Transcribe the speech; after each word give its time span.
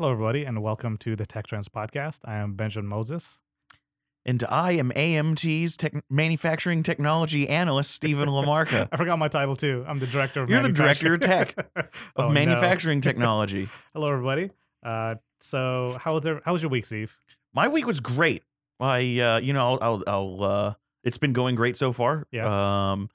Hello, 0.00 0.12
everybody, 0.12 0.44
and 0.46 0.62
welcome 0.62 0.96
to 0.96 1.14
the 1.14 1.26
Tech 1.26 1.46
Trends 1.46 1.68
Podcast. 1.68 2.20
I 2.24 2.36
am 2.36 2.54
Benjamin 2.54 2.88
Moses. 2.88 3.42
And 4.24 4.42
I 4.48 4.72
am 4.72 4.90
AMT's 4.92 5.76
tech, 5.76 5.92
manufacturing 6.08 6.82
technology 6.82 7.46
analyst, 7.46 7.90
Stephen 7.90 8.30
Lamarca. 8.30 8.88
I 8.92 8.96
forgot 8.96 9.18
my 9.18 9.28
title 9.28 9.56
too. 9.56 9.84
I'm 9.86 9.98
the 9.98 10.06
director 10.06 10.42
of 10.42 10.48
You're 10.48 10.62
the 10.62 10.70
director 10.72 11.12
of 11.12 11.20
manufacturing. 11.20 11.66
of 11.76 11.86
Oh, 12.16 12.28
no. 12.28 12.32
manufacturing 12.32 13.00
technology. 13.02 13.68
Hello, 13.92 14.10
everybody. 14.10 14.48
Uh, 14.82 15.16
so, 15.38 15.98
how 16.00 16.14
was 16.14 16.22
there, 16.22 16.40
how 16.46 16.54
was 16.54 16.62
your 16.62 16.70
week, 16.70 16.86
Steve? 16.86 17.18
My 17.52 17.68
week 17.68 17.86
was 17.86 18.00
great. 18.00 18.42
I, 18.80 19.20
uh, 19.20 19.40
you 19.40 19.52
know, 19.52 19.72
I'll, 19.72 19.78
I'll, 19.82 20.04
I'll 20.06 20.42
uh, 20.44 20.74
it's 21.04 21.18
been 21.18 21.34
going 21.34 21.56
great 21.56 21.76
so 21.76 21.92
far. 21.92 22.26
Yeah. 22.32 22.92
Um, 22.92 23.10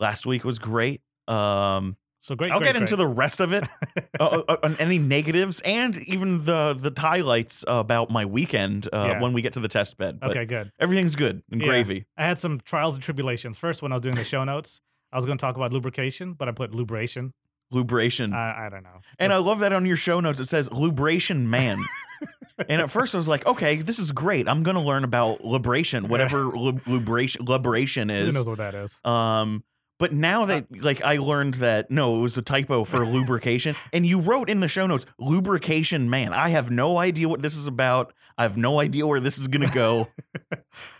last 0.00 0.26
week 0.26 0.42
was 0.42 0.58
great. 0.58 1.00
Um, 1.28 1.96
So 2.24 2.36
great. 2.36 2.52
I'll 2.52 2.60
great, 2.60 2.68
get 2.74 2.76
into 2.76 2.94
the 2.94 3.06
rest 3.06 3.40
of 3.40 3.52
it, 3.52 3.66
uh, 4.20 4.42
uh, 4.48 4.56
on 4.62 4.76
any 4.78 4.98
negatives 4.98 5.60
and 5.64 5.98
even 6.04 6.44
the 6.44 6.72
the 6.72 6.92
highlights 6.98 7.64
about 7.66 8.10
my 8.10 8.24
weekend 8.26 8.88
uh, 8.92 9.06
Yeah. 9.10 9.20
when 9.20 9.32
we 9.32 9.42
get 9.42 9.54
to 9.54 9.60
the 9.60 9.66
test 9.66 9.98
bed. 9.98 10.20
But 10.20 10.30
okay, 10.30 10.44
good. 10.44 10.70
everything's 10.78 11.16
good 11.16 11.42
and 11.50 11.60
Yeah. 11.60 11.66
gravy. 11.66 12.06
I 12.16 12.24
had 12.24 12.38
some 12.38 12.60
trials 12.60 12.94
and 12.94 13.02
tribulations. 13.02 13.58
First, 13.58 13.82
when 13.82 13.90
I 13.90 13.96
was 13.96 14.02
doing 14.02 14.14
the 14.14 14.22
show 14.24 14.44
notes, 14.44 14.80
I 15.12 15.16
was 15.16 15.26
going 15.26 15.36
to 15.36 15.42
talk 15.42 15.56
about 15.56 15.72
lubrication, 15.72 16.34
but 16.34 16.48
I 16.48 16.52
put 16.52 16.70
lubration. 16.70 17.32
Lubrication. 17.72 18.32
I, 18.34 18.66
I 18.66 18.68
don't 18.68 18.84
know. 18.84 19.00
And 19.18 19.32
I 19.32 19.38
love 19.38 19.58
that 19.60 19.72
on 19.72 19.84
your 19.84 19.96
show 19.96 20.20
notes 20.20 20.38
it 20.38 20.46
says 20.46 20.68
Lubration 20.68 21.46
Man. 21.46 21.82
and 22.68 22.80
at 22.82 22.90
first 22.90 23.14
I 23.14 23.18
was 23.18 23.28
like, 23.28 23.44
okay, 23.46 23.76
this 23.76 23.98
is 23.98 24.12
great. 24.12 24.46
I'm 24.46 24.62
going 24.62 24.76
to 24.76 24.82
learn 24.82 25.02
about 25.04 25.44
liberation, 25.44 26.06
whatever 26.06 26.44
lub- 26.56 26.86
liberation 26.86 28.10
is. 28.10 28.26
Who 28.28 28.32
knows 28.32 28.48
what 28.48 28.58
that 28.58 28.74
is? 28.76 29.00
Um 29.04 29.64
but 30.02 30.12
now 30.12 30.44
that 30.46 30.66
like 30.82 31.00
I 31.00 31.18
learned 31.18 31.54
that 31.54 31.88
no, 31.88 32.16
it 32.16 32.22
was 32.22 32.36
a 32.36 32.42
typo 32.42 32.82
for 32.82 33.06
lubrication 33.16 33.76
and 33.92 34.04
you 34.04 34.18
wrote 34.18 34.50
in 34.50 34.58
the 34.58 34.66
show 34.66 34.84
notes 34.88 35.06
lubrication 35.16 36.10
man. 36.10 36.32
I 36.32 36.48
have 36.48 36.72
no 36.72 36.98
idea 36.98 37.28
what 37.28 37.40
this 37.40 37.56
is 37.56 37.68
about. 37.68 38.12
I 38.36 38.42
have 38.42 38.56
no 38.56 38.80
idea 38.80 39.06
where 39.06 39.20
this 39.20 39.38
is 39.38 39.46
going 39.46 39.66
to 39.66 39.72
go. 39.72 40.08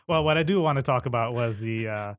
Well, 0.08 0.24
what 0.24 0.36
I 0.36 0.42
do 0.42 0.60
want 0.60 0.76
to 0.76 0.82
talk 0.82 1.06
about 1.06 1.32
was 1.32 1.58
the 1.58 1.88
uh, 1.88 2.14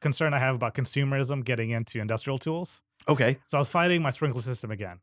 concern 0.00 0.34
I 0.34 0.38
have 0.38 0.54
about 0.54 0.74
consumerism 0.74 1.42
getting 1.44 1.70
into 1.70 1.98
industrial 1.98 2.38
tools. 2.38 2.82
okay. 3.08 3.38
So 3.46 3.56
I 3.56 3.60
was 3.60 3.68
fighting 3.68 4.02
my 4.02 4.10
sprinkler 4.10 4.42
system 4.42 4.70
again. 4.70 5.00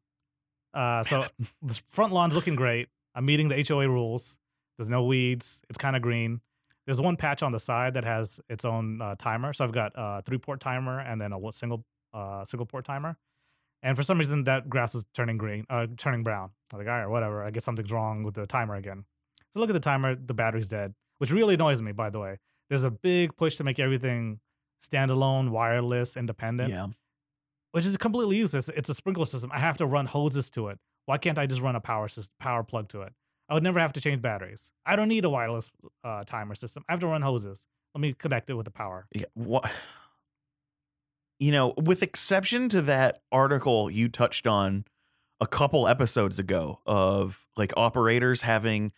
Uh, 0.73 1.03
so 1.03 1.25
the 1.61 1.81
front 1.87 2.13
lawn's 2.13 2.35
looking 2.35 2.55
great. 2.55 2.89
I'm 3.15 3.25
meeting 3.25 3.49
the 3.49 3.65
HOA 3.67 3.89
rules. 3.89 4.37
There's 4.77 4.89
no 4.89 5.03
weeds. 5.03 5.63
It's 5.69 5.77
kind 5.77 5.95
of 5.95 6.01
green. 6.01 6.41
There's 6.85 7.01
one 7.01 7.15
patch 7.17 7.41
on 7.43 7.51
the 7.51 7.59
side 7.59 7.95
that 7.95 8.03
has 8.03 8.39
its 8.49 8.63
own 8.65 9.01
uh, 9.01 9.15
timer. 9.17 9.53
So 9.53 9.63
I've 9.63 9.71
got 9.71 9.91
a 9.95 10.21
three 10.23 10.37
port 10.37 10.59
timer 10.59 10.99
and 10.99 11.19
then 11.19 11.33
a 11.33 11.39
single 11.51 11.83
uh, 12.13 12.45
single 12.45 12.65
port 12.65 12.85
timer. 12.85 13.17
And 13.83 13.95
for 13.97 14.03
some 14.03 14.17
reason, 14.17 14.45
that 14.45 14.69
grass 14.69 14.93
was 14.93 15.05
turning 15.13 15.37
green, 15.37 15.65
uh, 15.69 15.87
turning 15.97 16.23
brown. 16.23 16.51
I'm 16.71 16.79
like, 16.79 16.87
all 16.87 16.93
right, 16.93 17.07
whatever. 17.07 17.43
I 17.43 17.51
guess 17.51 17.63
something's 17.65 17.91
wrong 17.91 18.23
with 18.23 18.33
the 18.35 18.47
timer 18.47 18.75
again. 18.75 19.05
So 19.53 19.59
look 19.59 19.69
at 19.69 19.73
the 19.73 19.79
timer. 19.79 20.15
The 20.15 20.33
battery's 20.33 20.67
dead, 20.67 20.93
which 21.19 21.31
really 21.31 21.55
annoys 21.55 21.81
me. 21.81 21.91
By 21.91 22.09
the 22.09 22.19
way, 22.19 22.37
there's 22.69 22.83
a 22.83 22.91
big 22.91 23.35
push 23.35 23.55
to 23.57 23.63
make 23.63 23.79
everything 23.79 24.39
standalone, 24.83 25.49
wireless, 25.49 26.15
independent 26.17 26.69
Yeah. 26.69 26.87
which 27.71 27.85
is 27.85 27.95
completely 27.97 28.37
useless. 28.37 28.69
It's 28.69 28.89
a 28.89 28.93
sprinkler 28.93 29.25
system. 29.25 29.51
I 29.53 29.59
have 29.59 29.77
to 29.77 29.85
run 29.85 30.05
hoses 30.05 30.49
to 30.51 30.67
it. 30.69 30.79
Why 31.05 31.17
can't 31.17 31.37
I 31.37 31.45
just 31.45 31.61
run 31.61 31.75
a 31.75 31.81
power 31.81 32.07
system, 32.07 32.33
power 32.39 32.63
plug 32.63 32.89
to 32.89 33.01
it? 33.01 33.13
I 33.49 33.53
would 33.53 33.63
never 33.63 33.79
have 33.79 33.93
to 33.93 34.01
change 34.01 34.21
batteries. 34.21 34.71
I 34.85 34.95
don't 34.95 35.07
need 35.07 35.23
a 35.25 35.29
wireless 35.29 35.69
uh, 36.03 36.23
timer 36.25 36.55
system. 36.55 36.83
I 36.89 36.93
have 36.93 36.99
to 37.01 37.07
run 37.07 37.21
hoses. 37.21 37.67
Let 37.93 38.01
me 38.01 38.13
connect 38.13 38.49
it 38.49 38.55
with 38.55 38.65
the 38.65 38.71
power. 38.71 39.07
Yeah, 39.13 39.25
what 39.35 39.71
you 41.39 41.51
know, 41.51 41.73
with 41.77 42.01
exception 42.03 42.69
to 42.69 42.81
that 42.83 43.21
article 43.31 43.89
you 43.89 44.07
touched 44.09 44.47
on 44.47 44.85
a 45.41 45.47
couple 45.47 45.87
episodes 45.87 46.39
ago 46.39 46.79
of 46.85 47.45
like 47.57 47.73
operators 47.77 48.41
having 48.41 48.91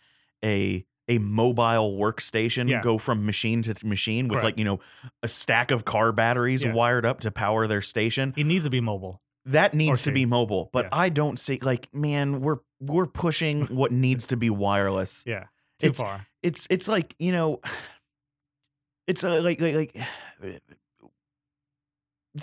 a 0.44 0.84
a 1.10 1.18
mobile 1.18 1.96
workstation 1.98 2.68
Yeah. 2.68 2.82
go 2.82 2.98
from 2.98 3.24
machine 3.24 3.62
to 3.62 3.74
machine 3.86 4.28
with 4.28 4.40
Correct. 4.40 4.44
like, 4.44 4.58
you 4.58 4.64
know, 4.66 4.78
a 5.22 5.28
stack 5.28 5.70
of 5.70 5.84
car 5.86 6.12
batteries 6.12 6.62
Yeah. 6.62 6.74
wired 6.74 7.06
up 7.06 7.20
to 7.20 7.30
power 7.30 7.66
their 7.66 7.80
station. 7.80 8.34
It 8.36 8.44
needs 8.44 8.66
to 8.66 8.70
be 8.70 8.80
mobile. 8.82 9.22
That 9.48 9.74
needs 9.74 10.02
to 10.02 10.12
be 10.12 10.24
mobile, 10.26 10.70
but 10.72 10.84
Yeah. 10.86 10.88
I 10.92 11.08
don't 11.08 11.38
see 11.38 11.58
like, 11.62 11.88
man, 11.94 12.40
we're 12.40 12.58
we're 12.80 13.06
pushing 13.06 13.62
what 13.74 13.92
needs 13.92 14.26
to 14.28 14.36
be 14.36 14.50
wireless 14.50 15.24
Yeah, 15.26 15.44
too 15.78 15.88
It's- 15.88 16.00
far. 16.00 16.26
it's 16.42 16.66
it's 16.70 16.86
like 16.88 17.14
you 17.18 17.32
know 17.32 17.60
it's 19.06 19.24
a, 19.24 19.40
like 19.40 19.60
like 19.60 19.74
like 19.74 19.96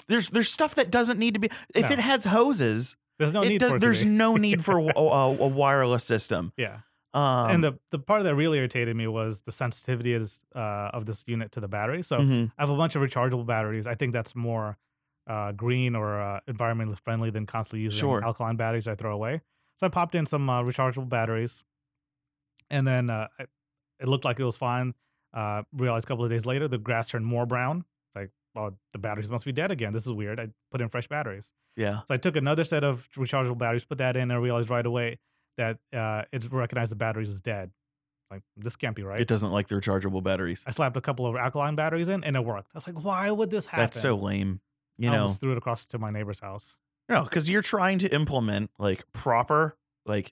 there's 0.08 0.30
there's 0.30 0.50
stuff 0.50 0.76
that 0.76 0.92
doesn't 0.92 1.20
need 1.20 1.36
to 1.36 1.40
be 1.40 1.50
if 1.74 1.90
No. 1.90 1.94
it 1.94 2.00
has 2.00 2.26
hoses 2.26 2.98
There's 3.20 3.34
no 3.34 3.42
need 3.44 3.60
does- 3.60 3.72
for 3.72 3.80
there's 3.80 4.04
no 4.06 4.36
need 4.36 4.64
for 4.66 4.80
a, 4.96 5.00
a, 5.00 5.48
wireless 5.48 6.04
system 6.04 6.52
yeah. 6.58 6.80
um 7.14 7.52
and 7.52 7.64
the 7.64 7.80
the 7.92 8.00
part 8.00 8.24
that 8.24 8.36
really 8.36 8.58
irritated 8.58 8.96
me 8.96 9.08
was 9.08 9.42
the 9.42 9.52
sensitivity 9.52 10.14
is, 10.14 10.44
uh, 10.56 10.90
of 10.94 11.06
this 11.06 11.24
unit 11.28 11.52
to 11.54 11.60
the 11.62 11.68
battery. 11.68 12.04
So 12.04 12.20
mhm. 12.20 12.52
I 12.58 12.62
have 12.62 12.70
a 12.70 12.76
bunch 12.76 12.96
of 12.96 13.02
rechargeable 13.02 13.46
batteries. 13.46 13.88
I 13.88 13.96
think 13.96 14.12
that's 14.12 14.36
more 14.36 14.78
uh, 15.28 15.52
green 15.52 15.96
or 15.96 16.20
uh, 16.22 16.40
environmentally 16.48 17.00
friendly 17.00 17.30
than 17.30 17.46
constantly 17.46 17.84
using 17.84 18.00
Sure. 18.00 18.24
alkaline 18.24 18.56
batteries 18.56 18.88
I 18.88 18.96
throw 18.96 19.14
away. 19.14 19.42
So 19.78 19.88
I 19.88 19.90
popped 19.90 20.16
in 20.16 20.26
some 20.26 20.50
uh, 20.50 20.62
rechargeable 20.64 21.10
batteries, 21.10 21.64
and 22.70 22.88
then 22.88 23.10
uh, 23.10 23.28
I- 23.40 23.46
it 24.00 24.08
looked 24.08 24.26
like 24.26 24.40
it 24.40 24.44
was 24.44 24.58
fine. 24.58 24.94
Uh, 25.34 25.64
realized 25.74 26.06
a 26.06 26.08
couple 26.08 26.24
of 26.24 26.30
days 26.30 26.46
later 26.46 26.68
the 26.68 26.78
grass 26.78 27.10
turned 27.10 27.26
more 27.26 27.46
brown. 27.46 27.80
It's 27.80 28.16
like, 28.16 28.32
well, 28.54 28.78
the 28.94 29.00
batteries 29.00 29.30
must 29.30 29.46
be 29.46 29.52
dead 29.52 29.72
again. 29.72 29.92
This 29.94 30.06
is 30.06 30.12
weird. 30.12 30.40
I 30.40 30.50
put 30.72 30.82
in 30.82 30.88
fresh 30.90 31.08
batteries. 31.08 31.52
yeah 31.76 32.02
So 32.08 32.14
I 32.14 32.18
took 32.18 32.36
another 32.36 32.64
set 32.64 32.84
of 32.84 33.10
rechargeable 33.18 33.58
batteries, 33.58 33.84
put 33.86 33.98
that 33.98 34.16
in, 34.16 34.24
and 34.24 34.34
I 34.34 34.36
realized 34.38 34.70
right 34.70 34.86
away 34.86 35.20
that 35.58 35.78
uh, 35.94 36.24
it 36.32 36.50
recognized 36.52 36.92
the 36.92 36.96
batteries 36.96 37.32
as 37.32 37.42
dead. 37.42 37.72
Like 38.32 38.42
this 38.58 38.76
can't 38.76 38.96
be 38.96 39.04
right. 39.04 39.20
it 39.22 39.28
doesn't 39.28 39.52
like 39.52 39.68
the 39.68 39.76
rechargeable 39.76 40.24
batteries 40.24 40.64
I 40.66 40.72
slapped 40.72 40.98
a 40.98 41.02
couple 41.02 41.28
of 41.28 41.36
alkaline 41.36 41.76
batteries 41.76 42.10
in, 42.10 42.24
and 42.24 42.36
it 42.36 42.44
worked. 42.44 42.70
I 42.74 42.78
was 42.78 42.88
like, 42.88 43.04
why 43.04 43.30
would 43.32 43.50
this 43.52 43.68
happen? 43.68 43.84
that's 43.84 44.00
so 44.02 44.16
lame 44.16 44.62
you 44.98 45.10
I 45.10 45.14
know 45.14 45.22
almost 45.22 45.42
threw 45.42 45.52
it 45.52 45.58
across 45.58 45.86
to 45.88 46.00
my 46.00 46.12
neighbor's 46.12 46.40
house. 46.40 46.78
no 47.10 47.24
because 47.24 47.50
you're 47.50 47.62
trying 47.62 48.00
to 48.00 48.14
implement 48.14 48.72
like 48.80 49.04
proper 49.14 49.78
like 50.06 50.32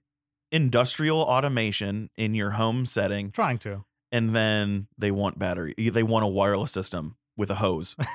industrial 0.51 1.19
automation 1.19 2.09
in 2.15 2.35
your 2.35 2.51
home 2.51 2.85
setting 2.85 3.31
trying 3.31 3.57
to. 3.59 3.83
and 4.11 4.35
then 4.35 4.87
they 4.97 5.09
want 5.11 5.39
battery 5.39 5.73
they 5.77 6.03
want 6.03 6.23
a 6.23 6.27
wireless 6.27 6.71
system 6.71 7.15
with 7.35 7.49
a 7.49 7.55
hose 7.55 7.95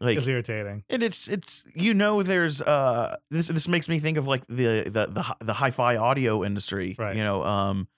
like 0.00 0.18
it's 0.18 0.26
irritating. 0.28 0.84
and 0.90 1.02
it's 1.02 1.28
it's 1.28 1.64
you 1.74 1.94
know 1.94 2.22
there's 2.22 2.60
uh 2.62 3.16
this 3.30 3.48
this 3.48 3.68
makes 3.68 3.88
me 3.88 3.98
think 3.98 4.18
of 4.18 4.26
like 4.26 4.46
the 4.48 4.82
the 4.84 5.06
the, 5.08 5.22
hi- 5.22 5.36
the 5.40 5.52
hi-fi 5.54 5.96
audio 5.96 6.44
industry 6.44 6.94
Right. 6.98 7.16
you 7.16 7.22
know 7.24 7.42
um 7.44 7.88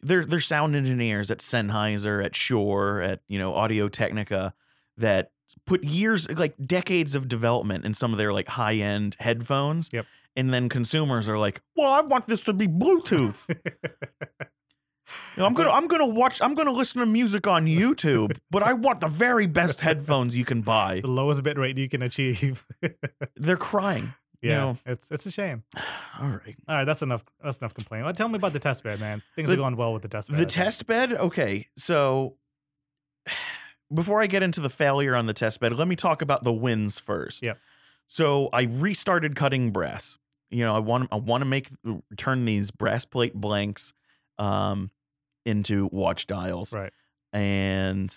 they're 0.00 0.24
they're 0.24 0.38
sound 0.38 0.76
engineers 0.76 1.30
at 1.32 1.38
Sennheiser 1.38 2.24
at 2.24 2.36
Shure 2.36 3.00
at 3.02 3.20
you 3.28 3.38
know 3.38 3.54
Audio 3.54 3.88
Technica 3.88 4.54
that 4.98 5.32
put 5.66 5.82
years 5.84 6.30
like 6.30 6.54
decades 6.64 7.14
of 7.14 7.28
development 7.28 7.84
in 7.84 7.94
some 7.94 8.12
of 8.12 8.18
their 8.18 8.32
like 8.32 8.48
high-end 8.48 9.16
headphones 9.20 9.90
Yep. 9.92 10.06
and 10.36 10.52
then 10.52 10.68
consumers 10.68 11.28
are 11.28 11.38
like 11.38 11.60
well 11.76 11.92
I 11.92 12.00
want 12.02 12.26
this 12.26 12.42
to 12.44 12.52
be 12.52 12.66
bluetooth 12.68 13.48
You 15.36 15.40
know, 15.42 15.46
I'm 15.46 15.54
gonna 15.54 15.70
I'm 15.70 15.86
gonna 15.86 16.06
watch 16.06 16.42
I'm 16.42 16.52
gonna 16.54 16.70
listen 16.72 17.00
to 17.00 17.06
music 17.06 17.46
on 17.46 17.66
YouTube 17.66 18.36
but 18.50 18.62
I 18.62 18.74
want 18.74 19.00
the 19.00 19.08
very 19.08 19.46
best 19.46 19.80
headphones 19.80 20.36
you 20.36 20.44
can 20.44 20.60
buy 20.60 21.00
the 21.00 21.08
lowest 21.08 21.42
bit 21.42 21.56
rate 21.56 21.78
you 21.78 21.88
can 21.88 22.02
achieve. 22.02 22.66
they're 23.36 23.56
crying 23.56 24.12
yeah, 24.42 24.56
know. 24.58 24.76
it's 24.86 25.10
it's 25.10 25.24
a 25.26 25.30
shame. 25.30 25.64
all 26.20 26.28
right 26.28 26.54
All 26.68 26.76
right, 26.76 26.84
that's 26.84 27.02
enough. 27.02 27.24
That's 27.42 27.58
enough 27.58 27.74
complaining. 27.74 28.12
Tell 28.14 28.28
me 28.28 28.36
about 28.36 28.52
the 28.52 28.60
test 28.60 28.84
bed, 28.84 29.00
man. 29.00 29.22
Things 29.34 29.48
The- 29.48 29.54
are 29.54 29.56
going 29.56 29.76
well 29.76 29.92
with 29.94 30.02
the 30.02 30.08
test 30.08 30.30
bed. 30.30 30.38
The 30.38 30.46
test 30.46 30.86
bed, 30.86 31.12
okay. 31.14 31.66
So 31.76 32.36
before 33.92 34.22
I 34.22 34.26
get 34.26 34.42
into 34.42 34.60
the 34.60 34.70
failure 34.70 35.14
on 35.14 35.26
the 35.26 35.32
test 35.32 35.60
bed, 35.60 35.76
let 35.76 35.88
me 35.88 35.96
talk 35.96 36.22
about 36.22 36.44
the 36.44 36.52
wins 36.52 36.98
first. 36.98 37.44
Yep. 37.44 37.58
So 38.06 38.48
I 38.52 38.62
restarted 38.64 39.36
cutting 39.36 39.70
brass. 39.70 40.18
You 40.50 40.64
know, 40.64 40.74
I 40.74 40.78
want 40.78 41.08
I 41.12 41.16
want 41.16 41.42
to 41.42 41.46
make 41.46 41.68
turn 42.16 42.44
these 42.44 42.70
brass 42.70 43.04
plate 43.04 43.34
blanks 43.34 43.92
um 44.38 44.90
into 45.44 45.88
watch 45.92 46.26
dials. 46.26 46.74
Right. 46.74 46.92
And 47.32 48.16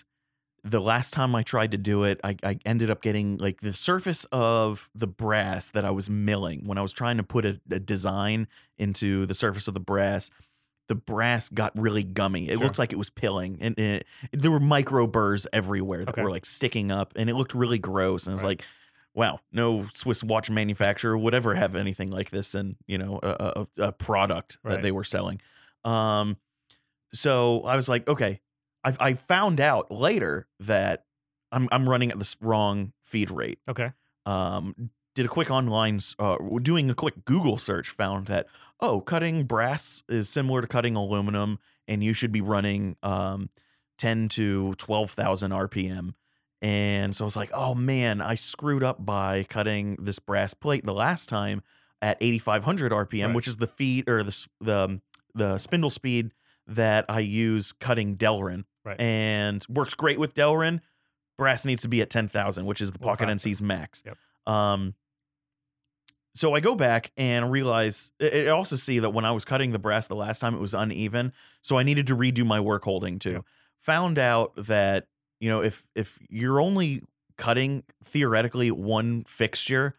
the 0.64 0.80
last 0.80 1.12
time 1.12 1.34
I 1.34 1.42
tried 1.42 1.72
to 1.72 1.78
do 1.78 2.04
it, 2.04 2.20
I, 2.22 2.36
I 2.42 2.58
ended 2.64 2.88
up 2.88 3.02
getting 3.02 3.36
like 3.38 3.60
the 3.60 3.72
surface 3.72 4.24
of 4.30 4.88
the 4.94 5.08
brass 5.08 5.70
that 5.72 5.84
I 5.84 5.90
was 5.90 6.08
milling 6.08 6.62
when 6.66 6.78
I 6.78 6.82
was 6.82 6.92
trying 6.92 7.16
to 7.16 7.24
put 7.24 7.44
a, 7.44 7.60
a 7.70 7.80
design 7.80 8.46
into 8.78 9.26
the 9.26 9.34
surface 9.34 9.66
of 9.66 9.74
the 9.74 9.80
brass. 9.80 10.30
The 10.88 10.94
brass 10.94 11.48
got 11.48 11.72
really 11.78 12.02
gummy. 12.02 12.48
It 12.48 12.58
Sure. 12.58 12.66
looked 12.66 12.78
like 12.78 12.92
it 12.92 12.96
was 12.96 13.08
pilling, 13.10 13.58
and, 13.60 13.78
and 13.78 13.96
it, 13.96 14.06
there 14.32 14.50
were 14.50 14.60
micro 14.60 15.06
burrs 15.06 15.46
everywhere 15.52 16.04
that 16.04 16.10
Okay. 16.10 16.22
were 16.22 16.30
like 16.30 16.44
sticking 16.44 16.90
up, 16.92 17.12
and 17.16 17.30
it 17.30 17.34
looked 17.34 17.54
really 17.54 17.78
gross. 17.78 18.26
And 18.26 18.34
it's 18.34 18.42
Right. 18.42 18.58
like, 18.58 18.64
wow, 19.14 19.40
no 19.52 19.86
Swiss 19.94 20.22
watch 20.24 20.50
manufacturer 20.50 21.16
would 21.16 21.34
ever 21.34 21.54
have 21.54 21.76
anything 21.76 22.10
like 22.10 22.30
this 22.30 22.54
in 22.54 22.76
you 22.86 22.98
know 22.98 23.20
a, 23.22 23.66
a, 23.78 23.84
a 23.88 23.92
product 23.92 24.58
Right. 24.62 24.74
that 24.76 24.82
they 24.82 24.92
were 24.92 25.04
selling. 25.04 25.40
Um, 25.84 26.36
so 27.14 27.62
I 27.62 27.76
was 27.76 27.88
like, 27.88 28.08
okay, 28.08 28.40
I, 28.84 28.94
I 28.98 29.14
found 29.14 29.60
out 29.60 29.90
later 29.90 30.48
that 30.60 31.04
I'm 31.50 31.68
I'm 31.72 31.88
running 31.88 32.10
at 32.10 32.18
this 32.18 32.36
wrong 32.40 32.92
feed 33.04 33.30
rate. 33.30 33.58
Okay. 33.68 33.92
Um, 34.26 34.90
did 35.14 35.26
a 35.26 35.28
quick 35.28 35.50
online, 35.50 35.98
uh, 36.18 36.36
doing 36.62 36.90
a 36.90 36.94
quick 36.94 37.24
Google 37.24 37.58
search, 37.58 37.88
found 37.90 38.26
that 38.26 38.46
oh, 38.80 39.00
cutting 39.00 39.44
brass 39.44 40.02
is 40.08 40.28
similar 40.28 40.60
to 40.60 40.66
cutting 40.66 40.96
aluminum, 40.96 41.58
and 41.86 42.02
you 42.02 42.14
should 42.14 42.32
be 42.32 42.40
running 42.40 42.96
um, 43.02 43.48
ten 43.98 44.28
to 44.30 44.74
twelve 44.74 45.10
thousand 45.10 45.50
RPM. 45.52 46.14
And 46.60 47.14
so 47.14 47.24
I 47.24 47.26
was 47.26 47.36
like, 47.36 47.50
oh 47.52 47.74
man, 47.74 48.20
I 48.20 48.36
screwed 48.36 48.82
up 48.84 49.04
by 49.04 49.44
cutting 49.44 49.96
this 50.00 50.18
brass 50.20 50.54
plate 50.54 50.84
the 50.84 50.94
last 50.94 51.28
time 51.28 51.62
at 52.00 52.16
8500 52.20 52.92
RPM, 52.92 53.26
Right. 53.28 53.34
which 53.34 53.48
is 53.48 53.56
the 53.56 53.66
feed 53.66 54.08
or 54.08 54.22
the 54.22 54.46
the 54.60 54.76
um, 54.76 55.02
the 55.34 55.58
spindle 55.58 55.90
speed 55.90 56.32
that 56.68 57.04
I 57.08 57.20
use 57.20 57.72
cutting 57.72 58.16
Delrin, 58.16 58.64
Right. 58.84 59.00
and 59.00 59.64
works 59.68 59.94
great 59.94 60.18
with 60.20 60.34
Delrin. 60.34 60.80
Brass 61.38 61.64
needs 61.64 61.82
to 61.82 61.88
be 61.88 62.00
at 62.02 62.10
10,000, 62.10 62.66
which 62.66 62.80
is 62.80 62.92
the 62.92 62.98
Pocket 62.98 63.26
faster. 63.28 63.48
NC's 63.48 63.62
max. 63.62 64.02
Yep. 64.06 64.18
Um, 64.46 64.94
so 66.34 66.54
I 66.54 66.60
go 66.60 66.74
back 66.74 67.12
and 67.16 67.50
realize 67.50 68.10
I 68.20 68.46
also 68.48 68.76
see 68.76 69.00
that 69.00 69.10
when 69.10 69.24
I 69.26 69.32
was 69.32 69.44
cutting 69.44 69.70
the 69.72 69.78
brass 69.78 70.08
the 70.08 70.14
last 70.16 70.40
time, 70.40 70.54
it 70.54 70.60
was 70.60 70.72
uneven. 70.74 71.32
So 71.60 71.76
I 71.78 71.82
needed 71.82 72.06
to 72.06 72.16
redo 72.16 72.46
my 72.46 72.58
work 72.58 72.84
holding 72.84 73.18
too. 73.18 73.44
Found 73.80 74.18
out 74.18 74.52
that 74.56 75.08
you 75.40 75.50
know 75.50 75.62
if 75.62 75.86
if 75.94 76.18
you're 76.30 76.60
only 76.60 77.02
cutting 77.36 77.82
theoretically 78.04 78.70
one 78.70 79.24
fixture, 79.24 79.96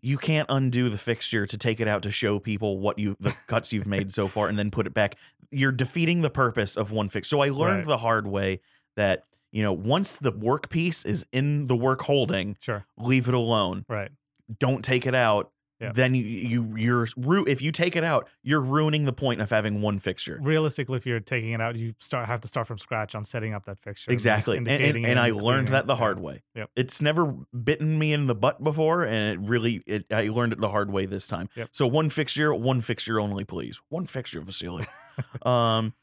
you 0.00 0.16
can't 0.16 0.46
undo 0.48 0.88
the 0.88 0.96
fixture 0.96 1.44
to 1.46 1.58
take 1.58 1.80
it 1.80 1.88
out 1.88 2.02
to 2.04 2.10
show 2.10 2.38
people 2.38 2.78
what 2.78 2.98
you 2.98 3.14
the 3.20 3.34
cuts 3.46 3.70
you've 3.72 3.86
made 3.86 4.10
so 4.10 4.26
far 4.26 4.48
and 4.48 4.58
then 4.58 4.70
put 4.70 4.86
it 4.86 4.94
back. 4.94 5.16
You're 5.50 5.72
defeating 5.72 6.22
the 6.22 6.30
purpose 6.30 6.76
of 6.76 6.92
one 6.92 7.08
fix. 7.10 7.28
So 7.28 7.40
I 7.40 7.50
learned 7.50 7.78
Right. 7.80 7.86
the 7.88 7.98
hard 7.98 8.26
way 8.26 8.60
that 8.96 9.24
you 9.52 9.62
know 9.62 9.72
once 9.72 10.16
the 10.16 10.32
work 10.32 10.68
piece 10.68 11.04
is 11.04 11.26
in 11.32 11.66
the 11.66 11.76
work 11.76 12.02
holding, 12.02 12.56
Sure. 12.60 12.86
leave 12.96 13.28
it 13.28 13.34
alone. 13.34 13.84
Right. 13.88 14.10
Don't 14.58 14.84
take 14.84 15.06
it 15.06 15.14
out. 15.14 15.52
Yeah. 15.80 15.92
Then 15.94 16.12
you 16.16 16.24
you 16.24 16.74
you're 16.76 17.06
if 17.46 17.62
you 17.62 17.70
take 17.70 17.94
it 17.94 18.02
out, 18.02 18.28
you're 18.42 18.60
ruining 18.60 19.04
the 19.04 19.12
point 19.12 19.40
of 19.40 19.48
having 19.50 19.80
one 19.80 20.00
fixture. 20.00 20.40
Realistically, 20.42 20.96
if 20.96 21.06
you're 21.06 21.20
taking 21.20 21.52
it 21.52 21.60
out, 21.60 21.76
you 21.76 21.94
start 21.98 22.26
have 22.26 22.40
to 22.40 22.48
start 22.48 22.66
from 22.66 22.78
scratch 22.78 23.14
on 23.14 23.24
setting 23.24 23.54
up 23.54 23.64
that 23.66 23.78
fixture. 23.78 24.10
Exactly. 24.10 24.56
And, 24.56 24.66
and, 24.66 24.82
it 24.82 24.96
and 24.96 25.20
I 25.20 25.30
learned 25.30 25.68
that 25.68 25.86
the 25.86 25.94
hard 25.94 26.18
way. 26.18 26.42
Yep. 26.56 26.70
It's 26.74 27.00
never 27.00 27.32
bitten 27.62 27.96
me 27.96 28.12
in 28.12 28.26
the 28.26 28.34
butt 28.34 28.62
before, 28.64 29.04
and 29.04 29.34
it 29.34 29.48
really 29.48 29.84
it, 29.86 30.06
I 30.10 30.28
learned 30.28 30.52
it 30.52 30.58
the 30.58 30.68
hard 30.68 30.90
way 30.90 31.06
this 31.06 31.28
time. 31.28 31.48
Yep. 31.54 31.68
So 31.70 31.86
one 31.86 32.10
fixture, 32.10 32.52
one 32.52 32.80
fixture 32.80 33.20
only, 33.20 33.44
please. 33.44 33.80
One 33.88 34.06
fixture, 34.06 34.40
Vasily. 34.40 34.84
um, 35.42 35.94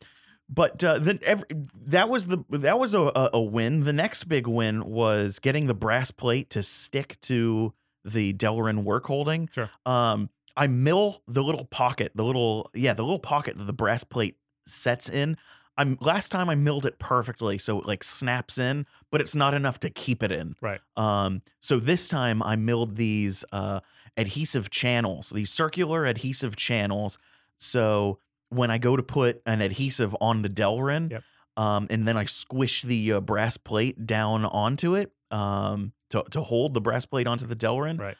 but 0.49 0.83
uh, 0.83 0.99
then 0.99 1.19
every, 1.25 1.47
that 1.87 2.09
was 2.09 2.27
the 2.27 2.43
that 2.49 2.77
was 2.79 2.93
a, 2.93 3.11
a, 3.33 3.41
win. 3.41 3.83
The 3.83 3.93
next 3.93 4.25
big 4.25 4.47
win 4.47 4.85
was 4.85 5.39
getting 5.39 5.65
the 5.65 5.73
brass 5.73 6.11
plate 6.11 6.49
to 6.51 6.61
stick 6.61 7.19
to 7.21 7.73
the 8.03 8.33
Delrin 8.33 8.83
work 8.83 9.07
holding. 9.07 9.49
Sure. 9.51 9.69
Um, 9.85 10.29
I 10.55 10.67
mill 10.67 11.21
the 11.27 11.43
little 11.43 11.65
pocket, 11.65 12.11
the 12.15 12.23
little 12.23 12.69
yeah, 12.73 12.93
the 12.93 13.03
little 13.03 13.19
pocket 13.19 13.57
that 13.57 13.63
the 13.63 13.73
brass 13.73 14.03
plate 14.03 14.37
sets 14.67 15.09
in. 15.09 15.37
I'm 15.77 15.97
last 15.99 16.31
time 16.31 16.49
I 16.49 16.55
milled 16.55 16.85
it 16.85 16.99
perfectly, 16.99 17.57
so 17.57 17.79
it 17.79 17.85
like 17.85 18.03
snaps 18.03 18.57
in, 18.57 18.85
but 19.11 19.19
it's 19.19 19.35
not 19.35 19.53
enough 19.53 19.79
to 19.81 19.89
keep 19.89 20.23
it 20.23 20.31
in. 20.31 20.55
Right. 20.61 20.79
Um, 20.95 21.41
so 21.59 21.79
this 21.79 22.07
time 22.07 22.41
I 22.41 22.55
milled 22.55 22.95
these 22.95 23.43
uh 23.51 23.79
adhesive 24.15 24.69
channels, 24.69 25.31
these 25.31 25.51
circular 25.51 26.05
adhesive 26.05 26.55
channels. 26.55 27.17
So 27.57 28.19
when 28.49 28.71
I 28.71 28.77
go 28.77 28.95
to 28.95 29.03
put 29.03 29.41
an 29.45 29.61
adhesive 29.61 30.15
on 30.21 30.41
the 30.41 30.49
Delrin, 30.49 31.11
Yep. 31.11 31.23
um, 31.57 31.87
and 31.89 32.07
then 32.07 32.17
I 32.17 32.25
squish 32.25 32.81
the 32.83 33.13
uh, 33.13 33.19
brass 33.21 33.57
plate 33.57 34.05
down 34.05 34.45
onto 34.45 34.95
it, 34.95 35.11
um, 35.31 35.93
to 36.11 36.23
to 36.31 36.41
hold 36.41 36.73
the 36.73 36.81
brass 36.81 37.05
plate 37.05 37.27
onto 37.27 37.45
the 37.45 37.55
Delrin, 37.55 37.99
Right. 37.99 38.17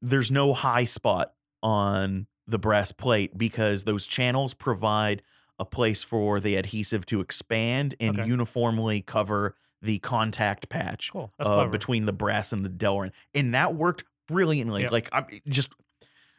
there's 0.00 0.30
no 0.32 0.52
high 0.52 0.84
spot 0.84 1.32
on 1.62 2.26
the 2.46 2.58
brass 2.58 2.90
plate 2.92 3.38
because 3.38 3.84
those 3.84 4.06
channels 4.06 4.52
provide 4.54 5.22
a 5.58 5.64
place 5.64 6.02
for 6.02 6.40
the 6.40 6.56
adhesive 6.56 7.06
to 7.06 7.20
expand 7.20 7.94
and 8.00 8.18
Okay. 8.18 8.28
uniformly 8.28 9.00
cover 9.00 9.54
the 9.80 9.98
contact 10.00 10.68
patch 10.68 11.10
Cool. 11.12 11.32
Uh, 11.38 11.66
between 11.66 12.04
the 12.06 12.12
brass 12.12 12.52
and 12.52 12.64
the 12.64 12.68
Delrin, 12.68 13.12
and 13.34 13.54
that 13.54 13.74
worked 13.74 14.04
brilliantly. 14.28 14.82
Yep. 14.82 14.92
Like 14.92 15.08
I'm 15.12 15.26
just 15.48 15.72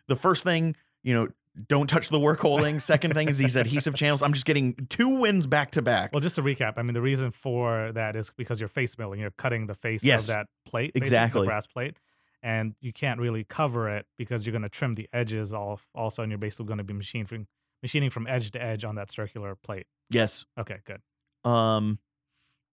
the 0.07 0.15
first 0.17 0.43
thing, 0.43 0.75
you 1.03 1.13
know, 1.13 1.27
don't 1.67 1.88
touch 1.88 2.09
the 2.09 2.19
work 2.19 2.39
holding. 2.39 2.79
Second 2.79 3.13
thing 3.13 3.29
is 3.29 3.38
these 3.38 3.55
adhesive 3.55 3.94
channels. 3.95 4.21
I'm 4.23 4.33
just 4.33 4.45
getting 4.45 4.73
two 4.89 5.19
wins 5.19 5.45
back 5.45 5.71
to 5.71 5.81
back. 5.81 6.11
Well, 6.13 6.19
just 6.21 6.35
to 6.35 6.41
recap, 6.41 6.73
I 6.77 6.81
mean, 6.81 6.94
the 6.95 7.01
reason 7.01 7.31
for 7.31 7.91
that 7.94 8.15
is 8.15 8.31
because 8.35 8.59
you're 8.59 8.67
face 8.69 8.97
milling. 8.97 9.19
You're 9.19 9.31
cutting 9.31 9.67
the 9.67 9.75
face 9.75 10.03
Yes. 10.03 10.27
of 10.29 10.35
that 10.35 10.47
plate, 10.65 10.91
Exactly. 10.95 11.41
the 11.41 11.47
brass 11.47 11.67
plate, 11.67 11.97
and 12.41 12.73
you 12.81 12.91
can't 12.91 13.19
really 13.19 13.44
cover 13.44 13.88
it 13.89 14.07
because 14.17 14.45
you're 14.45 14.51
going 14.51 14.63
to 14.63 14.69
trim 14.69 14.95
the 14.95 15.07
edges 15.13 15.53
off. 15.53 15.88
Also, 15.94 16.23
and 16.23 16.31
you're 16.31 16.39
basically 16.39 16.65
going 16.65 16.79
to 16.79 16.83
be 16.83 16.94
machining 16.94 17.25
from 17.27 17.47
machining 17.83 18.09
from 18.09 18.25
edge 18.27 18.49
to 18.51 18.61
edge 18.63 18.83
on 18.83 18.95
that 18.95 19.11
circular 19.11 19.56
plate. 19.56 19.85
Yes. 20.09 20.45
Okay, 20.57 20.77
good. 20.85 21.01
Um, 21.49 21.99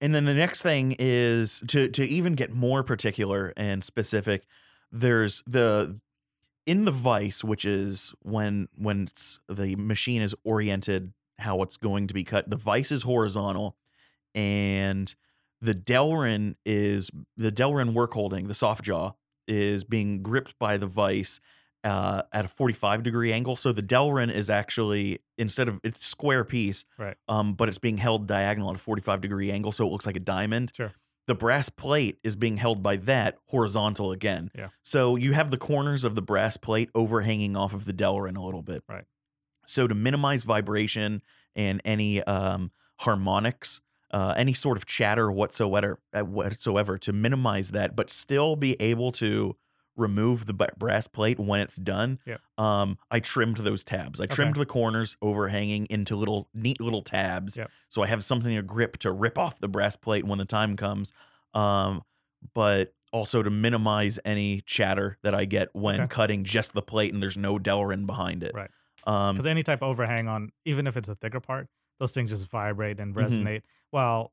and 0.00 0.14
then 0.14 0.24
the 0.24 0.34
next 0.34 0.62
thing 0.62 0.96
is 0.98 1.62
to 1.68 1.88
to 1.88 2.04
even 2.06 2.34
get 2.34 2.50
more 2.54 2.82
particular 2.82 3.52
and 3.58 3.84
specific. 3.84 4.44
There's 4.90 5.42
the 5.46 6.00
in 6.66 6.84
the 6.84 6.90
vice, 6.90 7.42
which 7.42 7.64
is 7.64 8.14
when 8.22 8.68
when 8.76 9.04
it's, 9.04 9.40
the 9.48 9.76
machine 9.76 10.22
is 10.22 10.34
oriented 10.44 11.12
how 11.38 11.62
it's 11.62 11.76
going 11.76 12.06
to 12.06 12.14
be 12.14 12.24
cut. 12.24 12.48
The 12.50 12.56
vice 12.56 12.92
is 12.92 13.02
horizontal, 13.02 13.76
and 14.34 15.14
the 15.60 15.74
Delrin 15.74 16.54
is 16.64 17.10
the 17.36 17.52
Delrin 17.52 17.92
work 17.92 18.14
holding. 18.14 18.48
The 18.48 18.54
soft 18.54 18.84
jaw 18.84 19.12
is 19.48 19.84
being 19.84 20.22
gripped 20.22 20.58
by 20.58 20.76
the 20.76 20.86
vice 20.86 21.40
uh, 21.82 22.22
at 22.32 22.44
a 22.44 22.48
45 22.48 23.02
degree 23.02 23.32
angle. 23.32 23.56
So 23.56 23.72
the 23.72 23.82
Delrin 23.82 24.32
is 24.32 24.50
actually 24.50 25.20
instead 25.38 25.68
of 25.68 25.80
it's 25.82 26.06
square 26.06 26.44
piece, 26.44 26.84
Right. 26.98 27.16
Um, 27.28 27.54
but 27.54 27.68
it's 27.68 27.78
being 27.78 27.96
held 27.96 28.26
diagonal 28.26 28.70
at 28.70 28.76
a 28.76 28.78
45 28.78 29.20
degree 29.20 29.50
angle, 29.50 29.72
so 29.72 29.86
it 29.86 29.90
looks 29.90 30.06
like 30.06 30.16
a 30.16 30.20
diamond. 30.20 30.72
Sure. 30.74 30.92
The 31.30 31.36
brass 31.36 31.68
plate 31.68 32.18
is 32.24 32.34
being 32.34 32.56
held 32.56 32.82
by 32.82 32.96
that 32.96 33.38
horizontal 33.46 34.10
again. 34.10 34.50
Yeah. 34.52 34.70
So 34.82 35.14
you 35.14 35.32
have 35.32 35.52
the 35.52 35.58
corners 35.58 36.02
of 36.02 36.16
the 36.16 36.22
brass 36.22 36.56
plate 36.56 36.90
overhanging 36.92 37.54
off 37.54 37.72
of 37.72 37.84
the 37.84 37.92
Delrin 37.92 38.36
a 38.36 38.42
little 38.42 38.62
bit. 38.62 38.82
Right. 38.88 39.04
So 39.64 39.86
to 39.86 39.94
minimize 39.94 40.42
vibration 40.42 41.22
and 41.54 41.80
any 41.84 42.20
um, 42.24 42.72
harmonics, 42.96 43.80
uh, 44.10 44.34
any 44.36 44.52
sort 44.54 44.76
of 44.76 44.86
chatter 44.86 45.30
whatsoever, 45.30 46.00
uh, 46.12 46.24
whatsoever, 46.24 46.98
to 46.98 47.12
minimize 47.12 47.70
that, 47.70 47.94
but 47.94 48.10
still 48.10 48.56
be 48.56 48.74
able 48.82 49.12
to 49.12 49.54
remove 49.96 50.46
the 50.46 50.52
brass 50.54 51.06
plate 51.06 51.38
when 51.38 51.60
it's 51.60 51.76
done. 51.76 52.18
Yep. 52.26 52.40
Um, 52.58 52.98
I 53.10 53.20
trimmed 53.20 53.58
those 53.58 53.84
tabs. 53.84 54.20
I 54.20 54.24
Okay. 54.24 54.34
trimmed 54.34 54.56
the 54.56 54.66
corners 54.66 55.16
overhanging 55.20 55.86
into 55.90 56.16
little 56.16 56.48
neat 56.54 56.80
little 56.80 57.02
tabs. 57.02 57.56
Yep. 57.58 57.70
So 57.88 58.02
I 58.02 58.06
have 58.06 58.24
something 58.24 58.54
to 58.54 58.62
grip 58.62 58.96
to 58.98 59.12
rip 59.12 59.38
off 59.38 59.58
the 59.60 59.68
brass 59.68 59.96
plate 59.96 60.24
when 60.24 60.38
the 60.38 60.44
time 60.44 60.76
comes. 60.76 61.12
Um, 61.54 62.02
but 62.54 62.94
also 63.12 63.42
to 63.42 63.50
minimize 63.50 64.18
any 64.24 64.60
chatter 64.62 65.18
that 65.22 65.34
I 65.34 65.44
get 65.44 65.68
when 65.74 66.02
Okay. 66.02 66.08
cutting 66.08 66.44
just 66.44 66.72
the 66.72 66.82
plate 66.82 67.12
and 67.12 67.22
there's 67.22 67.36
no 67.36 67.58
Delrin 67.58 68.06
behind 68.06 68.42
it. 68.44 68.54
Right. 68.54 68.70
Um, 69.04 69.34
Because 69.34 69.46
any 69.46 69.62
type 69.62 69.82
of 69.82 69.88
overhang 69.88 70.28
on, 70.28 70.52
even 70.64 70.86
if 70.86 70.96
it's 70.96 71.08
a 71.08 71.14
thicker 71.16 71.40
part, 71.40 71.68
those 71.98 72.14
things 72.14 72.30
just 72.30 72.48
vibrate 72.48 73.00
and 73.00 73.14
Mhm. 73.14 73.22
resonate. 73.24 73.62
Well, 73.92 74.32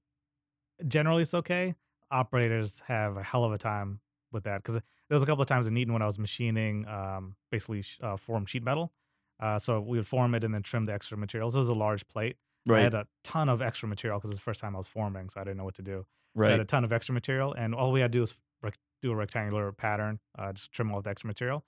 generally 0.87 1.23
it's 1.23 1.33
okay. 1.33 1.75
Operators 2.11 2.81
have 2.81 3.17
a 3.17 3.23
hell 3.23 3.43
of 3.43 3.51
a 3.51 3.57
time 3.57 3.99
with 4.31 4.43
that 4.43 4.63
because 4.63 4.75
there 4.75 5.15
was 5.15 5.23
a 5.23 5.25
couple 5.25 5.41
of 5.41 5.47
times 5.47 5.67
in 5.67 5.77
Eaton 5.77 5.93
when 5.93 6.01
I 6.01 6.05
was 6.05 6.19
machining 6.19 6.87
um, 6.87 7.35
basically 7.51 7.83
uh, 8.01 8.17
form 8.17 8.45
sheet 8.45 8.63
metal. 8.63 8.91
Uh, 9.39 9.59
so 9.59 9.79
we 9.79 9.97
would 9.97 10.07
form 10.07 10.33
it 10.33 10.43
and 10.43 10.53
then 10.53 10.63
trim 10.63 10.85
the 10.85 10.93
extra 10.93 11.17
materials. 11.17 11.53
This 11.53 11.59
was 11.59 11.69
a 11.69 11.75
large 11.75 12.07
plate. 12.07 12.37
Right. 12.65 12.79
I 12.79 12.83
had 12.83 12.93
a 12.93 13.07
ton 13.23 13.49
of 13.49 13.61
extra 13.61 13.87
material 13.87 14.19
because 14.19 14.31
it's 14.31 14.39
the 14.39 14.43
first 14.43 14.59
time 14.59 14.75
I 14.75 14.79
was 14.79 14.87
forming, 14.87 15.29
so 15.29 15.39
I 15.39 15.43
didn't 15.43 15.57
know 15.57 15.63
what 15.63 15.75
to 15.75 15.81
do. 15.81 16.05
So 16.35 16.43
I 16.49 16.51
had 16.51 16.59
a 16.59 16.65
ton 16.65 16.83
of 16.83 16.91
extra 16.91 17.13
material, 17.13 17.53
and 17.53 17.73
all 17.73 17.91
we 17.91 18.01
had 18.01 18.11
to 18.11 18.17
do 18.17 18.21
was 18.21 18.41
rec- 18.61 18.77
do 19.01 19.11
a 19.11 19.15
rectangular 19.15 19.71
pattern, 19.71 20.19
uh, 20.37 20.53
just 20.53 20.71
trim 20.71 20.91
all 20.91 21.01
the 21.01 21.09
extra 21.09 21.27
material. 21.27 21.63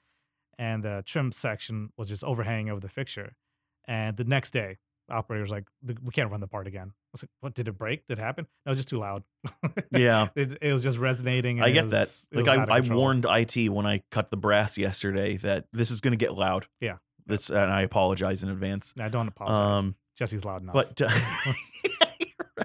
And 0.58 0.84
the 0.84 1.04
trim 1.06 1.32
section 1.32 1.92
was 1.96 2.10
just 2.10 2.24
overhanging 2.24 2.70
over 2.70 2.82
the 2.82 2.90
fixture. 2.90 3.36
And 3.88 4.18
the 4.18 4.26
next 4.26 4.52
day, 4.52 4.78
the 5.08 5.14
operator 5.14 5.42
was 5.42 5.52
like, 5.52 5.66
"We 5.82 6.12
can't 6.12 6.30
run 6.30 6.42
the 6.42 6.48
part 6.48 6.68
again." 6.68 6.94
I 7.10 7.14
was 7.14 7.24
like, 7.24 7.30
"What? 7.40 7.54
Did 7.56 7.68
it 7.68 7.72
break? 7.72 8.06
Did 8.06 8.20
it 8.20 8.22
happen? 8.22 8.46
No, 8.66 8.74
just 8.74 8.88
too 8.88 9.00
loud." 9.00 9.24
Yeah. 9.92 10.28
it, 10.36 10.60
it 10.62 10.74
was 10.74 10.84
just 10.84 11.00
resonating. 11.00 11.58
And 11.58 11.66
I 11.66 11.72
get 11.72 11.86
was- 11.86 11.92
that. 11.92 12.36
Like 12.38 12.46
was 12.46 12.56
out 12.56 12.64
of 12.64 12.70
I, 12.70 12.78
I 12.78 12.96
warned 12.96 13.26
IT 13.28 13.70
when 13.70 13.86
I 13.88 14.04
cut 14.12 14.30
the 14.30 14.38
brass 14.38 14.78
yesterday 14.78 15.38
that 15.38 15.66
this 15.74 15.90
is 15.90 16.02
going 16.02 16.12
to 16.12 16.18
get 16.18 16.36
loud. 16.36 16.68
Yeah. 16.80 16.98
That's 17.26 17.50
and 17.50 17.72
I 17.72 17.82
apologize 17.82 18.44
in 18.44 18.50
advance. 18.50 18.94
I 19.00 19.10
don't 19.10 19.28
apologize. 19.28 19.80
Um, 19.80 19.96
Jesse's 20.18 20.46
loud 20.46 20.62
enough. 20.62 20.74
But 20.74 21.02
uh, 21.02 22.64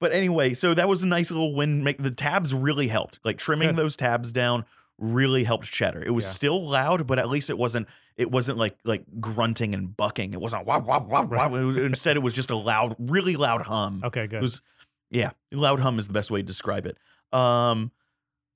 but 0.00 0.12
anyway, 0.12 0.54
so 0.54 0.74
that 0.74 0.88
was 0.88 1.02
a 1.02 1.06
nice 1.06 1.30
little 1.30 1.54
win. 1.54 1.82
Make 1.84 2.02
the 2.02 2.10
tabs 2.10 2.52
really 2.54 2.88
helped. 2.88 3.18
Like 3.24 3.38
trimming 3.38 3.68
Good. 3.68 3.76
those 3.76 3.96
tabs 3.96 4.32
down 4.32 4.64
really 4.98 5.44
helped 5.44 5.66
chatter. 5.70 6.02
It 6.02 6.10
was 6.10 6.24
Yeah. 6.24 6.30
still 6.30 6.68
loud, 6.68 7.06
but 7.06 7.18
at 7.18 7.28
least 7.28 7.50
it 7.50 7.58
wasn't 7.58 7.88
it 8.16 8.30
wasn't 8.30 8.58
like 8.58 8.78
like 8.84 9.04
grunting 9.20 9.74
and 9.74 9.96
bucking. 9.96 10.32
It 10.34 10.40
wasn't 10.40 10.66
wah, 10.66 10.78
wah, 10.78 11.00
wah, 11.00 11.22
wah. 11.24 11.46
It 11.56 11.64
was- 11.64 11.76
instead 11.76 12.16
it 12.16 12.20
was 12.20 12.32
just 12.32 12.50
a 12.50 12.56
loud, 12.56 12.94
really 12.98 13.36
loud 13.36 13.62
hum. 13.62 14.02
okay, 14.04 14.26
good. 14.26 14.36
It 14.38 14.42
was 14.42 14.62
yeah, 15.10 15.30
loud 15.52 15.80
hum 15.80 15.98
is 15.98 16.06
the 16.06 16.12
best 16.12 16.30
way 16.30 16.40
to 16.40 16.46
describe 16.46 16.86
it. 16.86 16.96
Um 17.36 17.90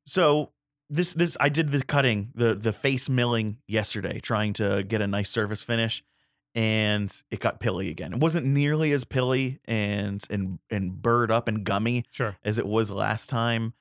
so 0.07 0.53
this 0.91 1.13
this 1.15 1.37
I 1.41 1.49
did 1.49 1.69
the 1.71 1.83
cutting, 1.83 2.31
the 2.35 2.55
the 2.55 2.73
face 2.73 3.09
milling 3.09 3.59
yesterday, 3.67 4.21
trying 4.21 4.53
to 4.55 4.83
get 4.85 5.03
a 5.03 5.07
nice 5.07 5.31
surface 5.31 5.63
finish, 5.63 6.03
and 6.55 7.11
it 7.31 7.41
got 7.41 7.61
pilly 7.61 7.91
again. 7.91 8.13
It 8.15 8.21
wasn't 8.21 8.47
nearly 8.47 8.93
as 8.93 9.05
pilly 9.05 9.59
and 9.67 10.23
and 10.31 10.59
and 10.71 11.03
burred 11.03 11.31
up 11.31 11.47
and 11.49 11.65
gummy 11.65 12.05
Sure. 12.11 12.37
as 12.45 12.59
it 12.59 12.67
was 12.67 12.91
last 12.91 13.29
time, 13.29 13.75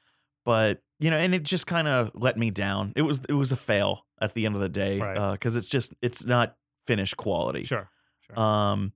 but 0.48 0.82
you 1.00 1.12
know, 1.12 1.18
and 1.18 1.36
it 1.36 1.44
just 1.44 1.68
kind 1.68 1.88
of 1.88 2.10
let 2.16 2.38
me 2.38 2.50
down. 2.52 2.94
It 2.96 3.02
was 3.04 3.20
it 3.28 3.34
was 3.34 3.52
a 3.52 3.58
fail 3.58 4.06
at 4.22 4.34
the 4.34 4.46
end 4.46 4.56
of 4.56 4.62
the 4.62 4.70
day 4.70 5.00
Right. 5.00 5.34
because 5.34 5.56
it's 5.58 5.68
just 5.70 5.94
it's 6.02 6.26
not 6.26 6.56
finished 6.88 7.18
quality. 7.18 7.66
Sure. 7.66 7.90
Sure. 8.22 8.40
Um, 8.40 8.94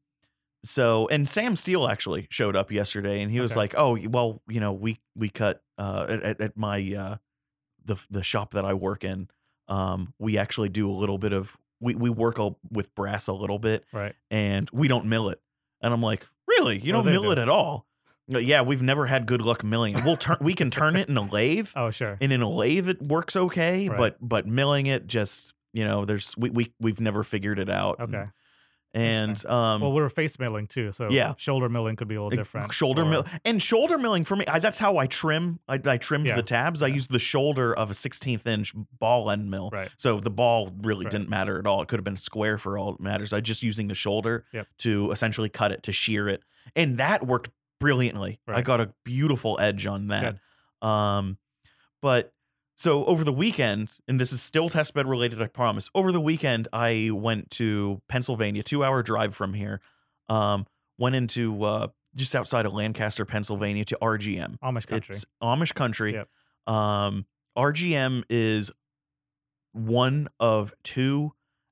so 0.63 1.07
and 1.09 1.27
Sam 1.27 1.55
Steele 1.55 1.87
actually 1.87 2.27
showed 2.29 2.55
up 2.55 2.71
yesterday, 2.71 3.21
and 3.21 3.31
he 3.31 3.39
was 3.41 3.51
Okay. 3.51 3.59
like, 3.59 3.73
"Oh, 3.77 3.97
well, 4.09 4.41
you 4.47 4.59
know, 4.59 4.71
we 4.73 4.99
we 5.15 5.29
cut 5.29 5.61
uh 5.77 6.05
at, 6.09 6.23
at- 6.23 6.41
at 6.41 6.57
my 6.57 6.77
uh 6.97 7.15
the 7.83 7.97
the 8.09 8.23
shop 8.23 8.51
that 8.53 8.63
I 8.65 8.73
work 8.73 9.03
in. 9.03 9.27
Um, 9.67 10.13
we 10.19 10.37
actually 10.37 10.69
do 10.69 10.89
a 10.89 10.93
little 10.93 11.17
bit 11.17 11.33
of 11.33 11.57
we 11.79 11.95
we 11.95 12.09
work 12.09 12.37
a, 12.39 12.51
with 12.71 12.93
brass 12.95 13.27
a 13.27 13.33
little 13.33 13.57
bit, 13.59 13.85
right. 13.91 14.13
and 14.29 14.69
we 14.71 14.87
don't 14.87 15.05
mill 15.05 15.29
it. 15.29 15.41
And 15.81 15.91
I'm 15.93 16.01
like, 16.01 16.27
really? 16.47 16.79
You 16.79 16.93
What 16.93 17.03
don't 17.03 17.05
do 17.05 17.11
mill 17.11 17.23
do? 17.23 17.31
it 17.31 17.37
at 17.39 17.49
all? 17.49 17.87
Yeah, 18.39 18.61
we've 18.61 18.81
never 18.81 19.05
had 19.05 19.25
good 19.25 19.41
luck 19.41 19.63
milling. 19.63 19.95
We'll 20.03 20.17
turn 20.17 20.37
we 20.41 20.53
can 20.53 20.71
turn 20.71 20.95
it 20.95 21.09
in 21.09 21.17
a 21.17 21.21
lathe, 21.23 21.69
Oh, 21.75 21.91
sure. 21.91 22.17
and 22.21 22.31
in 22.31 22.41
a 22.41 22.49
lathe 22.49 22.87
it 22.87 23.01
works 23.01 23.35
okay, 23.35 23.89
Right. 23.89 23.97
but 23.97 24.17
but 24.21 24.47
milling 24.47 24.85
it 24.87 25.07
just 25.07 25.53
you 25.73 25.85
know 25.85 26.05
there's 26.05 26.35
we 26.37 26.49
we 26.49 26.73
we've 26.79 26.99
never 27.01 27.23
figured 27.23 27.59
it 27.59 27.69
out. 27.69 27.99
Okay. 27.99 28.25
and 28.93 29.45
um 29.45 29.79
Well, 29.81 29.93
we're 29.93 30.09
face 30.09 30.37
milling 30.37 30.67
too, 30.67 30.91
so 30.91 31.09
Yeah. 31.09 31.33
shoulder 31.37 31.69
milling 31.69 31.95
could 31.95 32.09
be 32.09 32.15
a 32.15 32.21
little 32.23 32.35
different. 32.35 32.73
shoulder 32.73 33.03
or- 33.03 33.05
mill 33.05 33.25
and 33.45 33.61
shoulder 33.61 33.97
milling 33.97 34.25
for 34.25 34.35
me 34.35 34.43
I, 34.47 34.59
that's 34.59 34.79
how 34.79 34.97
i 34.97 35.07
trim 35.07 35.59
i, 35.69 35.79
I 35.85 35.95
trimmed 35.97 36.25
Yeah. 36.25 36.35
the 36.35 36.43
tabs 36.43 36.83
i 36.83 36.87
Yeah. 36.87 36.95
used 36.95 37.09
the 37.09 37.19
shoulder 37.19 37.73
of 37.73 37.89
a 37.89 37.93
16th 37.93 38.45
inch 38.45 38.73
ball 38.99 39.31
end 39.31 39.49
mill 39.49 39.69
Right. 39.71 39.89
so 39.95 40.19
the 40.19 40.29
ball 40.29 40.73
really 40.81 41.05
Right. 41.05 41.11
didn't 41.11 41.29
matter 41.29 41.57
at 41.57 41.65
all 41.65 41.81
it 41.81 41.87
could 41.87 41.99
have 41.99 42.03
been 42.03 42.17
square 42.17 42.57
for 42.57 42.77
all 42.77 42.93
it 42.95 42.99
matters 42.99 43.31
i 43.31 43.39
just 43.39 43.63
using 43.63 43.87
the 43.87 43.95
shoulder 43.95 44.43
Yep. 44.51 44.67
to 44.79 45.11
essentially 45.11 45.47
cut 45.47 45.71
it 45.71 45.83
to 45.83 45.93
shear 45.93 46.27
it 46.27 46.43
and 46.75 46.97
that 46.97 47.25
worked 47.25 47.49
brilliantly 47.81 48.39
i 48.47 48.61
got 48.61 48.79
a 48.79 48.93
beautiful 49.03 49.57
edge 49.59 49.85
on 49.85 50.07
that 50.07 50.37
Good. 50.81 50.87
um 50.87 51.37
but 52.01 52.31
so 52.77 53.03
over 53.05 53.23
the 53.23 53.33
weekend 53.33 53.89
and 54.07 54.19
this 54.19 54.31
is 54.31 54.41
still 54.41 54.69
test 54.69 54.93
bed 54.93 55.05
related 55.07 55.41
i 55.41 55.47
promise 55.47 55.89
over 55.93 56.11
the 56.11 56.21
weekend 56.21 56.67
i 56.71 57.09
went 57.13 57.49
to 57.51 58.01
pennsylvania 58.07 58.63
two 58.63 58.83
hour 58.83 59.03
drive 59.03 59.35
from 59.35 59.53
here 59.53 59.81
um 60.29 60.65
went 60.97 61.15
into 61.15 61.63
uh 61.63 61.87
just 62.15 62.35
outside 62.35 62.65
of 62.65 62.73
lancaster 62.73 63.25
pennsylvania 63.25 63.83
to 63.85 63.97
rgm 64.01 64.57
Amish 64.59 64.87
country. 64.87 65.15
it's 65.15 65.25
amish 65.43 65.73
country 65.73 66.13
Yep. 66.13 66.27
um 66.73 67.25
rgm 67.57 68.23
is 68.29 68.71
one 69.73 70.27
of 70.39 70.73
two 70.83 71.31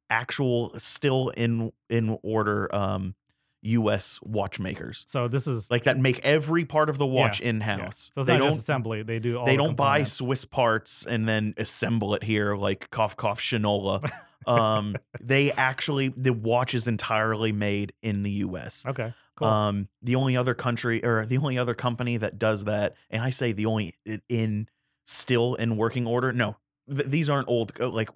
actual 0.09 0.71
still 0.79 1.29
in 1.29 1.71
in 1.89 2.17
order 2.23 2.73
um 2.73 3.13
us 3.61 4.19
watchmakers 4.23 5.05
so 5.07 5.27
this 5.27 5.47
is 5.47 5.69
like 5.69 5.83
that 5.83 5.97
make 5.97 6.19
every 6.23 6.65
part 6.65 6.89
of 6.89 6.97
the 6.97 7.05
watch 7.05 7.41
in 7.41 7.57
yeah. 7.57 7.77
house 7.77 8.11
So 8.13 8.21
it's 8.21 8.27
they 8.27 8.33
not 8.33 8.39
don't 8.39 8.49
just 8.49 8.59
assembly; 8.59 9.03
they 9.03 9.19
do 9.19 9.37
all. 9.37 9.45
they 9.45 9.53
the 9.53 9.63
don't 9.63 9.75
buy. 9.75 10.03
Swiss 10.03 10.45
parts 10.45 11.05
and 11.05 11.27
then 11.27 11.53
assemble 11.57 12.15
it 12.15 12.23
here 12.23 12.55
like 12.55 12.89
cough 12.89 13.15
cough 13.17 13.39
Shinola. 13.39 14.09
um, 14.47 14.95
they 15.21 15.51
actually 15.51 16.09
the 16.09 16.33
watch 16.33 16.73
is 16.73 16.87
entirely 16.87 17.51
made 17.51 17.93
in 18.01 18.21
the 18.21 18.31
U.S. 18.31 18.85
Okay. 18.85 19.13
Cool. 19.35 19.47
Um, 19.47 19.87
the 20.01 20.15
only 20.15 20.35
other 20.35 20.53
country 20.53 21.03
or 21.03 21.25
the 21.25 21.37
only 21.37 21.57
other 21.57 21.73
company 21.73 22.17
that 22.17 22.37
does 22.37 22.65
that, 22.65 22.95
and 23.09 23.21
I 23.21 23.29
say 23.29 23.51
the 23.53 23.67
only 23.67 23.95
in 24.27 24.67
still 25.05 25.55
in 25.55 25.77
working 25.77 26.05
order. 26.05 26.33
No, 26.33 26.57
th- 26.93 27.07
these 27.07 27.29
aren't 27.29 27.47
old. 27.47 27.79
Like 27.79 28.09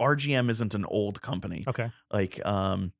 RGM 0.00 0.50
isn't 0.50 0.74
an 0.74 0.84
old 0.84 1.22
company 1.22 1.64
okay. 1.66 1.90
like 2.12 2.44
um 2.46 2.92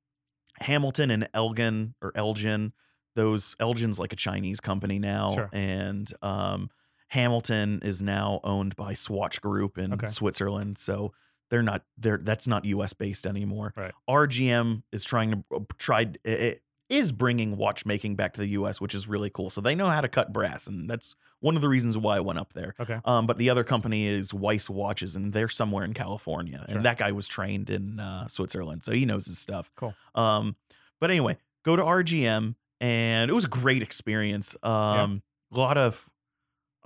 Hamilton 0.61 1.11
and 1.11 1.29
Elgin 1.35 1.95
or 2.03 2.13
Elgin. 2.15 2.73
Those 3.15 3.57
Elgin's 3.59 3.99
like 3.99 4.13
a 4.13 4.17
Chinese 4.17 4.61
company 4.61 4.99
now, 4.99 5.33
Sure. 5.33 5.51
and 5.53 6.09
um, 6.23 6.71
Hamilton 7.09 7.81
is 7.83 8.03
now 8.03 8.41
owned 8.45 8.77
by 8.77 8.95
Swatch 8.95 9.41
Group 9.41 9.77
in 9.79 9.93
Okay. 9.95 10.07
Switzerland. 10.07 10.79
So 10.79 11.13
they're 11.51 11.63
not 11.63 11.83
they're 11.97 12.19
that's 12.19 12.47
not 12.47 12.65
U.S. 12.67 12.93
based 12.93 13.27
anymore. 13.27 13.73
Right. 13.77 13.93
RGM 14.09 14.83
is 14.93 15.05
trying 15.05 15.31
to 15.33 15.45
uh, 15.57 15.61
tried 15.79 16.19
it 16.25 16.63
is 16.89 17.13
bringing 17.13 17.57
watchmaking 17.57 18.17
back 18.17 18.33
to 18.35 18.41
the 18.41 18.49
U.S., 18.51 18.81
which 18.81 18.95
is 18.95 19.09
really 19.09 19.31
cool. 19.31 19.51
So 19.51 19.61
they 19.61 19.75
know 19.75 19.89
how 19.89 20.01
to 20.01 20.09
cut 20.09 20.33
brass, 20.33 20.67
and 20.67 20.89
that's 20.89 21.15
one 21.41 21.57
of 21.57 21.63
the 21.63 21.69
reasons 21.69 21.99
why 21.99 22.17
I 22.17 22.21
went 22.21 22.39
up 22.39 22.53
there. 22.55 22.75
Okay. 22.81 22.99
Um, 23.05 23.27
but 23.27 23.37
the 23.37 23.51
other 23.51 23.65
company 23.65 24.07
is 24.07 24.33
Weiss 24.33 24.71
Watches, 24.71 25.15
and 25.15 25.33
they're 25.33 25.49
somewhere 25.49 25.85
in 25.85 25.93
California. 25.93 26.65
Sure. 26.67 26.77
And 26.77 26.85
that 26.87 26.99
guy 26.99 27.13
was 27.13 27.29
trained 27.29 27.71
in 27.71 28.01
uh, 28.01 28.27
Switzerland, 28.29 28.85
so 28.85 28.93
he 28.93 29.05
knows 29.05 29.27
his 29.27 29.39
stuff. 29.39 29.71
Cool. 29.77 29.95
Um, 30.15 30.57
but 31.01 31.11
anyway, 31.11 31.37
go 31.65 31.77
to 31.77 31.83
RGM, 31.83 32.55
and 32.81 33.31
it 33.31 33.35
was 33.35 33.45
a 33.45 33.49
great 33.49 33.83
experience. 33.83 34.57
Um, 34.63 35.23
a 35.53 35.59
lot 35.59 35.79
of 35.79 36.09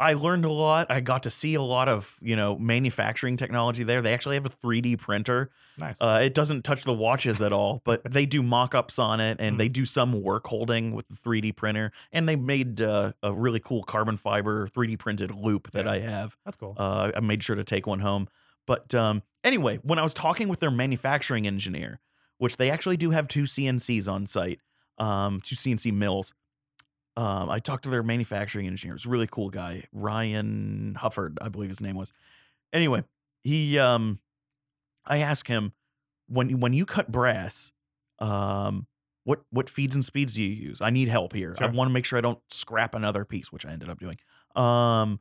I 0.02 0.14
learned 0.14 0.44
a 0.44 0.50
lot. 0.50 0.88
I 0.90 1.00
got 1.00 1.22
to 1.22 1.30
see 1.30 1.54
a 1.54 1.62
lot 1.62 1.88
of 1.88 2.18
you 2.20 2.36
know 2.36 2.58
manufacturing 2.58 3.36
technology 3.36 3.84
there. 3.84 4.02
They 4.02 4.12
actually 4.12 4.36
have 4.36 4.46
a 4.46 4.50
3D 4.50 4.98
printer. 4.98 5.50
Nice. 5.78 6.02
Uh, 6.02 6.20
it 6.22 6.34
doesn't 6.34 6.62
touch 6.64 6.84
the 6.84 6.92
watches 6.92 7.40
at 7.40 7.52
all, 7.52 7.80
but 7.84 8.02
they 8.10 8.26
do 8.26 8.42
mock-ups 8.42 8.98
on 8.98 9.20
it, 9.20 9.38
and 9.40 9.54
Hmm. 9.54 9.58
they 9.58 9.68
do 9.68 9.84
some 9.84 10.20
work 10.22 10.46
holding 10.46 10.92
with 10.92 11.08
the 11.08 11.14
3D 11.14 11.52
printer. 11.56 11.92
And 12.12 12.28
they 12.28 12.36
made 12.36 12.80
uh, 12.82 13.12
a 13.22 13.32
really 13.32 13.60
cool 13.60 13.82
carbon 13.84 14.16
fiber 14.16 14.66
3D 14.68 14.98
printed 14.98 15.34
loop 15.34 15.70
that 15.70 15.86
Yeah. 15.86 15.92
I 15.92 15.98
have. 16.00 16.36
That's 16.44 16.56
cool. 16.56 16.74
Uh, 16.76 17.12
I 17.16 17.20
made 17.20 17.42
sure 17.42 17.56
to 17.56 17.64
take 17.64 17.86
one 17.86 18.00
home. 18.00 18.28
But 18.66 18.94
um, 18.94 19.22
anyway, 19.42 19.78
when 19.82 19.98
I 19.98 20.02
was 20.02 20.14
talking 20.14 20.48
with 20.48 20.60
their 20.60 20.70
manufacturing 20.70 21.46
engineer, 21.46 22.00
which 22.38 22.56
they 22.56 22.70
actually 22.70 22.96
do 22.96 23.10
have 23.10 23.28
two 23.28 23.44
CNCs 23.44 24.08
on 24.12 24.26
site, 24.26 24.58
um, 24.98 25.40
two 25.40 25.56
CNC 25.56 25.92
mills. 25.92 26.34
Um, 27.16 27.50
I 27.50 27.58
talked 27.58 27.84
to 27.84 27.90
their 27.90 28.02
manufacturing 28.02 28.66
engineer. 28.66 28.94
It 28.94 28.96
was 28.96 29.06
a 29.06 29.10
really 29.10 29.28
cool 29.30 29.50
guy, 29.50 29.84
Ryan 29.92 30.96
Hufford, 30.98 31.36
I 31.42 31.48
believe 31.48 31.68
his 31.68 31.80
name 31.80 31.96
was. 31.96 32.12
Anyway, 32.72 33.04
he 33.42 33.78
um, 33.78 34.18
I 35.04 35.18
asked 35.18 35.48
him 35.48 35.72
when 36.28 36.60
when 36.60 36.72
you 36.72 36.86
cut 36.86 37.12
brass, 37.12 37.72
um, 38.18 38.86
what 39.24 39.42
what 39.50 39.68
feeds 39.68 39.94
and 39.94 40.04
speeds 40.04 40.34
do 40.34 40.42
you 40.42 40.48
use? 40.68 40.80
I 40.80 40.90
need 40.90 41.08
help 41.08 41.32
here. 41.34 41.54
I 41.60 41.66
want 41.66 41.88
to 41.88 41.92
make 41.92 42.04
sure 42.04 42.18
I 42.18 42.22
don't 42.22 42.40
scrap 42.48 42.94
another 42.94 43.24
piece, 43.24 43.52
which 43.52 43.66
I 43.66 43.72
ended 43.72 43.90
up 43.90 44.00
doing. 44.00 44.16
Um, 44.56 45.20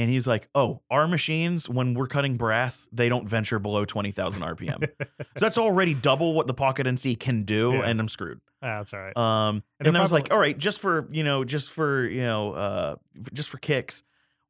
and 0.00 0.10
he's 0.10 0.26
like, 0.26 0.48
"Oh, 0.54 0.80
our 0.90 1.06
machines 1.06 1.68
when 1.68 1.94
we're 1.94 2.06
cutting 2.06 2.36
brass, 2.36 2.88
they 2.92 3.08
don't 3.08 3.28
venture 3.28 3.58
below 3.58 3.84
twenty 3.84 4.10
thousand 4.10 4.42
RPM. 4.42 4.88
so 4.98 5.06
that's 5.36 5.58
already 5.58 5.94
double 5.94 6.34
what 6.34 6.46
the 6.46 6.54
Pocket 6.54 6.86
NC 6.86 7.18
can 7.20 7.44
do, 7.44 7.72
Yeah. 7.74 7.82
and 7.88 8.00
I'm 8.00 8.08
screwed." 8.08 8.40
Ah, 8.62 8.78
that's 8.78 8.92
all 8.92 9.00
right. 9.00 9.16
Um, 9.16 9.62
And 9.78 9.86
and, 9.88 9.94
they're 9.96 10.00
I 10.00 10.02
was 10.02 10.12
like, 10.12 10.32
"All 10.32 10.38
right, 10.38 10.56
just 10.58 10.80
for 10.80 11.06
you 11.10 11.22
know, 11.24 11.44
just 11.44 11.70
for 11.70 12.06
you 12.06 12.22
know, 12.22 12.52
uh, 12.52 12.96
just 13.32 13.48
for 13.48 13.58
kicks." 13.58 14.02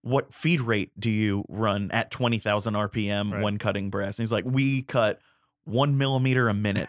What 0.02 0.32
feed 0.32 0.60
rate 0.62 0.92
do 0.98 1.10
you 1.10 1.44
run 1.50 1.90
at 1.90 2.10
20,000 2.10 2.72
RPM 2.74 3.32
Right. 3.32 3.42
when 3.42 3.58
cutting 3.58 3.90
brass? 3.90 4.18
And 4.18 4.22
he's 4.22 4.32
like, 4.32 4.46
we 4.46 4.80
cut 4.80 5.20
one 5.64 5.98
millimeter 5.98 6.48
a 6.48 6.54
minute, 6.54 6.88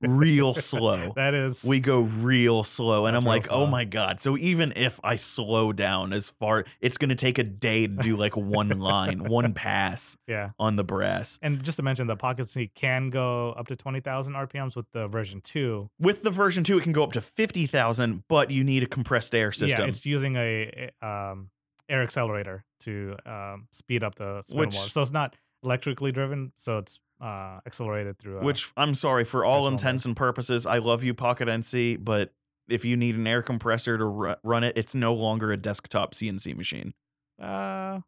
real 0.00 0.54
slow 0.54 1.12
that 1.16 1.34
is. 1.34 1.64
we 1.64 1.80
go 1.80 2.00
real 2.00 2.62
slow 2.64 3.06
and 3.06 3.16
i'm 3.16 3.24
like 3.24 3.46
oh 3.50 3.66
my 3.66 3.84
god 3.84 4.20
so 4.20 4.36
even 4.36 4.72
if 4.76 5.00
i 5.04 5.16
slow 5.16 5.72
down 5.72 6.12
as 6.12 6.30
far 6.30 6.64
it's 6.80 6.98
going 6.98 7.08
to 7.08 7.14
take 7.14 7.38
a 7.38 7.42
day 7.44 7.86
to 7.86 7.94
do 7.96 8.16
like 8.16 8.36
one 8.36 8.68
line 8.80 9.24
one 9.24 9.52
pass 9.54 10.16
yeah. 10.26 10.50
on 10.58 10.76
the 10.76 10.84
brass 10.84 11.38
And 11.42 11.62
just 11.62 11.76
to 11.76 11.82
mention, 11.82 12.06
the 12.06 12.16
Pocket 12.16 12.46
NC 12.46 12.74
can 12.74 13.10
go 13.10 13.52
up 13.52 13.66
to 13.68 13.76
twenty 13.76 14.00
thousand 14.00 14.34
RPMs 14.34 14.76
with 14.76 14.86
the 14.92 15.08
version 15.08 15.40
two. 15.40 15.90
with 15.98 16.22
the 16.22 16.30
version 16.30 16.64
2 16.64 16.78
it 16.78 16.82
can 16.82 16.92
go 16.92 17.02
up 17.02 17.12
to 17.12 17.20
50000 17.20 18.24
but 18.28 18.50
you 18.50 18.64
need 18.64 18.82
a 18.82 18.86
compressed 18.86 19.34
air 19.34 19.52
system 19.52 19.80
Yeah, 19.84 19.88
it's 19.88 20.04
using 20.06 20.36
a, 20.36 20.90
a, 21.02 21.06
um, 21.06 21.50
air 21.88 22.02
accelerator 22.02 22.64
to 22.80 23.16
um, 23.26 23.66
speed 23.72 24.02
up 24.04 24.14
the 24.14 24.42
spin 24.42 24.58
Which- 24.60 24.74
more. 24.74 24.84
So 24.88 25.02
it's 25.02 25.10
not 25.12 25.34
electrically 25.62 26.12
driven. 26.12 26.52
So 26.56 26.78
it's 26.78 26.98
uh, 27.20 27.60
accelerated 27.66 28.18
through. 28.18 28.38
Uh, 28.38 28.42
which 28.42 28.72
i'm 28.78 28.94
sorry 28.94 29.24
for 29.24 29.44
all 29.44 29.68
intents 29.68 30.06
and 30.06 30.16
purposes 30.16 30.64
i 30.64 30.78
love 30.78 31.04
you 31.04 31.12
pocket 31.12 31.48
nc 31.48 32.02
but 32.02 32.32
if 32.66 32.82
you 32.82 32.96
need 32.96 33.14
an 33.14 33.26
air 33.26 33.42
compressor 33.42 33.98
to 33.98 34.04
ru- 34.06 34.34
run 34.42 34.64
it 34.64 34.72
it's 34.78 34.94
no 34.94 35.12
longer 35.12 35.52
a 35.52 35.56
desktop 35.58 36.14
cnc 36.14 36.56
machine 36.56 36.94
uh, 37.38 38.00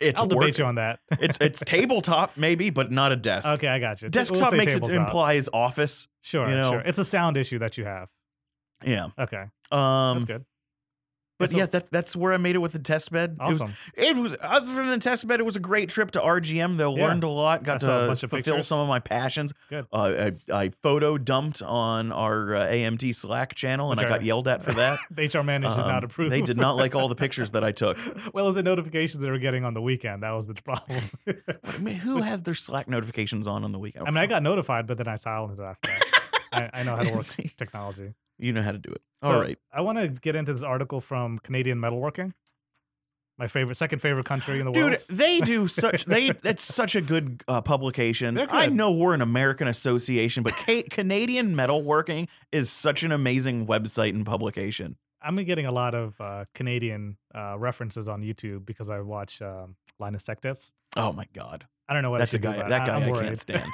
it's 0.00 0.20
I'll 0.20 0.26
debate 0.26 0.58
you 0.58 0.64
on 0.64 0.74
that. 0.74 0.98
it's 1.20 1.38
it's 1.40 1.60
tabletop 1.66 2.36
maybe 2.36 2.70
but 2.70 2.90
not 2.90 3.12
a 3.12 3.16
desk 3.16 3.48
okay, 3.48 3.68
I 3.68 3.78
got 3.78 4.02
you. 4.02 4.06
We'll 4.06 4.10
desktop 4.10 4.50
say 4.50 4.56
makes 4.56 4.74
it 4.74 4.88
implies 4.88 5.48
office 5.52 6.08
Sure, 6.20 6.48
you 6.48 6.54
know. 6.56 6.72
sure. 6.72 6.80
It's 6.80 6.98
a 6.98 7.04
sound 7.04 7.36
issue 7.36 7.60
that 7.60 7.78
you 7.78 7.84
have. 7.84 8.08
yeah 8.84 9.06
Okay, 9.16 9.44
um 9.70 10.16
that's 10.18 10.24
good. 10.24 10.44
But 11.38 11.50
so- 11.50 11.58
yeah, 11.58 11.66
that, 11.66 11.90
that's 11.90 12.16
where 12.16 12.32
I 12.32 12.38
made 12.38 12.54
it 12.54 12.60
with 12.60 12.72
the 12.72 12.78
test 12.78 13.12
bed. 13.12 13.36
It 13.40 13.46
was- 13.46 13.60
awesome. 13.60 13.74
It 13.94 14.16
was, 14.16 14.34
other 14.40 14.74
than 14.74 14.88
the 14.88 14.98
test 14.98 15.26
bed, 15.28 15.38
it 15.40 15.42
was 15.44 15.56
a 15.56 15.60
great 15.60 15.88
trip 15.90 16.10
to 16.12 16.20
RGM. 16.20 16.76
Though 16.76 16.96
Yeah. 16.96 17.06
learned 17.08 17.24
a 17.24 17.28
lot, 17.28 17.62
got 17.62 17.80
to 17.80 18.14
fulfill 18.16 18.28
pictures. 18.54 18.66
some 18.66 18.80
of 18.80 18.88
my 18.88 19.00
passions. 19.00 19.52
Good. 19.68 19.86
Uh, 19.92 20.30
I, 20.50 20.52
I 20.64 20.68
photo 20.82 21.18
dumped 21.18 21.60
on 21.62 22.10
our 22.12 22.56
uh, 22.56 22.66
AMT 22.66 23.14
Slack 23.14 23.54
channel, 23.54 23.90
and 23.92 24.00
Which 24.00 24.06
I 24.06 24.10
got 24.10 24.24
yelled 24.24 24.48
at 24.48 24.62
for 24.62 24.72
that. 24.72 24.98
the 25.10 25.26
HR 25.26 25.42
manager 25.42 25.74
did 25.76 25.82
Um, 25.84 25.88
not 25.88 26.04
approve. 26.04 26.30
They 26.30 26.40
did 26.42 26.56
not 26.56 26.76
like 26.76 26.94
all 26.94 27.08
the 27.08 27.14
pictures 27.26 27.50
that 27.50 27.62
I 27.64 27.72
took. 27.72 27.98
well, 28.32 28.48
it 28.48 28.52
the 28.52 28.62
notifications 28.62 29.22
they 29.22 29.30
were 29.30 29.38
getting 29.38 29.64
on 29.64 29.74
the 29.74 29.82
weekend. 29.82 30.22
That 30.22 30.30
was 30.32 30.46
the 30.46 30.54
problem. 30.54 31.00
I 31.64 31.78
mean, 31.78 31.96
who 31.96 32.22
has 32.22 32.42
their 32.42 32.54
Slack 32.54 32.88
notifications 32.88 33.46
on 33.46 33.62
on 33.64 33.72
the 33.72 33.78
weekend? 33.78 34.06
I 34.08 34.10
mean, 34.10 34.18
I 34.18 34.26
got 34.26 34.42
notified, 34.42 34.86
but 34.86 34.96
then 34.96 35.08
I 35.08 35.16
silenced 35.16 35.60
it 35.60 35.64
after 35.64 35.90
that. 35.90 36.02
I, 36.74 36.80
I 36.80 36.82
know 36.84 36.96
how 36.96 37.02
to 37.02 37.12
work 37.12 37.26
technology. 37.58 38.14
You 38.38 38.52
know 38.52 38.62
how 38.62 38.72
to 38.72 38.78
do 38.78 38.90
it. 38.90 39.02
So, 39.24 39.32
all 39.32 39.40
right. 39.40 39.58
I 39.72 39.80
want 39.80 39.98
to 39.98 40.08
get 40.08 40.36
into 40.36 40.52
this 40.52 40.62
article 40.62 41.00
from 41.00 41.38
Canadian 41.38 41.78
Metalworking, 41.78 42.32
my 43.38 43.48
favorite, 43.48 43.76
second 43.76 44.00
favorite 44.00 44.26
country 44.26 44.60
in 44.60 44.66
the 44.66 44.72
Dude, 44.72 44.82
world. 44.82 44.98
Dude, 45.08 45.16
they 45.18 45.40
do 45.40 45.66
such 45.68 46.04
they. 46.04 46.30
It's 46.44 46.62
such 46.64 46.96
a 46.96 47.00
good 47.00 47.42
uh, 47.48 47.60
publication. 47.60 48.34
They're 48.34 48.50
I 48.50 48.66
know 48.66 48.92
we're 48.92 49.14
an 49.14 49.22
American 49.22 49.68
association, 49.68 50.42
but 50.42 50.52
Ca- 50.54 50.84
Canadian 50.90 51.54
Metalworking 51.54 52.28
is 52.52 52.70
such 52.70 53.02
an 53.02 53.12
amazing 53.12 53.66
website 53.66 54.10
and 54.10 54.24
publication. 54.24 54.96
I'm 55.22 55.36
getting 55.36 55.66
a 55.66 55.72
lot 55.72 55.94
of 55.94 56.20
uh, 56.20 56.44
Canadian 56.54 57.16
uh, 57.34 57.56
references 57.58 58.08
on 58.08 58.22
YouTube 58.22 58.64
because 58.64 58.90
I 58.90 59.00
watch 59.00 59.42
um, 59.42 59.76
Linus 59.98 60.24
Tech 60.24 60.40
Tips. 60.40 60.74
Oh 60.94 61.12
my 61.12 61.26
god, 61.34 61.66
I 61.88 61.94
don't 61.94 62.02
know 62.02 62.10
what 62.10 62.18
that's 62.18 62.34
I 62.34 62.38
a 62.38 62.40
should 62.40 62.42
do 62.42 62.48
guy. 62.48 62.54
about. 62.56 62.68
That 62.68 62.86
guy 62.86 62.94
I'm 62.94 63.14
I 63.14 63.22
can't 63.22 63.38
stand. 63.38 63.64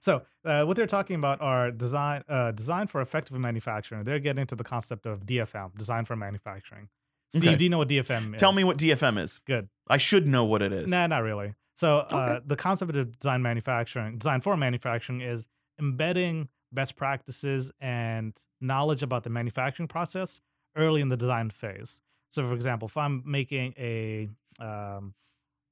So, 0.00 0.22
uh, 0.44 0.64
what 0.64 0.76
they're 0.76 0.86
talking 0.86 1.16
about 1.16 1.40
are 1.40 1.70
design, 1.70 2.22
uh, 2.28 2.52
design 2.52 2.86
for 2.86 3.00
effective 3.00 3.36
manufacturing. 3.38 4.04
They're 4.04 4.18
getting 4.18 4.40
into 4.42 4.54
the 4.56 4.64
concept 4.64 5.06
of 5.06 5.24
DFM, 5.26 5.76
design 5.76 6.04
for 6.04 6.16
manufacturing. 6.16 6.88
Steve, 7.30 7.44
Okay. 7.50 7.56
do 7.56 7.64
you 7.64 7.70
know 7.70 7.78
what 7.78 7.88
DFM 7.88 8.34
is? 8.34 8.40
tell 8.40 8.52
me 8.52 8.64
what 8.64 8.78
DFM 8.78 9.18
is. 9.18 9.40
Good. 9.46 9.68
I 9.88 9.98
should 9.98 10.26
know 10.26 10.44
what 10.44 10.62
it 10.62 10.72
is. 10.72 10.90
Nah, 10.90 11.06
not 11.06 11.22
really. 11.22 11.54
So, 11.76 11.98
uh, 12.10 12.36
Okay. 12.36 12.44
the 12.46 12.56
concept 12.56 12.94
of 12.94 13.18
design 13.18 13.42
manufacturing, 13.42 14.18
design 14.18 14.40
for 14.40 14.56
manufacturing, 14.56 15.20
is 15.20 15.48
embedding 15.78 16.48
best 16.72 16.96
practices 16.96 17.72
and 17.80 18.36
knowledge 18.60 19.02
about 19.02 19.24
the 19.24 19.30
manufacturing 19.30 19.88
process 19.88 20.40
early 20.76 21.00
in 21.00 21.08
the 21.08 21.16
design 21.16 21.50
phase. 21.50 22.00
So, 22.30 22.46
for 22.48 22.54
example, 22.54 22.86
if 22.88 22.96
I'm 22.96 23.22
making 23.24 23.74
a 23.78 24.28
um, 24.60 25.14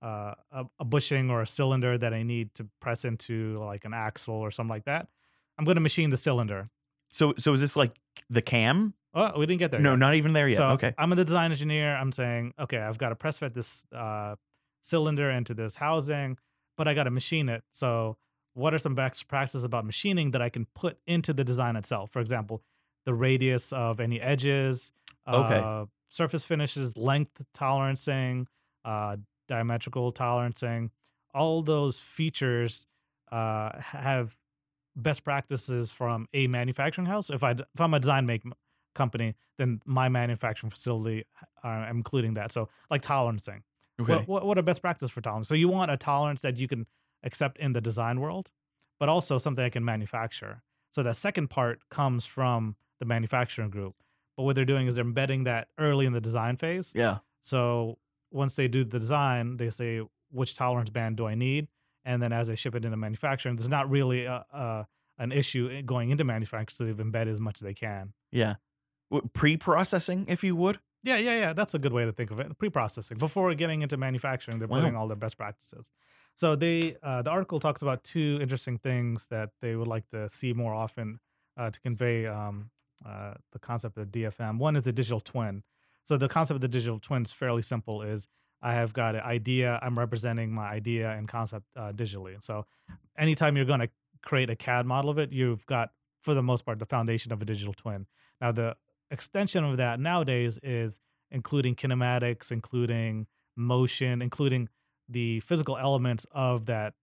uh, 0.02 0.34
a, 0.50 0.64
a 0.80 0.84
bushing 0.84 1.30
or 1.30 1.42
a 1.42 1.46
cylinder 1.46 1.96
that 1.96 2.12
I 2.12 2.22
need 2.22 2.54
to 2.54 2.66
press 2.80 3.04
into 3.04 3.56
like 3.58 3.84
an 3.84 3.94
axle 3.94 4.34
or 4.34 4.50
something 4.50 4.70
like 4.70 4.84
that, 4.84 5.08
I'm 5.58 5.64
going 5.64 5.76
to 5.76 5.80
machine 5.80 6.10
the 6.10 6.16
cylinder. 6.16 6.68
So 7.10 7.34
so 7.36 7.52
is 7.52 7.60
this 7.60 7.76
like 7.76 7.92
the 8.30 8.42
cam? 8.42 8.94
Oh, 9.14 9.38
we 9.38 9.44
didn't 9.46 9.58
get 9.58 9.70
there. 9.70 9.80
no, 9.80 9.90
yet. 9.90 9.98
not 9.98 10.14
even 10.14 10.32
there 10.32 10.48
yet. 10.48 10.56
So 10.56 10.68
okay. 10.70 10.94
I'm 10.96 11.12
a 11.12 11.16
design 11.16 11.50
engineer. 11.50 11.94
I'm 11.94 12.12
saying, 12.12 12.54
okay, 12.58 12.78
I've 12.78 12.96
got 12.96 13.10
to 13.10 13.14
press 13.16 13.38
fit 13.38 13.52
this 13.52 13.84
uh, 13.94 14.36
cylinder 14.80 15.30
into 15.30 15.52
this 15.54 15.76
housing, 15.76 16.38
but 16.78 16.88
I 16.88 16.94
got 16.94 17.04
to 17.04 17.10
machine 17.10 17.48
it. 17.50 17.62
So, 17.70 18.16
what 18.54 18.72
are 18.74 18.78
some 18.78 18.94
best 18.94 19.28
practices 19.28 19.64
about 19.64 19.84
machining 19.84 20.30
that 20.32 20.42
I 20.42 20.48
can 20.48 20.66
put 20.74 20.98
into 21.06 21.32
the 21.32 21.44
design 21.44 21.76
itself? 21.76 22.10
For 22.10 22.20
example, 22.20 22.62
the 23.04 23.14
radius 23.14 23.72
of 23.72 24.00
any 24.00 24.20
edges, 24.20 24.92
Okay. 25.28 25.58
uh, 25.58 25.86
surface 26.08 26.44
finishes, 26.44 26.96
length 26.96 27.42
tolerancing, 27.54 28.46
uh, 28.84 29.16
diametrical 29.52 30.10
tolerancing, 30.12 30.90
all 31.34 31.62
those 31.62 31.98
features 31.98 32.86
uh, 33.30 33.70
have 33.80 34.36
best 34.96 35.24
practices 35.24 35.90
from 35.90 36.26
a 36.32 36.46
manufacturing 36.46 37.06
house. 37.06 37.28
If 37.28 37.42
I 37.44 37.50
if 37.52 37.80
I'm 37.80 37.92
a 37.94 38.00
design 38.00 38.24
make 38.26 38.42
company, 38.94 39.34
then 39.58 39.80
my 39.84 40.08
manufacturing 40.08 40.70
facility 40.70 41.24
uh, 41.62 41.68
I'm 41.68 41.98
including 41.98 42.34
that. 42.34 42.52
So 42.52 42.68
like 42.90 43.02
tolerancing. 43.02 43.62
Okay. 44.00 44.14
What, 44.14 44.28
what 44.28 44.46
what 44.46 44.58
are 44.58 44.62
best 44.62 44.80
practices 44.80 45.10
for 45.10 45.20
tolerance? 45.20 45.48
So 45.48 45.54
you 45.54 45.68
want 45.68 45.90
a 45.90 45.96
tolerance 45.96 46.40
that 46.40 46.56
you 46.56 46.66
can 46.66 46.86
accept 47.22 47.58
in 47.58 47.72
the 47.72 47.80
design 47.80 48.20
world, 48.20 48.50
but 48.98 49.08
also 49.08 49.38
something 49.38 49.64
I 49.64 49.70
can 49.70 49.84
manufacture. 49.84 50.62
So 50.92 51.02
the 51.02 51.14
second 51.14 51.48
part 51.48 51.88
comes 51.90 52.24
from 52.26 52.76
the 53.00 53.06
manufacturing 53.06 53.70
group. 53.70 53.94
But 54.36 54.44
what 54.44 54.56
they're 54.56 54.64
doing 54.74 54.86
is 54.86 54.94
they're 54.96 55.04
embedding 55.04 55.44
that 55.44 55.68
early 55.78 56.06
in 56.06 56.12
the 56.14 56.20
design 56.20 56.56
phase. 56.56 56.92
yeah. 56.96 57.18
So 57.42 57.98
once 58.32 58.56
they 58.56 58.68
do 58.68 58.84
the 58.84 58.98
design, 58.98 59.56
they 59.58 59.70
say 59.70 60.00
which 60.30 60.56
tolerance 60.56 60.90
band 60.90 61.16
do 61.16 61.26
I 61.26 61.34
need, 61.34 61.68
and 62.04 62.22
then 62.22 62.32
as 62.32 62.48
they 62.48 62.56
ship 62.56 62.74
it 62.74 62.84
into 62.84 62.96
manufacturing, 62.96 63.56
there's 63.56 63.68
not 63.68 63.88
really 63.90 64.24
a, 64.24 64.44
a 64.52 64.86
an 65.18 65.30
issue 65.30 65.82
going 65.82 66.10
into 66.10 66.24
manufacturing, 66.24 66.68
so 66.70 66.84
they've 66.84 66.98
embedded 66.98 67.30
as 67.32 67.40
much 67.40 67.56
as 67.58 67.60
they 67.60 67.74
can. 67.74 68.14
Yeah. 68.32 68.54
Pre-processing, 69.34 70.26
if 70.28 70.42
you 70.42 70.56
would. 70.56 70.80
Yeah, 71.04 71.16
yeah, 71.16 71.38
yeah. 71.38 71.52
That's 71.52 71.74
a 71.74 71.78
good 71.78 71.92
way 71.92 72.04
to 72.04 72.12
think 72.12 72.30
of 72.30 72.40
it. 72.40 72.56
Pre-processing 72.58 73.18
before 73.18 73.52
getting 73.54 73.82
into 73.82 73.96
manufacturing, 73.96 74.58
they're 74.58 74.68
Wow. 74.68 74.80
putting 74.80 74.96
all 74.96 75.08
their 75.08 75.16
best 75.16 75.36
practices. 75.36 75.90
So 76.34 76.56
they, 76.56 76.96
uh, 77.02 77.22
the 77.22 77.30
article 77.30 77.60
talks 77.60 77.82
about 77.82 78.04
two 78.04 78.38
interesting 78.40 78.78
things 78.78 79.26
that 79.26 79.50
they 79.60 79.76
would 79.76 79.88
like 79.88 80.08
to 80.10 80.28
see 80.28 80.52
more 80.54 80.72
often 80.72 81.20
uh, 81.56 81.70
to 81.70 81.80
convey 81.80 82.26
um, 82.26 82.70
uh, 83.04 83.34
the 83.52 83.58
concept 83.58 83.98
of 83.98 84.08
DFM. 84.08 84.58
One 84.58 84.76
is 84.76 84.82
the 84.84 84.92
digital 84.92 85.20
twin. 85.20 85.62
So 86.04 86.16
the 86.16 86.28
concept 86.28 86.56
of 86.56 86.60
the 86.60 86.68
digital 86.68 86.98
twin 86.98 87.22
is 87.22 87.32
fairly 87.32 87.62
simple. 87.62 88.02
Is 88.02 88.28
I 88.62 88.74
have 88.74 88.92
got 88.92 89.14
an 89.14 89.22
idea, 89.22 89.78
I'm 89.82 89.98
representing 89.98 90.52
my 90.52 90.68
idea 90.68 91.10
and 91.10 91.26
concept 91.28 91.66
uh, 91.76 91.92
digitally. 91.92 92.40
So 92.42 92.66
anytime 93.18 93.56
you're 93.56 93.66
going 93.66 93.80
to 93.80 93.90
create 94.22 94.50
a 94.50 94.56
CAD 94.56 94.86
model 94.86 95.10
of 95.10 95.18
it, 95.18 95.32
you've 95.32 95.66
got, 95.66 95.90
for 96.20 96.32
the 96.32 96.42
most 96.42 96.64
part, 96.64 96.78
the 96.78 96.86
foundation 96.86 97.32
of 97.32 97.42
a 97.42 97.44
digital 97.44 97.74
twin. 97.74 98.06
Now 98.40 98.52
the 98.52 98.76
extension 99.10 99.64
of 99.64 99.76
that 99.78 99.98
nowadays 99.98 100.58
is 100.62 101.00
including 101.30 101.74
kinematics, 101.74 102.52
including 102.52 103.26
motion, 103.56 104.22
including 104.22 104.68
the 105.08 105.40
physical 105.40 105.76
elements 105.76 106.24
of 106.30 106.66
that 106.66 106.94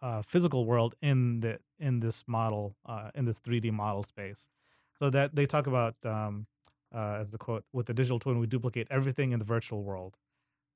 uh, 0.00 0.22
physical 0.22 0.64
world 0.64 0.94
in 1.02 1.40
the 1.40 1.58
in 1.78 2.00
this 2.00 2.24
model 2.26 2.76
uh, 2.86 3.10
in 3.14 3.24
this 3.24 3.40
3D 3.40 3.72
model 3.72 4.02
space. 4.02 4.48
So 4.98 5.10
that 5.10 5.34
they 5.34 5.46
talk 5.46 5.66
about 5.66 5.96
um, 6.04 6.46
uh, 6.94 7.18
as 7.20 7.30
the 7.30 7.38
quote 7.38 7.64
with 7.72 7.86
the 7.86 7.94
digital 7.94 8.18
twin, 8.18 8.38
we 8.38 8.46
duplicate 8.46 8.86
everything 8.90 9.32
in 9.32 9.38
the 9.38 9.44
virtual 9.44 9.82
world. 9.82 10.16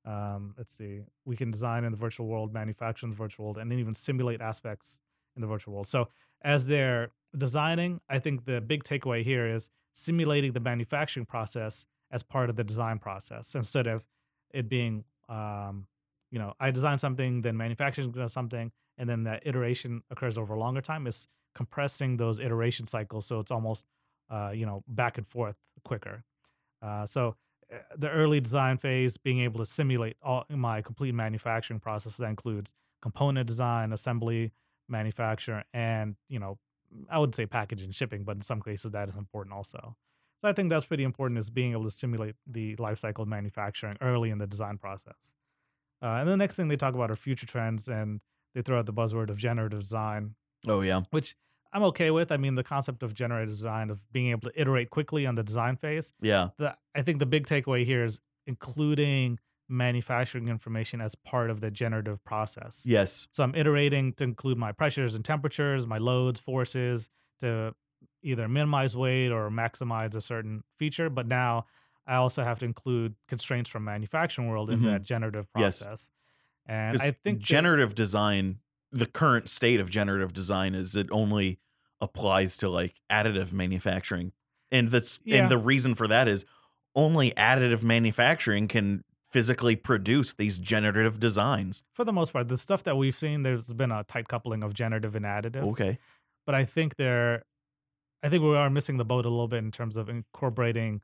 Um, 0.04 0.54
let's 0.58 0.74
see, 0.74 1.02
we 1.24 1.36
can 1.36 1.50
design 1.50 1.84
in 1.84 1.90
the 1.90 1.96
virtual 1.96 2.26
world, 2.26 2.52
manufacture 2.52 3.06
in 3.06 3.10
the 3.10 3.16
virtual 3.16 3.46
world, 3.46 3.58
and 3.58 3.70
then 3.70 3.78
even 3.78 3.94
simulate 3.94 4.40
aspects 4.40 5.00
in 5.34 5.40
the 5.40 5.48
virtual 5.48 5.74
world. 5.74 5.86
So 5.86 6.08
as 6.42 6.66
they're 6.66 7.10
designing, 7.36 8.00
I 8.08 8.18
think 8.18 8.44
the 8.44 8.60
big 8.60 8.84
takeaway 8.84 9.24
here 9.24 9.46
is 9.46 9.70
simulating 9.94 10.52
the 10.52 10.60
manufacturing 10.60 11.26
process 11.26 11.86
as 12.10 12.22
part 12.22 12.50
of 12.50 12.56
the 12.56 12.64
design 12.64 12.98
process 12.98 13.54
instead 13.54 13.86
of 13.86 14.06
it 14.52 14.68
being, 14.68 15.04
um, 15.28 15.86
you 16.30 16.38
know, 16.38 16.52
I 16.60 16.70
design 16.70 16.98
something, 16.98 17.42
then 17.42 17.56
manufacturing 17.56 18.10
does 18.10 18.32
something, 18.32 18.72
and 18.98 19.08
then 19.08 19.24
that 19.24 19.42
iteration 19.46 20.02
occurs 20.10 20.36
over 20.36 20.54
a 20.54 20.58
longer 20.58 20.80
time. 20.80 21.06
Is 21.06 21.28
compressing 21.54 22.16
those 22.18 22.40
iteration 22.40 22.86
cycles 22.86 23.26
so 23.26 23.40
it's 23.40 23.50
almost, 23.50 23.86
uh, 24.30 24.50
you 24.54 24.66
know, 24.66 24.82
back 24.88 25.18
and 25.18 25.26
forth 25.26 25.58
quicker. 25.84 26.24
Uh, 26.82 27.06
so 27.06 27.36
uh, 27.72 27.76
the 27.96 28.10
early 28.10 28.40
design 28.40 28.76
phase, 28.78 29.16
being 29.16 29.40
able 29.40 29.58
to 29.58 29.66
simulate 29.66 30.16
all 30.22 30.44
my 30.50 30.82
complete 30.82 31.14
manufacturing 31.14 31.80
process 31.80 32.16
that 32.18 32.28
includes 32.28 32.74
component 33.02 33.46
design, 33.46 33.92
assembly, 33.92 34.52
manufacture, 34.88 35.64
and 35.72 36.16
you 36.28 36.38
know, 36.38 36.58
I 37.10 37.18
would 37.18 37.34
say 37.34 37.46
packaging, 37.46 37.92
shipping, 37.92 38.24
but 38.24 38.36
in 38.36 38.42
some 38.42 38.60
cases 38.62 38.90
that 38.92 39.08
is 39.08 39.16
important 39.16 39.54
also. 39.54 39.96
So 40.42 40.48
I 40.48 40.52
think 40.52 40.68
that's 40.68 40.84
pretty 40.84 41.04
important 41.04 41.38
is 41.38 41.48
being 41.50 41.72
able 41.72 41.84
to 41.84 41.90
simulate 41.90 42.34
the 42.46 42.76
life 42.76 42.98
cycle 42.98 43.22
of 43.22 43.28
manufacturing 43.28 43.96
early 44.00 44.30
in 44.30 44.38
the 44.38 44.46
design 44.46 44.76
process. 44.78 45.32
Uh, 46.02 46.18
and 46.20 46.28
the 46.28 46.36
next 46.36 46.54
thing 46.56 46.68
they 46.68 46.76
talk 46.76 46.94
about 46.94 47.10
are 47.10 47.16
future 47.16 47.46
trends, 47.46 47.88
and 47.88 48.20
they 48.54 48.60
throw 48.62 48.78
out 48.78 48.86
the 48.86 48.92
buzzword 48.92 49.30
of 49.30 49.38
generative 49.38 49.80
design, 49.80 50.34
Oh 50.66 50.82
yeah. 50.82 51.02
which 51.10 51.34
I'm 51.74 51.82
okay 51.84 52.10
with. 52.12 52.30
I 52.32 52.36
mean, 52.36 52.54
the 52.54 52.62
concept 52.64 53.02
of 53.02 53.12
generative 53.14 53.50
design 53.54 53.90
of 53.90 54.10
being 54.12 54.30
able 54.30 54.48
to 54.48 54.60
iterate 54.60 54.90
quickly 54.90 55.26
on 55.26 55.34
the 55.34 55.42
design 55.42 55.76
phase. 55.76 56.12
Yeah. 56.22 56.50
The 56.56 56.76
I 56.94 57.02
think 57.02 57.18
the 57.18 57.26
big 57.26 57.46
takeaway 57.46 57.84
here 57.84 58.04
is 58.04 58.20
including 58.46 59.40
manufacturing 59.68 60.48
information 60.48 61.00
as 61.00 61.14
part 61.14 61.50
of 61.50 61.60
the 61.60 61.70
generative 61.70 62.22
process. 62.24 62.84
Yes. 62.86 63.26
So 63.32 63.42
I'm 63.42 63.54
iterating 63.54 64.12
to 64.14 64.24
include 64.24 64.56
my 64.58 64.72
pressures 64.72 65.14
and 65.14 65.24
temperatures, 65.24 65.86
my 65.86 65.98
loads, 65.98 66.38
forces 66.38 67.10
to 67.40 67.74
either 68.22 68.46
minimize 68.48 68.96
weight 68.96 69.30
or 69.30 69.50
maximize 69.50 70.14
a 70.14 70.20
certain 70.20 70.62
feature. 70.78 71.10
But 71.10 71.26
now 71.26 71.64
I 72.06 72.16
also 72.16 72.44
have 72.44 72.58
to 72.60 72.64
include 72.66 73.14
constraints 73.26 73.68
from 73.70 73.84
manufacturing 73.84 74.48
world 74.48 74.70
in 74.70 74.80
Mhm. 74.80 74.84
that 74.84 75.02
generative 75.02 75.50
process. 75.52 75.82
Yes. 75.88 76.10
And 76.66 76.98
I 77.00 77.10
think 77.10 77.38
that- 77.40 77.44
generative 77.44 77.94
design, 77.94 78.60
the 78.92 79.06
current 79.06 79.48
state 79.48 79.80
of 79.80 79.90
generative 79.90 80.32
design 80.32 80.74
is 80.74 80.94
it 80.94 81.08
only 81.10 81.58
applies 82.00 82.56
to 82.58 82.68
like 82.68 82.94
additive 83.10 83.52
manufacturing. 83.52 84.32
And 84.70 84.88
that's 84.88 85.20
Yeah. 85.24 85.42
and 85.42 85.50
the 85.50 85.58
reason 85.58 85.94
for 85.94 86.08
that 86.08 86.28
is 86.28 86.44
only 86.94 87.30
additive 87.32 87.82
manufacturing 87.82 88.68
can 88.68 89.04
physically 89.30 89.74
produce 89.74 90.32
these 90.34 90.58
generative 90.60 91.18
designs. 91.18 91.82
for 91.92 92.04
the 92.04 92.12
most 92.12 92.32
part, 92.32 92.46
the 92.48 92.56
stuff 92.58 92.84
that 92.84 92.96
we've 92.96 93.16
seen, 93.16 93.42
there's 93.42 93.72
been 93.72 93.90
a 93.90 94.04
tight 94.04 94.28
coupling 94.28 94.62
of 94.62 94.74
generative 94.74 95.16
and 95.16 95.24
additive. 95.24 95.64
Okay. 95.72 95.98
but 96.46 96.54
I 96.54 96.64
think 96.66 96.96
they're, 96.96 97.42
I 98.22 98.28
think 98.28 98.42
we 98.42 98.54
are 98.54 98.68
missing 98.68 98.98
the 98.98 99.04
boat 99.04 99.24
a 99.24 99.30
little 99.30 99.48
bit 99.48 99.58
in 99.64 99.70
terms 99.70 99.96
of 99.96 100.08
incorporating 100.10 101.00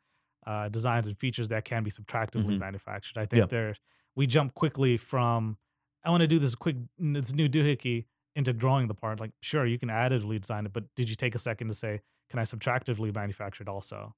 uh, 0.47 0.69
designs 0.69 1.07
and 1.07 1.17
features 1.19 1.49
that 1.49 1.65
can 1.65 1.83
be 1.83 1.91
subtractively 1.91 2.45
Mhm. 2.57 2.59
manufactured. 2.59 3.19
I 3.19 3.27
think 3.27 3.41
Yeah. 3.41 3.47
there 3.47 3.75
we 4.15 4.27
jump 4.27 4.55
quickly 4.55 4.97
from 4.97 5.59
I 6.05 6.11
want 6.11 6.21
to 6.23 6.27
do 6.27 6.39
this 6.39 6.55
quick 6.55 6.77
this 6.99 7.33
new 7.35 7.49
doohickey 7.49 8.07
into 8.37 8.53
growing 8.53 8.89
the 8.89 8.95
part. 8.95 9.21
Like, 9.21 9.33
sure, 9.43 9.67
you 9.67 9.79
can 9.79 9.89
additively 9.89 10.41
design 10.41 10.67
it, 10.67 10.73
but 10.73 10.85
did 10.97 11.09
you 11.09 11.17
take 11.17 11.35
a 11.35 11.39
second 11.39 11.69
to 11.69 11.75
say, 11.75 12.01
can 12.29 12.39
I 12.39 12.43
subtractively 12.43 13.15
manufacture 13.15 13.63
it 13.63 13.69
also? 13.69 14.15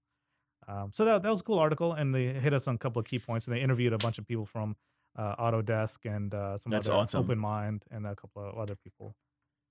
Um, 0.69 0.91
so 0.93 1.05
that 1.05 1.23
that 1.23 1.31
was 1.31 1.41
a 1.41 1.45
cool 1.45 1.59
article, 1.59 1.93
and 1.93 2.15
they 2.15 2.27
hit 2.27 2.53
us 2.55 2.69
on 2.69 2.77
a 2.77 2.79
couple 2.79 3.01
of 3.01 3.07
key 3.07 3.19
points, 3.19 3.47
and 3.47 3.57
they 3.57 3.61
interviewed 3.61 3.93
a 3.93 3.99
bunch 3.99 4.19
of 4.19 4.27
people 4.27 4.47
from 4.47 4.77
uh, 5.17 5.35
Autodesk 5.37 6.05
and 6.05 6.33
uh, 6.33 6.57
some 6.57 6.71
That's 6.71 6.89
other 6.89 6.99
awesome. 6.99 7.21
Open 7.25 7.39
Mind 7.39 7.85
and 7.91 8.07
a 8.07 8.15
couple 8.15 8.49
of 8.49 8.57
other 8.57 8.77
people. 8.77 9.17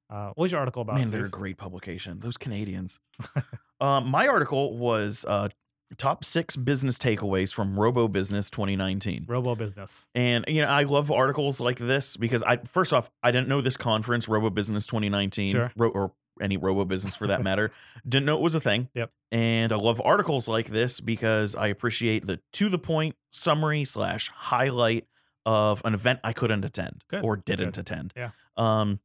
Uh, 0.10 0.28
what 0.28 0.44
was 0.44 0.52
your 0.52 0.60
article 0.60 0.82
about? 0.82 0.96
Man, 0.96 1.10
they're 1.10 1.26
a 1.26 1.30
great 1.30 1.58
publication. 1.58 2.20
Those 2.20 2.36
Canadians. 2.46 3.00
um, 3.80 4.08
my 4.10 4.28
article 4.28 4.78
was 4.78 5.24
uh, 5.26 5.48
top 5.98 6.24
six 6.24 6.56
business 6.56 6.98
takeaways 6.98 7.54
from 7.54 7.76
RoboBusiness 7.76 8.50
2019. 8.52 9.26
RoboBusiness. 9.26 10.08
And 10.16 10.46
you 10.48 10.62
know, 10.62 10.68
I 10.68 10.84
love 10.84 11.12
articles 11.12 11.60
like 11.60 11.78
this 11.80 12.18
because 12.18 12.44
I 12.44 12.58
first 12.58 12.94
off, 12.94 13.10
I 13.24 13.32
didn't 13.32 13.48
know 13.48 13.62
this 13.62 13.78
conference, 13.78 14.28
RoboBusiness 14.28 14.86
2019, 14.88 15.52
Sure. 15.52 15.72
ro- 15.76 15.90
or 15.90 16.12
any 16.42 16.58
RoboBusiness 16.58 17.18
for 17.18 17.28
that 17.28 17.44
matter. 17.44 17.72
didn't 18.08 18.26
know 18.26 18.36
it 18.38 18.42
was 18.42 18.56
a 18.56 18.62
thing. 18.62 18.90
Yep. 18.96 19.12
And 19.32 19.72
I 19.72 19.76
love 19.76 20.02
articles 20.04 20.48
like 20.48 20.68
this 20.68 21.00
because 21.00 21.56
I 21.56 21.68
appreciate 21.68 22.26
the 22.26 22.40
to 22.54 22.70
the 22.70 22.80
point 22.80 23.16
summary 23.32 23.84
slash 23.86 24.30
highlight 24.34 25.06
of 25.46 25.82
an 25.86 25.94
event 25.94 26.20
I 26.24 26.34
couldn't 26.34 26.64
attend 26.66 27.04
Good, 27.10 27.24
or 27.24 27.36
didn't 27.38 27.76
good. 27.76 27.82
attend. 27.82 28.14
Yeah. 28.16 28.30
Um, 28.58 29.00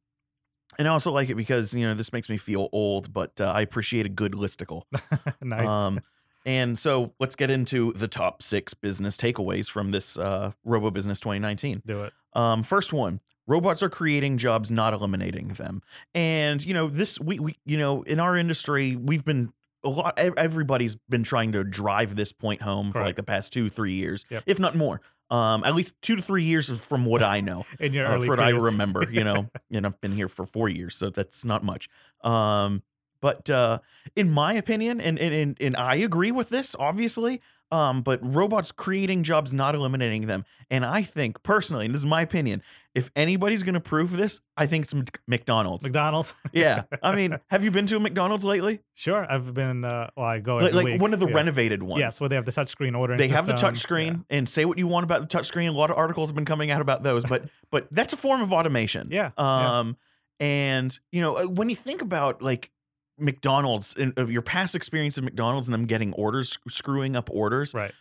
and 0.79 0.87
I 0.87 0.91
also 0.91 1.11
like 1.11 1.29
it 1.29 1.35
because 1.35 1.73
you 1.73 1.87
know 1.87 1.93
this 1.95 2.13
makes 2.13 2.29
me 2.29 2.37
feel 2.37 2.69
old, 2.71 3.11
but 3.11 3.39
uh, 3.41 3.45
I 3.45 3.61
appreciate 3.61 4.05
a 4.05 4.09
good 4.09 4.33
listicle. 4.33 4.83
nice. 5.41 5.67
Um, 5.67 5.99
and 6.47 6.79
so 6.79 7.13
let's 7.19 7.35
get 7.35 7.49
into 7.51 7.91
the 7.93 8.07
top 8.07 8.41
six 8.41 8.73
business 8.73 9.17
takeaways 9.17 9.69
from 9.69 9.91
this 9.91 10.17
uh, 10.17 10.53
RoboBusiness 10.65 11.19
2019. 11.19 11.83
Do 11.85 12.05
it. 12.05 12.13
Um, 12.33 12.63
first 12.63 12.93
one: 12.93 13.19
robots 13.47 13.83
are 13.83 13.89
creating 13.89 14.37
jobs, 14.37 14.71
not 14.71 14.93
eliminating 14.93 15.49
them. 15.49 15.81
And 16.15 16.65
you 16.65 16.73
know, 16.73 16.87
this 16.87 17.19
we 17.19 17.37
we 17.39 17.57
you 17.65 17.77
know 17.77 18.01
in 18.03 18.21
our 18.21 18.37
industry 18.37 18.95
we've 18.95 19.25
been 19.25 19.51
a 19.83 19.89
lot. 19.89 20.17
Everybody's 20.17 20.95
been 21.09 21.23
trying 21.23 21.51
to 21.51 21.65
drive 21.65 22.15
this 22.15 22.31
point 22.31 22.61
home 22.61 22.93
for 22.93 23.01
like 23.01 23.17
the 23.17 23.23
past 23.23 23.51
two 23.51 23.69
three 23.69 23.93
years, 23.93 24.25
Yep. 24.29 24.43
if 24.47 24.59
not 24.59 24.73
more. 24.73 25.01
Um, 25.29 25.65
at 25.65 25.75
least 25.75 25.93
two 26.01 26.15
to 26.15 26.21
three 26.21 26.45
years 26.45 26.69
from 26.85 27.03
what 27.03 27.21
I 27.21 27.41
know 27.41 27.65
In 27.81 27.93
your 27.93 28.07
uh, 28.07 28.15
early 28.15 28.29
what 28.29 28.39
I 28.39 28.51
remember, 28.51 29.05
you 29.11 29.25
know, 29.25 29.49
and 29.71 29.85
I've 29.85 29.99
been 29.99 30.13
here 30.13 30.29
for 30.29 30.45
four 30.45 30.69
years, 30.69 30.95
so 30.95 31.09
that's 31.09 31.43
not 31.43 31.65
much. 31.65 31.89
Um, 32.23 32.81
but 33.21 33.49
uh, 33.49 33.79
in 34.15 34.29
my 34.29 34.53
opinion, 34.53 34.99
and, 35.01 35.17
and 35.19 35.57
and 35.59 35.75
I 35.77 35.95
agree 35.95 36.31
with 36.31 36.49
this, 36.49 36.75
obviously. 36.79 37.41
Um, 37.69 38.01
but 38.01 38.21
robots 38.23 38.71
creating 38.71 39.23
jobs, 39.23 39.53
not 39.53 39.75
eliminating 39.75 40.25
them. 40.25 40.45
And 40.71 40.85
I 40.85 41.01
think 41.01 41.43
personally, 41.43 41.83
and 41.83 41.93
this 41.93 41.99
is 41.99 42.05
my 42.05 42.21
opinion, 42.21 42.63
if 42.95 43.11
anybody's 43.13 43.61
going 43.63 43.73
to 43.73 43.81
prove 43.81 44.15
this, 44.15 44.39
I 44.55 44.67
think 44.67 44.85
it's 44.85 44.95
Mc- 44.95 45.19
McDonald's. 45.27 45.83
McDonald's. 45.83 46.33
yeah, 46.53 46.83
I 47.03 47.13
mean, 47.13 47.37
have 47.49 47.65
you 47.65 47.71
been 47.71 47.85
to 47.87 47.97
a 47.97 47.99
McDonald's 47.99 48.45
lately? 48.45 48.79
Sure, 48.93 49.29
I've 49.29 49.53
been. 49.53 49.83
Uh, 49.83 50.09
well, 50.15 50.25
I 50.25 50.39
go 50.39 50.55
Like, 50.59 50.73
like 50.75 51.01
one 51.01 51.13
of 51.13 51.19
the 51.19 51.27
yeah. 51.27 51.35
renovated 51.35 51.83
ones. 51.83 51.99
Yes, 51.99 52.21
where 52.21 52.29
they 52.29 52.35
have 52.35 52.45
the 52.45 52.53
touchscreen 52.53 52.97
ordering. 52.97 53.17
they 53.17 53.27
have 53.27 53.45
the 53.45 53.51
system. 53.51 53.69
touch 53.71 53.79
screen 53.79 54.13
Yeah. 54.29 54.37
and 54.37 54.47
say 54.47 54.63
what 54.63 54.77
you 54.77 54.87
want 54.87 55.03
about 55.03 55.19
the 55.19 55.27
touch 55.27 55.45
screen. 55.47 55.67
A 55.67 55.73
lot 55.73 55.91
of 55.91 55.97
articles 55.97 56.29
have 56.29 56.35
been 56.37 56.45
coming 56.45 56.71
out 56.71 56.79
about 56.79 57.03
those, 57.03 57.25
but 57.25 57.49
but 57.69 57.89
that's 57.91 58.13
a 58.13 58.17
form 58.17 58.39
of 58.41 58.53
automation. 58.53 59.09
Yeah, 59.11 59.31
yeah. 59.37 59.79
Um, 59.79 59.97
and 60.39 60.97
you 61.11 61.19
know 61.21 61.35
uh, 61.37 61.43
when 61.47 61.69
you 61.69 61.75
think 61.75 62.01
about 62.01 62.41
like 62.41 62.71
McDonald's 63.17 63.95
and 63.95 64.17
of 64.17 64.29
your 64.31 64.41
past 64.41 64.75
experience 64.75 65.17
at 65.17 65.23
McDonald's 65.23 65.67
and 65.67 65.73
them 65.73 65.85
getting 65.85 66.13
orders, 66.13 66.57
screwing 66.67 67.15
up 67.15 67.29
orders, 67.31 67.73
Right. 67.73 67.91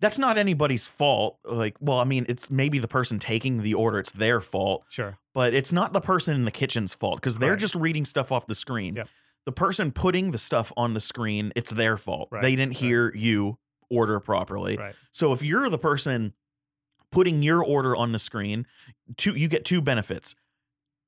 that's 0.00 0.18
not 0.18 0.36
anybody's 0.38 0.86
fault. 0.86 1.38
Like, 1.44 1.76
well, 1.80 1.98
I 1.98 2.04
mean, 2.04 2.26
it's 2.28 2.50
maybe 2.50 2.78
the 2.78 2.88
person 2.88 3.18
taking 3.18 3.62
the 3.62 3.74
order; 3.74 3.98
it's 3.98 4.12
their 4.12 4.40
fault, 4.40 4.84
Sure. 4.88 5.18
but 5.34 5.54
it's 5.54 5.72
not 5.72 5.92
the 5.92 6.00
person 6.00 6.34
in 6.34 6.44
the 6.44 6.50
kitchen's 6.50 6.94
fault 6.94 7.16
because 7.20 7.38
they're 7.38 7.50
Right. 7.50 7.58
just 7.58 7.74
reading 7.74 8.04
stuff 8.04 8.32
off 8.32 8.46
the 8.46 8.54
screen. 8.54 8.96
Yep. 8.96 9.08
The 9.46 9.52
person 9.52 9.92
putting 9.92 10.30
the 10.32 10.38
stuff 10.38 10.72
on 10.76 10.92
the 10.94 11.00
screen, 11.00 11.52
it's 11.56 11.70
their 11.70 11.96
fault. 11.96 12.28
Right, 12.30 12.42
They 12.42 12.50
didn't 12.56 12.74
right. 12.74 12.80
hear 12.80 13.12
you 13.14 13.58
order 13.90 14.20
properly. 14.20 14.76
Right. 14.76 14.94
So 15.12 15.32
if 15.32 15.42
you're 15.42 15.70
the 15.70 15.78
person 15.78 16.34
putting 17.10 17.42
your 17.42 17.64
order 17.64 17.96
on 17.96 18.12
the 18.12 18.18
screen, 18.18 18.66
two 19.16 19.32
you 19.32 19.48
get 19.48 19.64
two 19.64 19.80
benefits. 19.80 20.34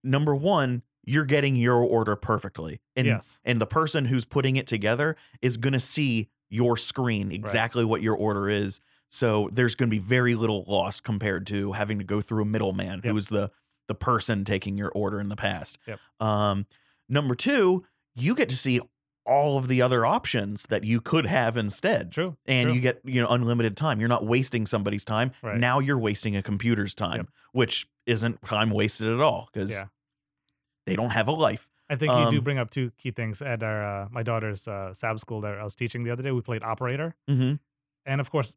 Number 0.03 0.35
one, 0.35 0.83
you're 1.05 1.25
getting 1.25 1.57
your 1.57 1.77
order 1.83 2.15
perfectly. 2.17 2.81
And 2.97 3.07
yes. 3.07 3.41
and 3.45 3.61
the 3.61 3.67
person 3.67 4.05
who's 4.07 4.25
putting 4.25 4.57
it 4.57 4.67
together 4.67 5.17
is 5.43 5.57
going 5.57 5.73
to 5.73 5.81
see 5.81 6.29
your 6.49 6.77
screen 6.77 7.33
exactly 7.33 7.85
what 7.85 8.03
your 8.03 8.17
order 8.17 8.49
is. 8.49 8.81
So 9.09 9.49
there's 9.53 9.75
going 9.75 9.89
to 9.89 9.95
be 9.95 9.99
very 10.01 10.35
little 10.35 10.65
loss 10.69 11.01
compared 11.01 11.47
to 11.49 11.73
having 11.73 11.99
to 11.99 12.05
go 12.05 12.21
through 12.21 12.43
a 12.43 12.47
middleman 12.47 13.01
Yep. 13.03 13.11
who 13.11 13.17
is 13.17 13.29
the 13.29 13.51
the 13.89 13.95
person 13.95 14.45
taking 14.45 14.77
your 14.79 14.91
order 14.91 15.21
in 15.21 15.29
the 15.29 15.37
past. 15.37 15.79
Yep. 15.87 15.99
Um, 16.21 16.65
number 17.09 17.35
two, 17.35 17.85
you 18.15 18.37
get 18.37 18.49
to 18.51 18.57
see 18.57 18.81
all 19.27 19.59
of 19.59 19.69
the 19.69 19.83
other 19.83 20.07
options 20.07 20.65
that 20.71 20.83
you 20.85 21.01
could 21.01 21.27
have 21.27 21.57
instead 21.57 22.11
True. 22.13 22.37
and 22.47 22.69
true. 22.69 22.75
you 22.75 22.81
get 22.81 23.01
you 23.05 23.21
know 23.21 23.29
unlimited 23.29 23.77
time 23.77 24.01
you're 24.01 24.09
not 24.09 24.25
wasting 24.25 24.65
somebody's 24.67 25.05
time 25.05 25.31
Right. 25.43 25.59
now 25.59 25.79
you're 25.79 25.99
wasting 25.99 26.37
a 26.37 26.43
computer's 26.43 26.95
time 26.95 27.17
Yep. 27.19 27.27
which 27.53 27.87
isn't 28.07 28.41
time 28.43 28.71
wasted 28.71 29.09
at 29.13 29.21
all 29.21 29.49
because 29.53 29.71
Yeah. 29.71 29.83
They 30.91 30.97
don't 30.97 31.15
have 31.21 31.29
a 31.29 31.33
life 31.33 31.65
I 31.91 31.97
think 31.97 32.13
you 32.13 32.31
do 32.31 32.39
um, 32.39 32.45
bring 32.45 32.59
up 32.59 32.71
two 32.71 32.93
key 32.99 33.11
things 33.11 33.43
at 33.43 33.65
our 33.65 33.81
uh, 33.85 34.09
my 34.11 34.23
daughter's 34.23 34.69
uh, 34.69 34.95
SAB 34.95 35.19
school 35.19 35.41
that 35.41 35.59
I 35.59 35.65
was 35.65 35.75
teaching 35.75 36.05
the 36.05 36.13
other 36.13 36.23
day. 36.23 36.31
We 36.31 36.41
played 36.41 36.63
operator, 36.63 37.17
mm-hmm. 37.29 37.55
and 38.07 38.21
of 38.21 38.31
course, 38.31 38.55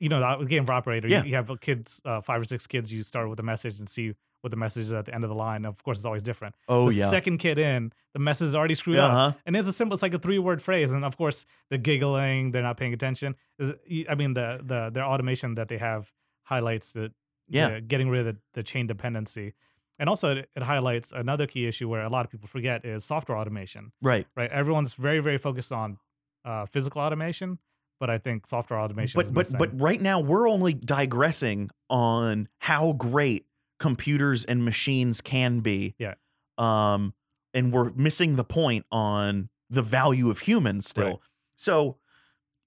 you 0.00 0.08
know 0.08 0.18
the 0.40 0.46
game 0.46 0.66
for 0.66 0.72
operator. 0.72 1.06
Yeah. 1.06 1.22
You, 1.22 1.30
you 1.30 1.36
have 1.36 1.48
kids, 1.60 2.00
uh, 2.04 2.20
five 2.20 2.40
or 2.40 2.44
six 2.44 2.66
kids. 2.66 2.92
You 2.92 3.04
start 3.04 3.28
with 3.30 3.38
a 3.38 3.44
message 3.44 3.78
and 3.78 3.88
see 3.88 4.14
what 4.40 4.50
the 4.50 4.56
message 4.56 4.86
is 4.86 4.92
at 4.92 5.04
the 5.06 5.14
end 5.14 5.22
of 5.22 5.30
the 5.30 5.36
line. 5.36 5.64
Of 5.64 5.84
course, 5.84 5.98
it's 5.98 6.04
always 6.04 6.24
different. 6.24 6.56
oh 6.68 6.90
the 6.90 6.96
yeah 6.96 7.10
second 7.10 7.38
kid 7.38 7.56
in, 7.56 7.92
the 8.14 8.18
message 8.18 8.48
is 8.48 8.56
already 8.56 8.74
screwed 8.74 8.98
up. 8.98 9.12
uh-huh. 9.12 9.32
And 9.46 9.56
it's 9.56 9.68
a 9.68 9.72
simple, 9.72 9.94
it's 9.94 10.02
like 10.02 10.14
a 10.14 10.18
three 10.18 10.40
word 10.40 10.60
phrase. 10.60 10.92
And 10.92 11.04
of 11.04 11.16
course, 11.16 11.46
they're 11.68 11.78
giggling, 11.78 12.50
they're 12.50 12.64
not 12.64 12.76
paying 12.76 12.92
attention. 12.92 13.36
I 13.60 14.14
mean, 14.16 14.34
the 14.34 14.60
the 14.60 14.90
their 14.92 15.04
automation 15.04 15.54
that 15.54 15.68
they 15.68 15.78
have 15.78 16.12
highlights 16.42 16.92
that 16.92 17.12
Yeah. 17.48 17.78
getting 17.78 18.08
rid 18.08 18.26
of 18.26 18.26
the, 18.26 18.36
the 18.54 18.62
chain 18.64 18.88
dependency. 18.88 19.54
And 19.98 20.08
also, 20.08 20.36
it, 20.36 20.50
it 20.56 20.62
highlights 20.62 21.12
another 21.12 21.46
key 21.46 21.66
issue 21.66 21.88
where 21.88 22.02
a 22.02 22.08
lot 22.08 22.24
of 22.24 22.30
people 22.30 22.48
forget 22.48 22.84
is 22.84 23.04
software 23.04 23.38
automation, 23.38 23.92
right 24.02 24.26
right? 24.36 24.50
Everyone's 24.50 24.94
very, 24.94 25.20
very 25.20 25.38
focused 25.38 25.70
on 25.72 25.98
uh, 26.44 26.66
physical 26.66 27.00
automation, 27.02 27.58
but 28.00 28.10
I 28.10 28.18
think 28.18 28.46
software 28.46 28.80
automation 28.80 29.20
is 29.20 29.30
but 29.30 29.50
but 29.50 29.58
but 29.58 29.80
right 29.80 30.00
now 30.00 30.18
we're 30.20 30.48
only 30.48 30.74
digressing 30.74 31.70
on 31.88 32.46
how 32.58 32.94
great 32.94 33.46
computers 33.78 34.44
and 34.44 34.64
machines 34.64 35.20
can 35.20 35.60
be 35.60 35.94
Yeah. 35.98 36.14
um 36.58 37.14
and 37.54 37.72
we're 37.72 37.90
missing 37.92 38.36
the 38.36 38.44
point 38.44 38.86
on 38.92 39.48
the 39.70 39.82
value 39.82 40.30
of 40.30 40.38
humans 40.40 40.88
still 40.88 41.04
Right. 41.06 41.18
so 41.56 41.96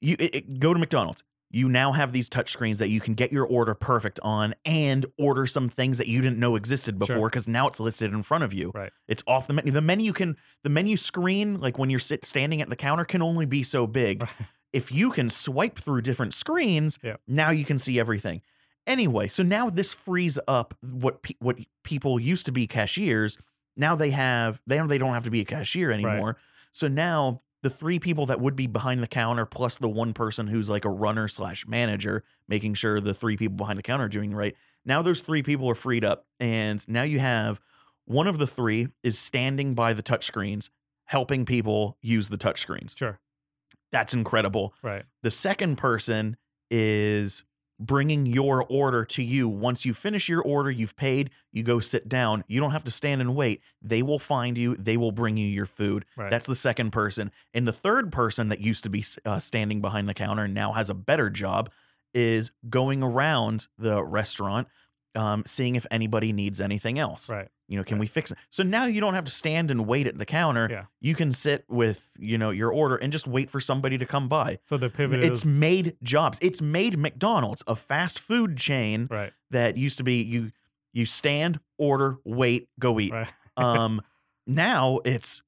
you 0.01 0.15
it, 0.19 0.35
it- 0.35 0.59
go 0.59 0.73
to 0.73 0.79
mcdonald's 0.79 1.23
you 1.55 1.69
now 1.69 1.91
have 1.93 2.11
these 2.11 2.27
touch 2.29 2.51
screens 2.51 2.79
that 2.79 2.89
you 2.89 2.99
can 2.99 3.13
get 3.13 3.31
your 3.31 3.45
order 3.45 3.73
perfect 3.73 4.19
on 4.21 4.53
and 4.65 5.05
order 5.17 5.45
some 5.45 5.69
things 5.69 5.97
that 5.99 6.07
you 6.07 6.21
didn't 6.21 6.37
know 6.37 6.55
existed 6.55 6.99
before 6.99 7.29
because 7.29 7.47
now 7.47 7.67
it's 7.67 7.79
listed 7.79 8.13
in 8.13 8.21
front 8.23 8.43
of 8.43 8.53
you 8.53 8.71
Right. 8.75 8.91
it's 9.07 9.23
off 9.25 9.47
the 9.47 9.53
menu 9.53 9.71
the 9.71 9.81
menu 9.81 10.11
can 10.13 10.35
the 10.63 10.69
menu 10.69 10.97
screen 10.97 11.59
like 11.61 11.79
when 11.79 11.89
you're 11.89 11.99
sit 11.99 12.25
standing 12.25 12.61
at 12.61 12.69
the 12.69 12.75
counter 12.75 13.05
can 13.05 13.21
only 13.21 13.45
be 13.45 13.63
so 13.63 13.87
big 13.87 14.23
Right. 14.23 14.31
if 14.73 14.91
you 14.91 15.09
can 15.11 15.29
swipe 15.29 15.77
through 15.79 16.01
different 16.01 16.33
screens, 16.33 16.99
Yeah. 17.01 17.15
now 17.27 17.51
you 17.51 17.63
can 17.63 17.77
see 17.77 17.97
everything. 17.97 18.41
Anyway, 18.85 19.27
so 19.29 19.41
now 19.41 19.69
this 19.69 19.93
frees 19.93 20.37
up 20.47 20.73
what 20.81 21.23
pe- 21.23 21.35
what 21.39 21.57
people 21.83 22.19
used 22.19 22.45
to 22.47 22.51
be 22.51 22.67
cashiers. 22.67 23.37
Now 23.77 23.95
they 23.95 24.09
have 24.11 24.61
they 24.67 24.75
don't 24.77 24.87
they 24.87 24.97
don't 24.97 25.13
have 25.13 25.23
to 25.23 25.31
be 25.31 25.39
a 25.41 25.45
cashier 25.45 25.91
anymore. 25.91 26.35
So 26.73 26.87
now 26.89 27.41
the 27.63 27.69
three 27.69 27.99
people 27.99 28.27
that 28.27 28.39
would 28.39 28.55
be 28.55 28.67
behind 28.67 29.01
the 29.01 29.07
counter 29.07 29.45
plus 29.45 29.77
the 29.79 29.89
one 29.89 30.13
person 30.13 30.45
who's 30.47 30.69
like 30.69 30.85
a 30.85 30.89
runner 30.89 31.27
slash 31.27 31.65
manager, 31.67 32.23
making 32.47 32.75
sure 32.75 33.01
the 33.01 33.13
three 33.13 33.37
people 33.37 33.55
behind 33.57 33.79
the 33.79 33.83
counter 33.83 34.05
are 34.05 34.09
doing 34.09 34.31
right. 34.33 34.55
Now 34.85 35.01
those 35.01 35.21
three 35.21 35.41
people 35.41 35.67
are 35.69 35.75
freed 35.75 36.05
up, 36.05 36.25
and 36.39 36.87
now 36.87 37.03
you 37.03 37.19
have 37.19 37.59
one 38.05 38.27
of 38.27 38.37
the 38.37 38.45
three 38.47 38.89
is 39.03 39.17
standing 39.17 39.73
by 39.73 39.93
the 39.93 40.03
touchscreens, 40.03 40.69
helping 41.05 41.43
people 41.45 41.97
use 42.01 42.29
the 42.29 42.37
touchscreens. 42.37 42.95
sure, 42.95 43.19
That's 43.91 44.13
incredible. 44.13 44.75
right, 44.83 45.05
The 45.23 45.31
second 45.31 45.77
person 45.77 46.37
is 46.69 47.43
bringing 47.79 48.25
your 48.25 48.65
order 48.69 49.03
to 49.03 49.23
you. 49.23 49.47
Once 49.47 49.85
you 49.85 49.93
finish 49.93 50.29
your 50.29 50.41
order, 50.41 50.71
you've 50.71 50.95
paid, 50.95 51.29
you 51.51 51.63
go 51.63 51.79
sit 51.79 52.07
down. 52.07 52.43
You 52.47 52.61
don't 52.61 52.71
have 52.71 52.85
to 52.85 52.91
stand 52.91 53.21
and 53.21 53.35
wait. 53.35 53.61
They 53.81 54.01
will 54.01 54.19
find 54.19 54.57
you, 54.57 54.75
they 54.75 54.97
will 54.97 55.11
bring 55.11 55.37
you 55.37 55.47
your 55.47 55.65
food. 55.65 56.05
right. 56.15 56.29
That's 56.29 56.45
the 56.45 56.55
second 56.55 56.91
person. 56.91 57.31
And 57.53 57.67
the 57.67 57.73
third 57.73 58.11
person 58.11 58.47
that 58.49 58.61
used 58.61 58.83
to 58.83 58.89
be 58.89 59.03
uh, 59.25 59.39
standing 59.39 59.81
behind 59.81 60.07
the 60.07 60.13
counter 60.13 60.43
and 60.43 60.53
now 60.53 60.73
has 60.73 60.89
a 60.89 60.93
better 60.93 61.29
job 61.29 61.69
is 62.13 62.51
going 62.69 63.03
around 63.03 63.67
the 63.77 64.03
restaurant. 64.03 64.67
Um, 65.15 65.43
seeing 65.45 65.75
if 65.75 65.85
anybody 65.91 66.33
needs 66.33 66.59
anything 66.61 66.99
else. 66.99 67.29
Right. 67.29 67.47
You 67.67 67.77
know, 67.77 67.83
can 67.83 67.95
Right. 67.95 68.01
we 68.01 68.07
fix 68.07 68.31
it? 68.31 68.37
So 68.51 68.63
now 68.63 68.85
you 68.85 69.01
don't 69.01 69.13
have 69.15 69.25
to 69.25 69.31
stand 69.31 69.71
and 69.71 69.87
wait 69.87 70.05
at 70.07 70.17
the 70.17 70.25
counter. 70.25 70.67
Yeah. 70.69 70.85
You 71.01 71.15
can 71.15 71.31
sit 71.31 71.65
with, 71.67 72.11
you 72.19 72.37
know, 72.37 72.51
your 72.51 72.71
order 72.71 72.95
and 72.95 73.11
just 73.11 73.27
wait 73.27 73.49
for 73.49 73.59
somebody 73.59 73.97
to 73.97 74.05
come 74.05 74.27
by. 74.27 74.59
So 74.63 74.77
the 74.77 74.89
pivot 74.89 75.23
It's 75.23 75.43
is 75.43 75.51
made 75.51 75.97
jobs. 76.03 76.37
It's 76.41 76.61
made 76.61 76.97
McDonald's, 76.97 77.63
a 77.65 77.75
fast 77.75 78.19
food 78.19 78.57
chain 78.57 79.07
right. 79.09 79.33
that 79.51 79.77
used 79.77 79.97
to 79.97 80.03
be 80.03 80.21
you 80.21 80.51
you 80.93 81.05
stand, 81.05 81.59
order, 81.77 82.17
wait, 82.23 82.69
go 82.79 82.99
eat. 82.99 83.11
Right. 83.11 83.31
Um 83.57 84.01
now 84.45 84.99
it's 85.05 85.41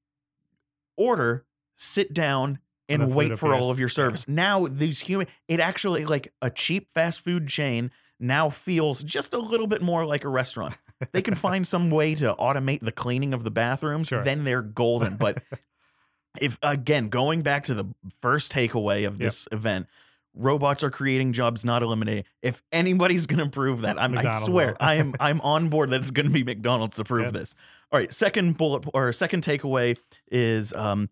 order, 0.96 1.44
sit 1.76 2.12
down 2.12 2.58
And 2.88 3.02
and 3.02 3.14
wait 3.14 3.38
for 3.38 3.52
all 3.54 3.70
of 3.70 3.78
your 3.78 3.88
Yeah. 3.88 3.92
service. 3.94 4.26
Now 4.26 4.66
these 4.66 5.00
human 5.00 5.26
it 5.46 5.60
actually 5.60 6.04
like 6.06 6.32
a 6.42 6.50
cheap 6.50 6.90
fast 6.94 7.20
food 7.20 7.46
chain 7.48 7.90
now 8.20 8.50
feels 8.50 9.02
just 9.02 9.34
a 9.34 9.38
little 9.38 9.66
bit 9.66 9.80
more 9.82 10.04
like 10.06 10.24
a 10.24 10.28
restaurant. 10.28 10.76
They 11.12 11.22
can 11.22 11.34
find 11.36 11.64
some 11.66 11.90
way 11.90 12.14
to 12.16 12.34
automate 12.34 12.80
the 12.80 12.90
cleaning 12.92 13.32
of 13.32 13.44
the 13.44 13.50
bathrooms, 13.52 14.08
Sure. 14.08 14.24
then 14.24 14.42
they're 14.44 14.62
golden. 14.62 15.16
But 15.16 15.42
if 16.40 16.58
again, 16.62 17.08
going 17.08 17.42
back 17.42 17.64
to 17.64 17.74
the 17.74 17.84
first 18.20 18.52
takeaway 18.52 19.06
of 19.06 19.14
Yep. 19.14 19.26
this 19.26 19.48
event, 19.52 19.86
robots 20.34 20.82
are 20.84 20.90
creating 20.90 21.32
jobs, 21.32 21.64
not 21.64 21.82
eliminating. 21.82 22.24
If 22.42 22.62
anybody's 22.72 23.26
going 23.26 23.44
to 23.44 23.48
prove 23.50 23.82
that, 23.82 24.00
I'm, 24.00 24.16
I 24.16 24.40
swear. 24.40 24.76
I 24.80 24.94
am 24.96 25.14
I'm 25.20 25.40
on 25.40 25.68
board. 25.68 25.90
That 25.90 26.00
it's 26.00 26.10
going 26.10 26.26
to 26.26 26.32
be 26.32 26.44
McDonald's 26.44 26.96
to 26.96 27.04
prove 27.04 27.26
Good. 27.32 27.40
this. 27.42 27.54
All 27.92 27.98
right, 27.98 28.12
second 28.12 28.58
bullet 28.58 28.84
or 28.92 29.12
second 29.12 29.42
takeaway 29.44 29.96
is 30.30 30.72
um, 30.74 31.08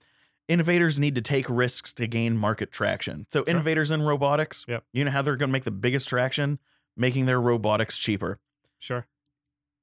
innovators 0.48 1.00
need 1.00 1.14
to 1.14 1.22
take 1.22 1.48
risks 1.48 1.92
to 1.94 2.06
gain 2.06 2.36
market 2.36 2.70
traction. 2.70 3.26
So 3.30 3.40
Sure. 3.40 3.44
innovators 3.50 3.90
in 3.90 4.02
robotics, 4.02 4.64
Yep. 4.68 4.84
you 4.92 5.04
know 5.04 5.10
how 5.10 5.22
they're 5.22 5.36
going 5.36 5.48
to 5.48 5.52
make 5.52 5.64
the 5.64 5.70
biggest 5.70 6.08
traction, 6.08 6.58
making 6.96 7.26
their 7.26 7.40
robotics 7.40 7.98
cheaper 7.98 8.38
Sure. 8.78 9.06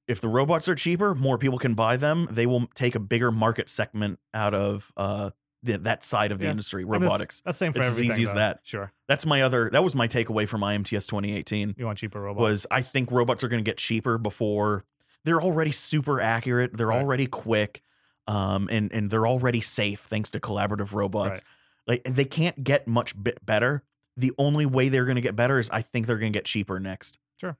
if 0.07 0.19
the 0.21 0.27
robots 0.27 0.67
are 0.67 0.75
cheaper, 0.75 1.13
more 1.15 1.37
people 1.37 1.57
can 1.59 1.73
buy 1.75 1.97
them. 1.97 2.27
They 2.31 2.45
will 2.45 2.67
take 2.75 2.95
a 2.95 2.99
bigger 2.99 3.31
market 3.31 3.69
segment 3.69 4.19
out 4.33 4.53
of 4.53 4.91
uh, 4.97 5.31
the, 5.61 5.77
that 5.79 6.03
side 6.03 6.31
of 6.31 6.39
the 6.39 6.45
Yeah. 6.45 6.51
industry, 6.51 6.83
I 6.83 6.85
mean, 6.85 6.95
it's- 6.95 7.03
robotics. 7.09 7.41
That's 7.45 7.57
the 7.57 7.65
same 7.65 7.73
for 7.73 7.79
It's 7.79 7.87
as 7.87 7.93
everything. 7.93 8.11
easy 8.11 8.23
as 8.23 8.33
that. 8.33 8.59
Sure. 8.63 8.91
That's 9.07 9.25
my 9.25 9.41
other. 9.43 9.69
That 9.71 9.83
was 9.83 9.95
my 9.95 10.07
takeaway 10.07 10.47
from 10.47 10.61
IMTS 10.61 11.05
2018. 11.07 11.75
You 11.77 11.85
want 11.85 11.97
cheaper 11.97 12.19
robots? 12.21 12.41
Was 12.41 12.67
I 12.69 12.81
think 12.81 13.11
robots 13.11 13.43
are 13.43 13.47
going 13.47 13.63
to 13.63 13.69
get 13.69 13.77
cheaper 13.77 14.17
before 14.17 14.83
they're 15.25 15.41
already 15.41 15.71
super 15.71 16.19
accurate. 16.19 16.75
They're 16.75 16.87
Right. 16.87 16.99
already 17.01 17.27
quick, 17.27 17.81
um, 18.27 18.67
and 18.69 18.91
and 18.91 19.09
they're 19.09 19.25
already 19.27 19.61
safe 19.61 20.01
thanks 20.01 20.29
to 20.31 20.39
collaborative 20.41 20.91
robots. 20.93 21.43
Like 21.87 22.03
they 22.03 22.25
can't 22.25 22.61
get 22.63 22.87
much 22.87 23.21
bit 23.21 23.45
better. 23.45 23.83
The 24.17 24.31
only 24.37 24.65
way 24.65 24.89
they're 24.89 25.05
going 25.05 25.15
to 25.15 25.21
get 25.21 25.35
better 25.35 25.57
is 25.59 25.69
I 25.71 25.81
think 25.81 26.05
they're 26.07 26.17
going 26.19 26.31
to 26.33 26.37
get 26.37 26.45
cheaper 26.45 26.79
next. 26.79 27.19
Sure. 27.41 27.57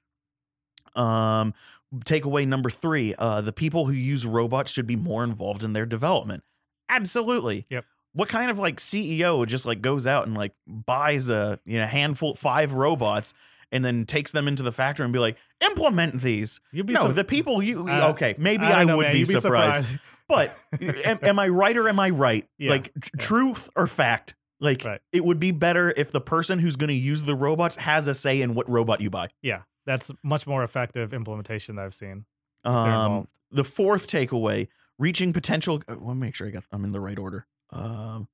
Um, 0.94 1.54
takeaway 1.96 2.46
number 2.46 2.70
three: 2.70 3.14
uh, 3.18 3.40
the 3.40 3.52
people 3.52 3.86
who 3.86 3.92
use 3.92 4.24
robots 4.26 4.72
should 4.72 4.86
be 4.86 4.96
more 4.96 5.24
involved 5.24 5.64
in 5.64 5.72
their 5.72 5.86
development. 5.86 6.44
Absolutely. 6.88 7.66
Yep. 7.70 7.84
What 8.12 8.28
kind 8.28 8.50
of 8.50 8.58
like 8.60 8.76
CEO 8.76 9.44
just 9.46 9.66
like 9.66 9.80
goes 9.80 10.06
out 10.06 10.26
and 10.26 10.36
like 10.36 10.52
buys 10.66 11.30
a 11.30 11.58
you 11.64 11.78
know 11.80 11.86
handful 11.86 12.34
five 12.34 12.72
robots 12.74 13.34
and 13.72 13.84
then 13.84 14.06
takes 14.06 14.30
them 14.30 14.46
into 14.46 14.62
the 14.62 14.70
factory 14.70 15.02
and 15.04 15.12
be 15.12 15.18
like 15.18 15.36
implement 15.60 16.20
these? 16.22 16.60
You'd 16.70 16.86
be 16.86 16.92
no, 16.92 17.02
so- 17.02 17.12
the 17.12 17.24
people 17.24 17.60
you 17.60 17.88
Uh, 17.88 18.10
okay 18.10 18.36
maybe 18.38 18.64
I, 18.64 18.84
know, 18.84 18.98
would 18.98 19.04
man. 19.04 19.12
be, 19.14 19.18
You'd 19.20 19.40
surprised, 19.42 19.98
but 20.28 20.56
am, 20.80 21.18
am 21.22 21.38
I 21.40 21.48
right 21.48 21.76
or 21.76 21.88
am 21.88 21.98
I 21.98 22.10
right? 22.10 22.46
Yeah. 22.58 22.70
Like 22.70 22.92
tr- 23.00 23.10
Yeah. 23.14 23.18
truth 23.26 23.68
or 23.74 23.88
fact? 23.88 24.36
Like 24.64 24.84
Right. 24.84 25.00
it 25.12 25.24
would 25.24 25.38
be 25.38 25.50
better 25.50 25.92
if 25.96 26.10
the 26.10 26.20
person 26.20 26.58
who's 26.58 26.76
going 26.76 26.88
to 26.88 26.94
use 26.94 27.22
the 27.22 27.34
robots 27.34 27.76
has 27.76 28.08
a 28.08 28.14
say 28.14 28.40
in 28.40 28.54
what 28.54 28.68
robot 28.68 29.00
you 29.00 29.10
buy. 29.10 29.28
Yeah, 29.42 29.62
that's 29.84 30.10
much 30.22 30.46
more 30.46 30.62
effective 30.62 31.12
implementation 31.12 31.76
that 31.76 31.84
I've 31.84 31.94
seen. 31.94 32.24
Um, 32.64 33.26
the 33.50 33.64
fourth 33.64 34.06
takeaway: 34.08 34.68
reaching 34.98 35.32
potential. 35.32 35.82
uh, 35.88 35.92
Let 35.96 36.14
me 36.14 36.20
make 36.20 36.34
sure 36.34 36.46
I 36.46 36.50
got. 36.50 36.64
I'm 36.72 36.84
in 36.84 36.92
the 36.92 37.00
right 37.00 37.18
order. 37.18 37.46
Um, 37.70 38.26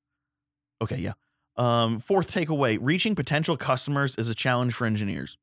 okay, 0.80 0.98
yeah. 0.98 1.12
Um, 1.56 1.98
fourth 1.98 2.30
takeaway: 2.32 2.78
reaching 2.80 3.14
potential 3.16 3.56
customers 3.56 4.14
is 4.16 4.28
a 4.28 4.34
challenge 4.34 4.72
for 4.74 4.86
engineers. 4.86 5.36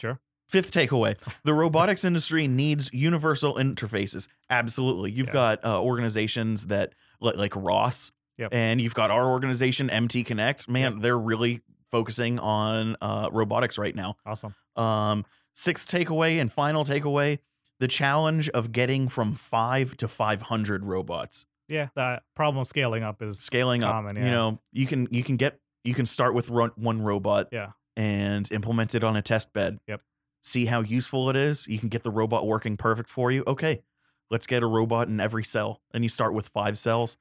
Sure. 0.00 0.20
Fifth 0.48 0.72
takeaway: 0.72 1.16
the 1.44 1.54
robotics 1.54 2.04
industry 2.04 2.46
needs 2.46 2.90
universal 2.92 3.54
interfaces. 3.54 4.28
Absolutely, 4.48 5.10
you've 5.10 5.28
Yeah. 5.28 5.32
got 5.32 5.64
uh, 5.64 5.80
organizations 5.80 6.68
that 6.68 6.94
like, 7.20 7.36
like 7.36 7.56
ROS, 7.56 8.12
Yep. 8.40 8.48
and 8.52 8.80
you've 8.80 8.94
got 8.94 9.10
our 9.10 9.30
organization 9.30 9.88
MTConnect. 9.88 10.68
Man, 10.68 10.98
they're 11.00 11.18
really 11.18 11.60
focusing 11.90 12.38
on 12.38 12.96
uh, 13.00 13.28
robotics 13.30 13.78
right 13.78 13.94
now. 13.94 14.16
Awesome. 14.26 14.54
Um, 14.76 15.24
sixth 15.54 15.88
takeaway 15.90 16.40
and 16.40 16.50
final 16.52 16.84
takeaway: 16.84 17.38
the 17.78 17.88
challenge 17.88 18.48
of 18.48 18.72
getting 18.72 19.08
from 19.08 19.34
five 19.34 19.96
to 19.98 20.08
five 20.08 20.42
hundred 20.42 20.84
robots. 20.84 21.46
Yeah, 21.68 21.88
the 21.94 22.20
problem 22.34 22.62
of 22.62 22.66
scaling 22.66 23.02
up 23.04 23.22
is 23.22 23.38
Scaling 23.38 23.82
common, 23.82 24.16
up, 24.16 24.20
Yeah. 24.22 24.24
you 24.24 24.30
know, 24.32 24.60
you 24.72 24.86
can 24.86 25.06
you 25.10 25.22
can 25.22 25.36
get 25.36 25.60
you 25.84 25.94
can 25.94 26.06
start 26.06 26.34
with 26.34 26.50
one 26.50 27.02
robot, 27.02 27.48
Yeah. 27.52 27.72
and 27.96 28.50
implement 28.52 28.94
it 28.94 29.04
on 29.04 29.16
a 29.16 29.22
test 29.22 29.52
bed. 29.52 29.78
Yep. 29.86 30.00
See 30.42 30.64
how 30.66 30.80
useful 30.80 31.28
it 31.30 31.36
is. 31.36 31.68
You 31.68 31.78
can 31.78 31.88
get 31.90 32.02
the 32.02 32.10
robot 32.10 32.46
working 32.46 32.76
perfect 32.76 33.08
for 33.10 33.30
you. 33.30 33.44
Okay, 33.46 33.82
let's 34.30 34.46
get 34.46 34.62
a 34.62 34.66
robot 34.66 35.08
in 35.08 35.20
every 35.20 35.44
cell, 35.44 35.80
and 35.92 36.02
you 36.02 36.08
start 36.08 36.32
with 36.34 36.48
five 36.48 36.76
cells. 36.78 37.16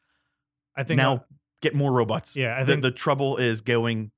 I 0.80 0.84
think 0.84 0.98
now 0.98 1.26
get 1.62 1.76
more 1.76 1.92
robots. 1.92 2.36
yeah, 2.38 2.56
I 2.58 2.64
the, 2.64 2.74
think 2.74 2.82
the 2.82 2.92
trouble 2.92 3.38
is 3.38 3.62
going. 3.62 4.12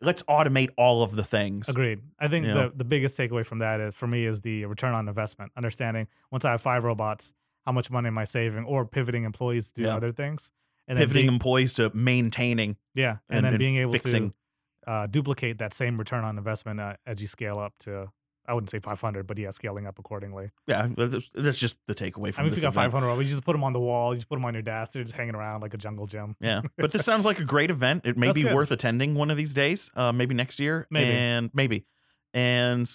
Let's 0.00 0.22
automate 0.24 0.68
all 0.76 1.02
of 1.02 1.16
the 1.16 1.24
things. 1.24 1.68
agreed. 1.68 2.00
I 2.20 2.28
think 2.28 2.46
You 2.46 2.52
the 2.54 2.60
know? 2.64 2.72
the 2.74 2.84
biggest 2.84 3.16
takeaway 3.16 3.44
from 3.44 3.58
that 3.60 3.80
is 3.80 3.94
for 3.94 4.06
me 4.06 4.24
is 4.24 4.42
the 4.42 4.66
return 4.66 4.92
on 4.94 5.08
investment. 5.08 5.52
Understanding 5.56 6.06
once 6.30 6.44
I 6.44 6.50
have 6.52 6.60
five 6.60 6.84
robots, 6.84 7.34
how 7.64 7.72
much 7.72 7.90
money 7.90 8.08
am 8.08 8.18
I 8.18 8.24
saving, 8.24 8.64
or 8.64 8.84
pivoting 8.84 9.24
employees 9.24 9.72
to 9.72 9.82
do 9.82 9.88
Yeah. 9.88 9.96
other 9.96 10.12
things, 10.12 10.50
and 10.86 10.98
then 10.98 11.02
Pivoting 11.04 11.22
being- 11.24 11.32
employees 11.34 11.74
to 11.74 11.90
maintaining 11.94 12.76
yeah, 12.94 13.16
and, 13.28 13.38
and- 13.38 13.44
then 13.46 13.52
and 13.54 13.58
being 13.58 13.76
able 13.76 13.92
fixing. 13.92 14.30
to 14.30 14.90
uh, 14.90 15.06
duplicate 15.06 15.58
that 15.58 15.74
same 15.74 15.98
return 15.98 16.24
on 16.24 16.36
investment 16.38 16.78
uh, 16.80 16.94
as 17.06 17.20
you 17.22 17.26
scale 17.28 17.58
up 17.58 17.72
to. 17.80 18.10
I 18.48 18.54
wouldn't 18.54 18.70
say 18.70 18.78
500, 18.78 19.26
but 19.26 19.36
yeah, 19.36 19.50
scaling 19.50 19.86
up 19.86 19.98
accordingly. 19.98 20.50
Yeah, 20.66 20.88
that's 20.96 21.58
just 21.58 21.76
the 21.86 21.94
takeaway 21.94 22.28
I 22.28 22.32
from 22.32 22.44
mean, 22.44 22.52
if 22.52 22.58
you 22.58 22.62
got 22.62 22.72
event. 22.72 22.92
500, 22.92 23.06
robots, 23.06 23.24
you 23.28 23.30
just 23.30 23.44
put 23.44 23.52
them 23.52 23.62
on 23.62 23.74
the 23.74 23.80
wall, 23.80 24.14
you 24.14 24.16
just 24.16 24.28
put 24.28 24.36
them 24.36 24.44
on 24.46 24.54
your 24.54 24.62
desk, 24.62 24.92
they're 24.94 25.02
just 25.04 25.14
hanging 25.14 25.34
around 25.34 25.60
like 25.60 25.74
a 25.74 25.76
jungle 25.76 26.06
gym. 26.06 26.34
Yeah, 26.40 26.62
but 26.78 26.90
this 26.90 27.04
sounds 27.04 27.24
like 27.26 27.38
a 27.38 27.44
great 27.44 27.70
event. 27.70 28.06
It 28.06 28.16
may 28.16 28.28
That's 28.28 28.36
be 28.36 28.42
good. 28.44 28.54
worth 28.54 28.70
attending 28.70 29.14
one 29.14 29.30
of 29.30 29.36
these 29.36 29.52
days, 29.52 29.90
uh, 29.94 30.12
maybe 30.12 30.34
next 30.34 30.58
year, 30.58 30.86
Maybe. 30.90 31.12
and 31.12 31.50
maybe, 31.52 31.84
and 32.32 32.90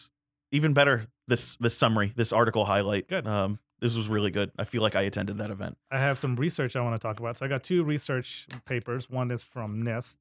even 0.51 0.73
better, 0.73 1.07
this 1.27 1.55
this 1.57 1.77
summary, 1.77 2.13
this 2.15 2.33
article 2.33 2.65
highlight. 2.65 3.07
Good. 3.07 3.27
Um, 3.27 3.59
this 3.79 3.95
was 3.95 4.07
really 4.07 4.31
good. 4.31 4.49
I 4.57 4.63
feel 4.63 4.81
like 4.81 4.95
I 4.95 5.01
attended 5.01 5.37
that 5.39 5.51
event. 5.51 5.77
I 5.91 5.99
have 5.99 6.17
some 6.17 6.35
research 6.37 6.75
I 6.75 6.81
want 6.81 6.95
to 6.99 7.05
talk 7.05 7.19
about. 7.19 7.37
So 7.37 7.45
I 7.45 7.49
got 7.49 7.63
two 7.63 7.83
research 7.83 8.47
papers. 8.65 9.09
One 9.09 9.29
is 9.29 9.43
from 9.43 9.83
NIST, 9.83 10.17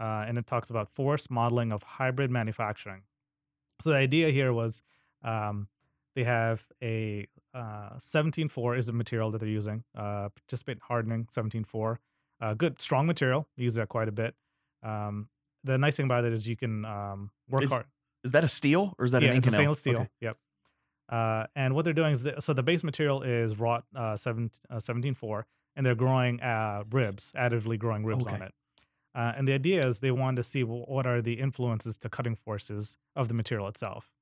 uh, 0.00 0.24
and 0.26 0.36
it 0.36 0.46
talks 0.46 0.68
about 0.68 0.88
force 0.90 1.30
modeling 1.30 1.70
of 1.72 1.82
hybrid 1.84 2.30
manufacturing. 2.30 3.02
So 3.80 3.90
the 3.90 3.96
idea 3.96 4.30
here 4.30 4.52
was 4.52 4.82
um, 5.22 5.68
they 6.14 6.24
have 6.24 6.66
a 6.82 7.26
uh, 7.54 7.96
17.4 7.98 8.78
is 8.78 8.86
the 8.86 8.92
material 8.92 9.30
that 9.30 9.38
they're 9.38 9.48
using, 9.48 9.84
uh, 9.96 10.28
precipitation 10.48 10.80
hardening 10.86 11.26
17.4. 11.26 11.96
Uh, 12.40 12.54
good, 12.54 12.80
strong 12.80 13.06
material. 13.06 13.48
Use 13.56 13.74
that 13.74 13.88
quite 13.88 14.08
a 14.08 14.12
bit. 14.12 14.34
Um, 14.82 15.28
the 15.64 15.78
nice 15.78 15.96
thing 15.96 16.06
about 16.06 16.24
it 16.24 16.32
is 16.32 16.46
you 16.46 16.56
can 16.56 16.84
um, 16.84 17.30
work 17.48 17.62
Is 17.62 17.72
hard. 17.72 17.86
Is 18.24 18.32
that 18.32 18.44
a 18.44 18.48
steel 18.48 18.94
or 18.98 19.04
is 19.04 19.12
that 19.12 19.22
yeah, 19.22 19.30
an 19.30 19.38
it's 19.38 19.48
a 19.48 19.50
Inconel? 19.50 19.54
stainless 19.54 19.78
steel. 19.80 19.98
Okay. 20.00 20.08
Yep. 20.20 20.36
Uh, 21.08 21.46
and 21.56 21.74
what 21.74 21.84
they're 21.84 21.94
doing 21.94 22.12
is, 22.12 22.22
the, 22.22 22.40
so 22.40 22.52
the 22.52 22.62
base 22.62 22.84
material 22.84 23.22
is 23.22 23.58
wrought 23.58 23.84
uh, 23.96 24.00
uh, 24.00 24.16
17.4, 24.16 25.44
and 25.74 25.86
they're 25.86 25.94
growing 25.94 26.40
uh, 26.40 26.84
ribs, 26.90 27.32
additively 27.36 27.78
growing 27.78 28.04
ribs 28.04 28.26
on 28.26 28.42
it. 28.42 28.52
Uh, 29.14 29.32
and 29.36 29.48
the 29.48 29.52
idea 29.54 29.84
is 29.86 30.00
they 30.00 30.10
wanted 30.10 30.36
to 30.36 30.42
see 30.42 30.62
well, 30.64 30.84
what 30.86 31.06
are 31.06 31.20
the 31.22 31.34
influences 31.40 31.96
to 31.98 32.08
cutting 32.08 32.34
forces 32.36 32.96
of 33.16 33.28
the 33.28 33.34
material 33.34 33.66
itself. 33.68 34.12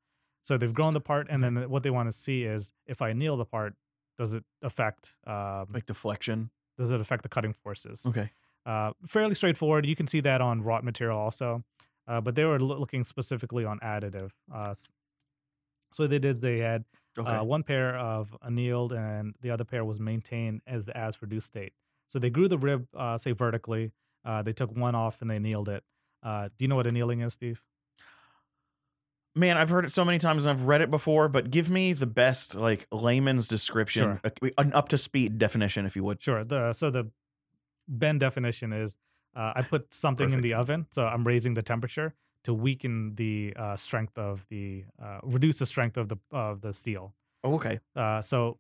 So 0.43 0.57
they've 0.57 0.73
grown 0.73 0.95
the 0.95 1.01
part, 1.01 1.27
and 1.29 1.43
then 1.43 1.69
what 1.69 1.83
they 1.83 1.91
want 1.91 2.09
to 2.09 2.13
see 2.13 2.45
is 2.45 2.73
if 2.87 3.03
I 3.03 3.11
anneal 3.11 3.37
the 3.37 3.45
part, 3.45 3.75
does 4.17 4.33
it 4.35 4.45
affect 4.63 5.17
um, 5.27 5.67
Like 5.75 5.87
deflection. 5.87 6.51
does 6.79 6.91
it 6.93 7.01
affect 7.01 7.23
the 7.25 7.29
cutting 7.29 7.53
forces? 7.53 8.07
Okay. 8.07 8.31
Uh, 8.65 8.93
fairly 9.07 9.35
straightforward. 9.35 9.85
You 9.87 9.97
can 9.97 10.07
see 10.07 10.21
that 10.21 10.41
on 10.41 10.63
wrought 10.63 10.85
material 10.85 11.19
also, 11.19 11.65
uh, 12.09 12.21
but 12.21 12.35
they 12.37 12.45
were 12.45 12.59
loo- 12.61 12.79
looking 12.79 13.03
specifically 13.05 13.65
on 13.65 13.79
additive. 13.81 14.31
Uh, 14.53 14.73
so 15.93 16.05
what 16.05 16.11
they 16.11 16.19
did 16.19 16.41
they 16.41 16.59
had 16.59 16.85
Okay. 17.19 17.31
uh, 17.31 17.43
one 17.45 17.63
pair 17.63 17.97
of 17.97 18.37
annealed 18.43 18.93
and 18.93 19.35
the 19.41 19.51
other 19.51 19.65
pair 19.65 19.85
was 19.85 19.99
maintained 19.99 20.61
as 20.67 20.87
the 20.87 20.97
as 20.97 21.17
produced 21.17 21.47
state. 21.47 21.73
So 22.09 22.19
they 22.19 22.29
grew 22.31 22.47
the 22.47 22.59
rib, 22.59 22.87
uh, 22.95 23.17
say 23.19 23.33
vertically. 23.33 23.93
Uh, 24.27 24.43
they 24.43 24.53
took 24.53 24.77
one 24.77 24.95
off 24.95 25.23
and 25.23 25.31
they 25.31 25.37
annealed 25.37 25.69
it. 25.69 25.85
Uh, 26.23 26.49
do 26.59 26.65
you 26.65 26.69
know 26.69 26.77
what 26.77 26.87
annealing 26.87 27.21
is, 27.21 27.33
Steve? 27.35 27.63
Man, 29.35 29.59
I've 29.59 29.69
heard 29.69 29.85
it 29.85 29.93
so 29.93 30.05
many 30.05 30.19
times 30.19 30.47
and 30.47 30.51
I've 30.59 30.67
read 30.67 30.81
it 30.81 30.91
before, 30.91 31.29
but 31.29 31.51
give 31.51 31.69
me 31.69 31.93
the 31.93 32.07
best 32.07 32.57
like 32.57 32.87
layman's 32.91 33.49
description, 33.49 34.19
Sure. 34.25 34.51
an 34.57 34.73
up 34.73 34.89
to 34.89 34.99
speed 34.99 35.39
definition, 35.39 35.85
if 35.85 35.95
you 35.95 36.03
would. 36.05 36.23
Sure. 36.23 36.43
The 36.43 36.73
so 36.73 36.91
the 36.91 37.11
Ben 37.87 38.19
definition 38.19 38.73
is 38.73 38.97
uh, 39.37 39.53
I 39.55 39.63
put 39.63 39.93
something 39.93 40.33
in 40.33 40.41
the 40.41 40.55
oven, 40.55 40.87
so 40.91 41.07
I'm 41.07 41.25
raising 41.25 41.53
the 41.53 41.63
temperature 41.63 42.15
to 42.45 42.55
weaken 42.55 43.15
the 43.17 43.53
uh, 43.57 43.77
strength 43.77 44.17
of 44.17 44.47
the 44.49 44.85
uh, 45.01 45.19
reduce 45.23 45.59
the 45.59 45.67
strength 45.67 45.99
of 45.99 46.09
the 46.09 46.17
of 46.33 46.63
the 46.63 46.73
steel. 46.73 47.15
Oh, 47.45 47.55
okay. 47.57 47.79
Uh, 47.95 48.23
so 48.23 48.59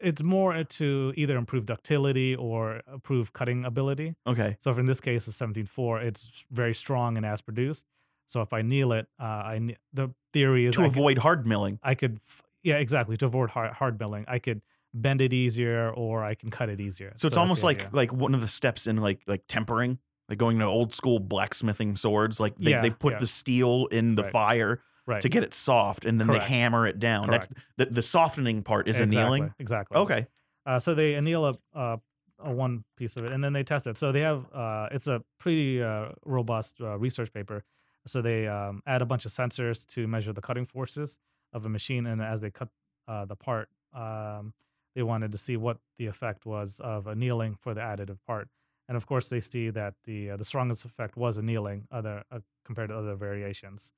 it's 0.00 0.22
more 0.22 0.62
to 0.64 1.12
either 1.16 1.36
improve 1.36 1.66
ductility 1.66 2.34
or 2.34 2.82
improve 2.92 3.32
cutting 3.32 3.64
ability. 3.64 4.14
Okay. 4.26 4.56
So, 4.60 4.72
for 4.74 4.80
in 4.80 4.86
this 4.86 5.00
case, 5.00 5.26
the 5.26 5.32
17.4, 5.32 6.02
it's 6.02 6.44
very 6.50 6.74
strong 6.74 7.16
and 7.16 7.24
as 7.24 7.40
produced. 7.40 7.86
So, 8.26 8.40
if 8.40 8.52
I 8.52 8.58
anneal 8.60 8.92
it, 8.92 9.06
uh, 9.20 9.22
I 9.24 9.76
the 9.92 10.10
theory 10.32 10.66
is 10.66 10.74
To 10.74 10.82
I 10.82 10.84
could- 10.84 10.92
avoid 10.92 11.18
hard 11.18 11.46
milling. 11.46 11.78
I 11.82 11.94
could, 11.94 12.16
f- 12.16 12.42
yeah, 12.62 12.76
exactly, 12.76 13.16
to 13.18 13.26
avoid 13.26 13.50
hard, 13.50 13.72
hard 13.74 13.98
milling. 14.00 14.24
I 14.28 14.38
could 14.38 14.62
bend 14.92 15.20
it 15.20 15.32
easier 15.32 15.90
or 15.90 16.24
I 16.24 16.34
can 16.34 16.50
cut 16.50 16.68
it 16.68 16.80
easier. 16.80 17.12
So 17.16 17.26
it's 17.28 17.36
almost 17.36 17.62
like 17.62 17.82
idea. 17.82 17.90
like 17.92 18.12
one 18.12 18.34
of 18.34 18.40
the 18.40 18.48
steps 18.48 18.86
in 18.86 18.96
like 18.96 19.20
like 19.26 19.44
tempering, 19.48 19.98
like 20.28 20.38
going 20.38 20.58
to 20.58 20.64
old 20.64 20.94
school 20.94 21.18
blacksmithing 21.20 21.96
swords. 21.96 22.40
Like 22.40 22.56
they, 22.56 22.70
Yeah, 22.70 22.80
they 22.82 22.90
put 22.90 23.14
yeah. 23.14 23.18
the 23.20 23.26
steel 23.26 23.86
in 23.92 24.14
the 24.14 24.22
Right. 24.24 24.32
fire 24.32 24.80
right. 25.06 25.22
to 25.22 25.28
get 25.28 25.42
it 25.42 25.54
soft, 25.54 26.04
and 26.04 26.20
then 26.20 26.28
Correct. 26.28 26.48
they 26.48 26.54
hammer 26.54 26.86
it 26.86 26.98
down. 26.98 27.30
That's 27.30 27.48
the, 27.76 27.86
the 27.86 28.02
softening 28.02 28.62
part 28.62 28.88
is 28.88 29.00
exactly, 29.00 29.16
annealing. 29.16 29.54
Exactly. 29.58 29.96
Okay. 29.98 30.26
Uh, 30.64 30.78
so 30.78 30.94
they 30.94 31.14
anneal 31.14 31.46
a, 31.46 31.58
a, 31.74 32.00
a 32.40 32.52
one 32.52 32.84
piece 32.96 33.16
of 33.16 33.24
it, 33.24 33.32
and 33.32 33.42
then 33.42 33.52
they 33.52 33.62
test 33.62 33.86
it. 33.86 33.96
So 33.96 34.12
they 34.12 34.20
have 34.20 34.46
uh, 34.52 34.88
it's 34.90 35.06
a 35.06 35.22
pretty 35.38 35.82
uh, 35.82 36.08
robust 36.24 36.80
uh, 36.80 36.98
research 36.98 37.32
paper. 37.32 37.64
So 38.06 38.22
they 38.22 38.46
um, 38.46 38.82
add 38.86 39.02
a 39.02 39.06
bunch 39.06 39.24
of 39.24 39.32
sensors 39.32 39.84
to 39.94 40.06
measure 40.06 40.32
the 40.32 40.40
cutting 40.40 40.66
forces 40.66 41.18
of 41.52 41.66
a 41.66 41.68
machine, 41.68 42.06
and 42.06 42.22
as 42.22 42.40
they 42.40 42.50
cut 42.50 42.68
uh, 43.08 43.24
the 43.24 43.36
part, 43.36 43.68
um, 43.94 44.52
they 44.94 45.02
wanted 45.02 45.32
to 45.32 45.38
see 45.38 45.56
what 45.56 45.78
the 45.98 46.06
effect 46.06 46.46
was 46.46 46.80
of 46.80 47.06
annealing 47.06 47.56
for 47.58 47.74
the 47.74 47.80
additive 47.80 48.18
part. 48.26 48.48
And 48.88 48.96
of 48.96 49.06
course, 49.06 49.28
they 49.28 49.40
see 49.40 49.70
that 49.70 49.94
the 50.04 50.30
uh, 50.30 50.36
the 50.36 50.44
strongest 50.44 50.84
effect 50.84 51.16
was 51.16 51.38
annealing, 51.38 51.88
other 51.90 52.22
uh, 52.30 52.40
compared 52.64 52.90
to 52.90 52.98
other 52.98 53.16
variations. 53.16 53.92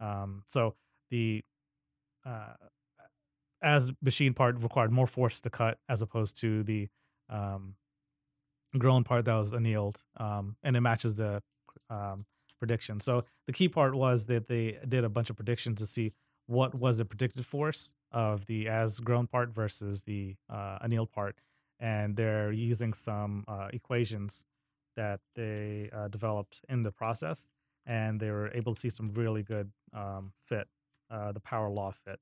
Um, 0.00 0.44
so 0.48 0.74
the 1.10 1.44
uh, 2.24 2.54
as 3.62 3.90
machine 4.02 4.34
part 4.34 4.60
required 4.60 4.92
more 4.92 5.06
force 5.06 5.40
to 5.40 5.50
cut 5.50 5.78
as 5.88 6.02
opposed 6.02 6.38
to 6.40 6.62
the 6.62 6.88
um, 7.28 7.74
grown 8.76 9.04
part 9.04 9.24
that 9.24 9.34
was 9.34 9.54
annealed, 9.54 10.02
um, 10.18 10.56
and 10.62 10.76
it 10.76 10.80
matches 10.80 11.16
the 11.16 11.42
um, 11.90 12.26
prediction. 12.58 13.00
So 13.00 13.24
the 13.46 13.52
key 13.52 13.68
part 13.68 13.94
was 13.94 14.26
that 14.26 14.48
they 14.48 14.78
did 14.86 15.04
a 15.04 15.08
bunch 15.08 15.30
of 15.30 15.36
predictions 15.36 15.78
to 15.80 15.86
see 15.86 16.12
what 16.46 16.74
was 16.74 16.98
the 16.98 17.04
predicted 17.04 17.44
force 17.44 17.94
of 18.10 18.46
the 18.46 18.68
as 18.68 19.00
grown 19.00 19.26
part 19.26 19.50
versus 19.50 20.04
the 20.04 20.36
uh, 20.50 20.78
annealed 20.82 21.12
part, 21.12 21.36
and 21.78 22.16
they're 22.16 22.52
using 22.52 22.92
some 22.92 23.44
uh, 23.48 23.68
equations 23.72 24.46
that 24.96 25.20
they 25.34 25.90
uh, 25.92 26.08
developed 26.08 26.60
in 26.68 26.82
the 26.82 26.90
process, 26.90 27.50
and 27.88 28.20
they 28.20 28.30
were 28.30 28.50
able 28.54 28.74
to 28.74 28.78
see 28.78 28.90
some 28.90 29.08
really 29.14 29.42
good 29.42 29.72
um, 29.92 30.30
fit. 30.46 30.68
Uh, 31.10 31.32
the 31.32 31.40
power 31.40 31.68
law 31.70 31.90
fit 31.90 32.20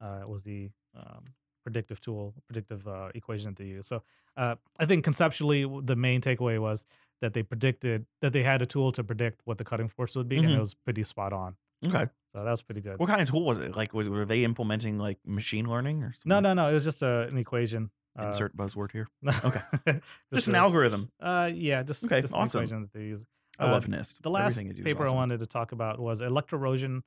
uh, 0.00 0.20
was 0.26 0.42
the 0.44 0.70
um, 0.94 1.24
predictive 1.64 2.00
tool, 2.00 2.34
predictive 2.46 2.86
uh, 2.86 3.08
equation 3.14 3.46
that 3.54 3.56
they 3.56 3.68
use. 3.70 3.86
So 3.88 4.02
uh, 4.36 4.54
I 4.78 4.86
think 4.86 5.02
conceptually, 5.02 5.64
the 5.82 5.96
main 5.96 6.20
takeaway 6.20 6.58
was 6.60 6.86
that 7.20 7.32
they 7.34 7.42
predicted 7.42 8.06
that 8.20 8.32
they 8.32 8.42
had 8.44 8.62
a 8.62 8.66
tool 8.66 8.92
to 8.92 9.02
predict 9.02 9.40
what 9.44 9.58
the 9.58 9.64
cutting 9.64 9.88
force 9.88 10.14
would 10.14 10.28
be, 10.28 10.36
and 10.38 10.46
Mhm. 10.48 10.56
it 10.56 10.60
was 10.60 10.74
pretty 10.74 11.02
spot 11.04 11.32
on. 11.32 11.56
Okay. 11.86 12.06
So 12.34 12.44
that 12.44 12.50
was 12.50 12.62
pretty 12.62 12.80
good. 12.82 12.98
What 12.98 13.08
kind 13.08 13.20
of 13.22 13.28
tool 13.30 13.44
was 13.44 13.58
it? 13.58 13.74
Like, 13.76 13.94
was, 13.94 14.08
were 14.08 14.24
they 14.26 14.44
implementing 14.44 14.98
like 14.98 15.18
machine 15.26 15.66
learning 15.66 16.02
or 16.02 16.12
something? 16.12 16.28
No, 16.28 16.40
no, 16.40 16.52
no. 16.54 16.68
It 16.70 16.74
was 16.74 16.84
just 16.84 17.02
uh, 17.02 17.26
an 17.30 17.38
equation. 17.38 17.90
Uh, 18.18 18.26
Insert 18.28 18.56
buzzword 18.56 18.90
here. 18.92 19.08
okay. 19.44 20.00
Just 20.34 20.48
an 20.48 20.54
algorithm. 20.56 21.10
Uh, 21.20 21.50
yeah, 21.54 21.82
just, 21.84 22.04
Okay, 22.04 22.20
just 22.20 22.34
an 22.34 22.40
awesome. 22.40 22.62
equation 22.64 22.82
that 22.82 22.92
they 22.92 23.04
use. 23.06 23.24
I 23.58 23.64
Uh, 23.66 23.72
love 23.72 23.86
NIST. 23.88 24.22
The 24.22 24.30
last 24.30 24.56
paper 24.84 25.02
awesome. 25.02 25.14
I 25.14 25.16
wanted 25.16 25.40
to 25.40 25.46
talk 25.46 25.72
about 25.72 25.98
was 25.98 26.20
electroerosion 26.20 27.02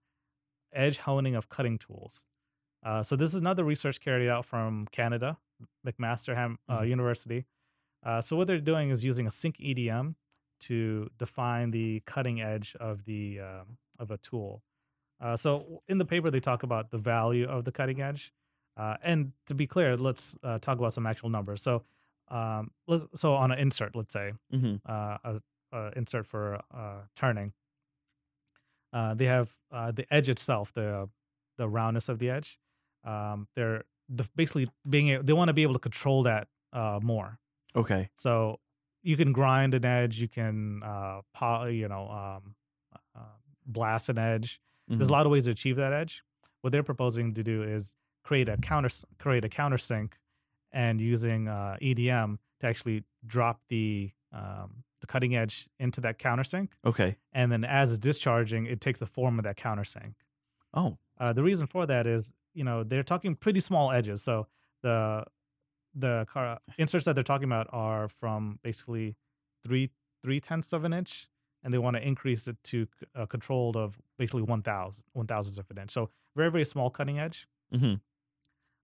edge 0.74 1.00
honing 1.00 1.36
of 1.36 1.50
cutting 1.50 1.78
tools. 1.78 2.28
Uh, 2.84 3.04
so 3.04 3.16
this 3.16 3.34
is 3.34 3.40
another 3.40 3.64
research 3.64 4.00
carried 4.00 4.28
out 4.30 4.44
from 4.46 4.88
Canada, 4.92 5.38
McMaster 5.86 6.36
Ham 6.36 6.58
uh, 6.68 6.80
Mhm. 6.82 6.90
University. 6.90 7.46
Uh, 8.04 8.20
so 8.22 8.36
what 8.36 8.48
they're 8.48 8.60
doing 8.60 8.90
is 8.90 9.04
using 9.06 9.28
a 9.28 9.32
sink 9.32 9.58
EDM 9.60 10.16
to 10.62 11.10
define 11.18 11.72
the 11.72 12.02
cutting 12.06 12.42
edge 12.42 12.76
of 12.78 13.06
the 13.06 13.40
um, 13.40 13.78
of 14.00 14.10
a 14.12 14.18
tool. 14.18 14.64
Uh, 15.20 15.36
so 15.36 15.84
in 15.88 16.00
the 16.00 16.06
paper 16.06 16.32
they 16.32 16.40
talk 16.40 16.64
about 16.64 16.90
the 16.90 16.98
value 16.98 17.48
of 17.48 17.64
the 17.64 17.72
cutting 17.72 18.02
edge, 18.02 18.34
uh, 18.78 18.98
and 19.04 19.34
to 19.46 19.54
be 19.54 19.68
clear, 19.68 19.96
let's 19.96 20.36
uh, 20.44 20.58
talk 20.58 20.80
about 20.80 20.94
some 20.94 21.06
actual 21.06 21.30
numbers. 21.30 21.62
So 21.62 21.84
um, 22.30 22.72
let's, 22.88 23.06
so 23.14 23.36
on 23.36 23.52
an 23.52 23.60
insert, 23.60 23.96
let's 23.96 24.14
say 24.14 24.34
Mhm. 24.54 24.82
uh, 24.88 25.18
a, 25.24 25.42
a 25.72 25.92
insert 25.96 26.26
for 26.26 26.62
uh, 26.74 27.02
turning. 27.16 27.54
Uh, 28.94 29.14
they 29.14 29.26
have 29.26 29.56
uh, 29.72 29.92
the 29.92 30.06
edge 30.14 30.30
itself, 30.30 30.74
the 30.74 31.10
the 31.58 31.68
roundness 31.70 32.10
of 32.10 32.20
the 32.20 32.30
edge. 32.30 32.60
Um, 33.04 33.48
they're 33.56 33.84
basically 34.36 34.70
being 34.90 35.24
they 35.24 35.34
want 35.34 35.50
to 35.50 35.54
be 35.54 35.64
able 35.64 35.74
to 35.74 35.80
control 35.80 36.24
that 36.24 36.48
uh, 36.74 37.00
more. 37.02 37.40
Okay. 37.76 38.10
So 38.16 38.60
you 39.02 39.16
can 39.18 39.32
grind 39.32 39.74
an 39.74 39.86
edge, 39.86 40.20
you 40.20 40.28
can 40.28 40.84
uh, 40.84 41.22
po- 41.34 41.66
you 41.66 41.88
know 41.88 42.10
um, 42.10 42.56
uh, 43.16 43.20
blast 43.66 44.10
an 44.10 44.18
edge. 44.18 44.60
There's 44.88 45.08
Mhm. 45.08 45.10
a 45.10 45.14
lot 45.14 45.26
of 45.26 45.32
ways 45.32 45.46
to 45.46 45.52
achieve 45.52 45.78
that 45.78 45.94
edge. 45.94 46.24
What 46.62 46.72
they're 46.74 46.84
proposing 46.84 47.34
to 47.36 47.44
do 47.44 47.64
is 47.64 47.96
create 48.24 48.50
a 48.50 48.58
counter 48.58 48.90
create 49.20 49.46
a 49.46 49.50
countersink 49.50 50.14
and 50.72 51.00
using 51.00 51.48
uh, 51.48 51.78
EDM 51.82 52.40
to 52.60 52.68
actually 52.68 53.06
drop 53.26 53.62
the 53.70 54.12
um, 54.34 54.84
the 55.02 55.08
cutting 55.08 55.36
edge 55.36 55.68
into 55.80 56.00
that 56.02 56.18
countersink, 56.20 56.70
Okay. 56.86 57.18
and 57.34 57.52
then 57.52 57.64
as 57.64 57.92
it's 57.92 58.00
discharging, 58.00 58.66
it 58.66 58.80
takes 58.80 59.00
the 59.00 59.06
form 59.08 59.38
of 59.40 59.44
that 59.44 59.58
countersink. 59.58 60.14
Oh. 60.74 60.98
Uh, 61.20 61.34
the 61.34 61.44
reason 61.44 61.68
for 61.68 61.86
that 61.86 62.08
is, 62.08 62.34
you 62.54 62.64
know, 62.64 62.84
they're 62.84 63.04
talking 63.04 63.36
pretty 63.36 63.60
small 63.60 63.92
edges. 63.92 64.24
So 64.24 64.48
the 64.82 65.26
the 65.94 66.26
car, 66.30 66.60
inserts 66.78 67.04
that 67.06 67.16
they're 67.16 67.24
talking 67.24 67.46
about 67.50 67.68
are 67.72 68.08
from 68.08 68.60
basically 68.64 69.16
three 69.64 69.90
three 70.24 70.40
tenths 70.40 70.72
of 70.74 70.84
an 70.86 70.94
inch, 70.94 71.28
and 71.64 71.74
they 71.74 71.78
want 71.78 71.98
to 71.98 72.08
increase 72.08 72.48
it 72.48 72.58
to 72.66 72.88
a 73.14 73.28
controlled 73.28 73.76
of 73.76 74.00
basically 74.18 74.42
one 74.44 74.62
thousand 74.62 75.04
one 75.14 75.28
thousandth 75.28 75.58
of 75.60 75.70
an 75.70 75.82
inch. 75.82 75.92
So 75.92 76.10
very 76.36 76.50
very 76.50 76.66
small 76.66 76.90
cutting 76.90 77.20
edge, 77.20 77.48
hmm 77.72 77.96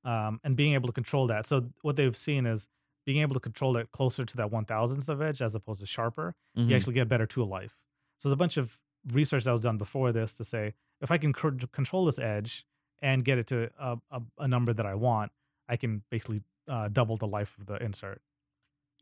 um, 0.04 0.40
and 0.44 0.56
being 0.56 0.74
able 0.74 0.88
to 0.88 0.94
control 0.94 1.28
that. 1.28 1.46
So 1.46 1.70
what 1.82 1.96
they've 1.96 2.16
seen 2.16 2.46
is 2.46 2.68
being 3.08 3.22
able 3.22 3.34
to 3.34 3.39
control 3.39 3.78
it 3.78 3.91
closer 3.91 4.24
to 4.26 4.36
that 4.38 4.52
one 4.52 4.65
thousandth 4.65 5.08
of 5.10 5.22
edge 5.22 5.41
as 5.41 5.56
opposed 5.56 5.80
to 5.82 5.88
sharper 5.88 6.36
Mm-hmm. 6.58 6.70
you 6.70 6.76
actually 6.76 6.93
get 6.93 7.08
better 7.08 7.26
tool 7.26 7.48
life. 7.48 7.76
So 8.20 8.28
there's 8.30 8.34
a 8.34 8.43
bunch 8.46 8.58
of 8.58 8.80
research 9.13 9.43
that 9.46 9.52
was 9.54 9.62
done 9.62 9.78
before 9.78 10.12
this 10.12 10.34
to 10.36 10.43
say 10.43 10.74
if 11.02 11.10
I 11.12 11.17
can 11.17 11.32
cr- 11.34 11.65
control 11.72 12.04
this 12.06 12.20
edge 12.20 12.65
and 13.02 13.24
get 13.24 13.38
it 13.38 13.48
to 13.48 13.70
a, 13.80 13.98
a, 14.12 14.22
a 14.39 14.48
number 14.48 14.74
that 14.74 14.86
I 14.86 14.96
want, 14.96 15.32
I 15.70 15.76
can 15.78 16.04
basically 16.12 16.41
uh, 16.67 16.88
double 16.89 17.15
the 17.15 17.28
life 17.28 17.58
of 17.60 17.65
the 17.67 17.76
insert. 17.82 18.22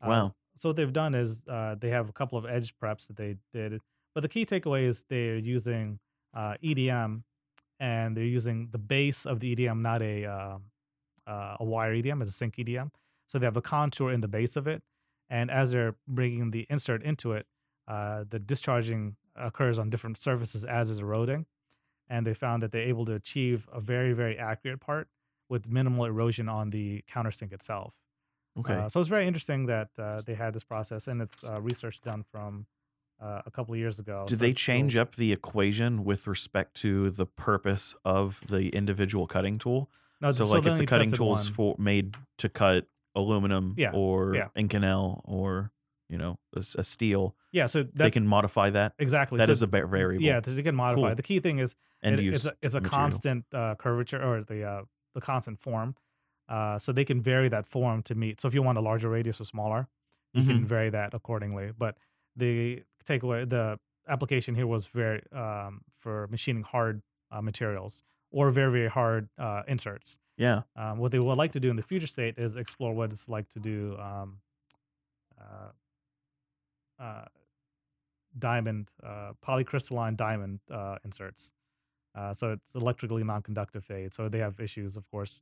Uh, 0.02 0.08
Wow. 0.08 0.34
so 0.56 0.68
what 0.68 0.76
they've 0.76 0.92
done 0.92 1.14
is 1.14 1.44
uh, 1.48 1.74
they 1.82 1.88
have 1.88 2.08
a 2.08 2.12
couple 2.12 2.36
of 2.38 2.44
edge 2.46 2.74
preps 2.78 3.06
that 3.08 3.16
they 3.16 3.36
did, 3.52 3.80
but 4.14 4.20
the 4.20 4.28
key 4.28 4.44
takeaway 4.46 4.82
is 4.86 5.04
they're 5.08 5.36
using 5.38 5.98
uh, 6.34 6.54
EDM 6.62 7.22
and 7.80 8.16
they're 8.16 8.24
using 8.40 8.68
the 8.70 8.78
base 8.78 9.24
of 9.26 9.40
the 9.40 9.56
EDM, 9.56 9.80
not 9.80 10.00
a 10.02 10.26
um 10.26 10.62
uh, 11.26 11.56
a 11.58 11.64
wire 11.64 11.92
EDM, 11.94 12.20
it's 12.22 12.30
a 12.30 12.34
sink 12.34 12.54
EDM. 12.56 12.90
So 13.26 13.38
they 13.38 13.46
have 13.46 13.56
a 13.56 13.62
contour 13.62 14.10
in 14.10 14.20
the 14.20 14.28
base 14.28 14.56
of 14.56 14.66
it, 14.66 14.82
and 15.28 15.50
as 15.50 15.72
they're 15.72 15.96
bringing 16.06 16.50
the 16.50 16.66
insert 16.70 17.02
into 17.02 17.32
it, 17.32 17.46
uh, 17.88 18.24
the 18.28 18.38
discharging 18.38 19.16
occurs 19.34 19.78
on 19.78 19.90
different 19.90 20.20
surfaces 20.20 20.64
as 20.64 20.90
is 20.90 21.00
eroding, 21.00 21.46
and 22.08 22.26
they 22.26 22.34
found 22.34 22.62
that 22.62 22.72
they're 22.72 22.82
able 22.82 23.04
to 23.06 23.14
achieve 23.14 23.68
a 23.72 23.80
very 23.80 24.12
very 24.12 24.38
accurate 24.38 24.80
part 24.80 25.08
with 25.48 25.68
minimal 25.68 26.04
erosion 26.04 26.48
on 26.48 26.70
the 26.70 27.04
countersink 27.12 27.52
itself. 27.52 27.94
Okay. 28.58 28.74
Uh, 28.74 28.88
so 28.88 29.00
it's 29.00 29.08
very 29.08 29.26
interesting 29.26 29.66
that 29.66 29.90
uh, 29.98 30.22
they 30.24 30.34
had 30.34 30.54
this 30.54 30.64
process, 30.64 31.08
and 31.08 31.20
it's 31.20 31.44
uh, 31.44 31.60
research 31.60 32.00
done 32.00 32.24
from 32.30 32.66
uh, 33.20 33.42
a 33.44 33.50
couple 33.50 33.74
of 33.74 33.78
years 33.78 33.98
ago. 33.98 34.24
Did 34.26 34.38
so 34.38 34.44
they 34.44 34.52
change 34.52 34.96
up 34.96 35.16
the 35.16 35.32
equation 35.32 36.04
with 36.04 36.26
respect 36.26 36.74
to 36.76 37.10
the 37.10 37.26
purpose 37.26 37.94
of 38.04 38.40
the 38.48 38.68
individual 38.70 39.26
cutting 39.26 39.58
tool? 39.58 39.90
No, 40.20 40.30
so, 40.30 40.44
so 40.44 40.54
like 40.54 40.66
if 40.66 40.78
the 40.78 40.86
cutting 40.86 41.10
tool 41.10 41.34
is 41.34 41.48
for 41.48 41.76
made 41.78 42.16
to 42.38 42.48
cut 42.48 42.86
aluminum 43.16 43.74
Yeah, 43.76 43.90
or 43.94 44.34
yeah. 44.36 44.48
Inconel 44.56 45.20
or 45.24 45.72
you 46.08 46.18
know 46.18 46.38
a 46.54 46.84
steel, 46.84 47.34
yeah, 47.50 47.66
so 47.66 47.82
they 47.82 48.10
can 48.12 48.26
modify 48.28 48.70
that. 48.70 48.92
exactly 48.98 49.38
That 49.38 49.46
so 49.46 49.52
is 49.52 49.62
a 49.62 49.66
va- 49.66 49.86
variable. 49.88 50.24
Yeah, 50.24 50.38
they 50.40 50.62
can 50.62 50.76
modify. 50.76 51.08
Cool. 51.08 51.14
The 51.16 51.22
key 51.22 51.40
thing 51.40 51.58
is 51.58 51.74
it- 52.02 52.20
it's 52.20 52.46
a, 52.46 52.52
it's 52.62 52.74
a 52.74 52.80
material. 52.80 53.00
constant 53.00 53.44
uh, 53.52 53.74
curvature 53.74 54.22
or 54.22 54.44
the 54.44 54.62
uh, 54.64 54.82
the 55.14 55.20
constant 55.20 55.58
form. 55.58 55.96
Uh, 56.48 56.78
so 56.78 56.92
they 56.92 57.04
can 57.04 57.20
vary 57.20 57.48
that 57.48 57.66
form 57.66 58.02
to 58.04 58.14
meet. 58.14 58.40
So 58.40 58.46
if 58.46 58.54
you 58.54 58.62
want 58.62 58.78
a 58.78 58.80
larger 58.80 59.08
radius 59.08 59.40
or 59.40 59.44
smaller, 59.44 59.88
you 60.32 60.42
Mm-hmm. 60.42 60.50
can 60.50 60.64
vary 60.64 60.90
that 60.90 61.12
accordingly. 61.12 61.72
But 61.76 61.96
the 62.36 62.84
takeaway, 63.04 63.48
the 63.48 63.80
application 64.06 64.54
here 64.54 64.66
was 64.68 64.86
very 64.86 65.22
um, 65.32 65.80
for 65.90 66.28
machining 66.30 66.62
hard 66.62 67.02
uh, 67.32 67.42
materials 67.42 68.04
or 68.30 68.50
very 68.50 68.70
very 68.70 68.88
hard 68.88 69.28
uh, 69.38 69.62
inserts. 69.68 70.18
Yeah. 70.36 70.62
Um, 70.76 70.98
what 70.98 71.12
they 71.12 71.18
would 71.18 71.38
like 71.38 71.52
to 71.52 71.60
do 71.60 71.70
in 71.70 71.76
the 71.76 71.82
future 71.82 72.06
state 72.06 72.34
is 72.38 72.56
explore 72.56 72.92
what 72.94 73.10
it's 73.10 73.28
like 73.28 73.48
to 73.50 73.58
do 73.58 73.96
um, 73.98 74.38
uh, 75.40 77.02
uh, 77.02 77.24
diamond, 78.38 78.90
uh, 79.02 79.32
polycrystalline 79.46 80.16
diamond 80.16 80.60
uh, 80.70 80.96
inserts. 81.04 81.52
Uh, 82.14 82.32
so 82.34 82.52
it's 82.52 82.74
electrically 82.74 83.24
non-conductive 83.24 83.84
fade. 83.84 84.12
So 84.12 84.28
they 84.28 84.38
have 84.40 84.60
issues, 84.60 84.96
of 84.96 85.10
course, 85.10 85.40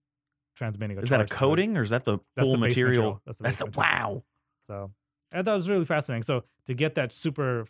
transmitting. 0.57 0.97
A 0.99 1.01
Is 1.01 1.09
that 1.09 1.17
a 1.21 1.25
charge 1.25 1.29
to 1.31 1.35
it. 1.35 1.39
coating 1.39 1.77
or 1.77 1.83
is 1.83 1.91
that 1.91 2.05
the 2.05 2.19
That's 2.37 2.47
full 2.49 2.57
the 2.57 2.63
base 2.67 2.77
material? 2.77 3.21
That's 3.25 3.39
the, 3.39 3.45
That's 3.45 3.57
the 3.57 3.67
material. 3.67 3.93
wow. 4.15 4.23
So 4.63 4.91
I 5.33 5.43
thought 5.43 5.55
it 5.55 5.57
was 5.57 5.69
really 5.69 5.85
fascinating. 5.85 6.23
So 6.23 6.45
to 6.67 6.75
get 6.75 6.95
that 6.95 7.13
super 7.13 7.63
f- 7.63 7.69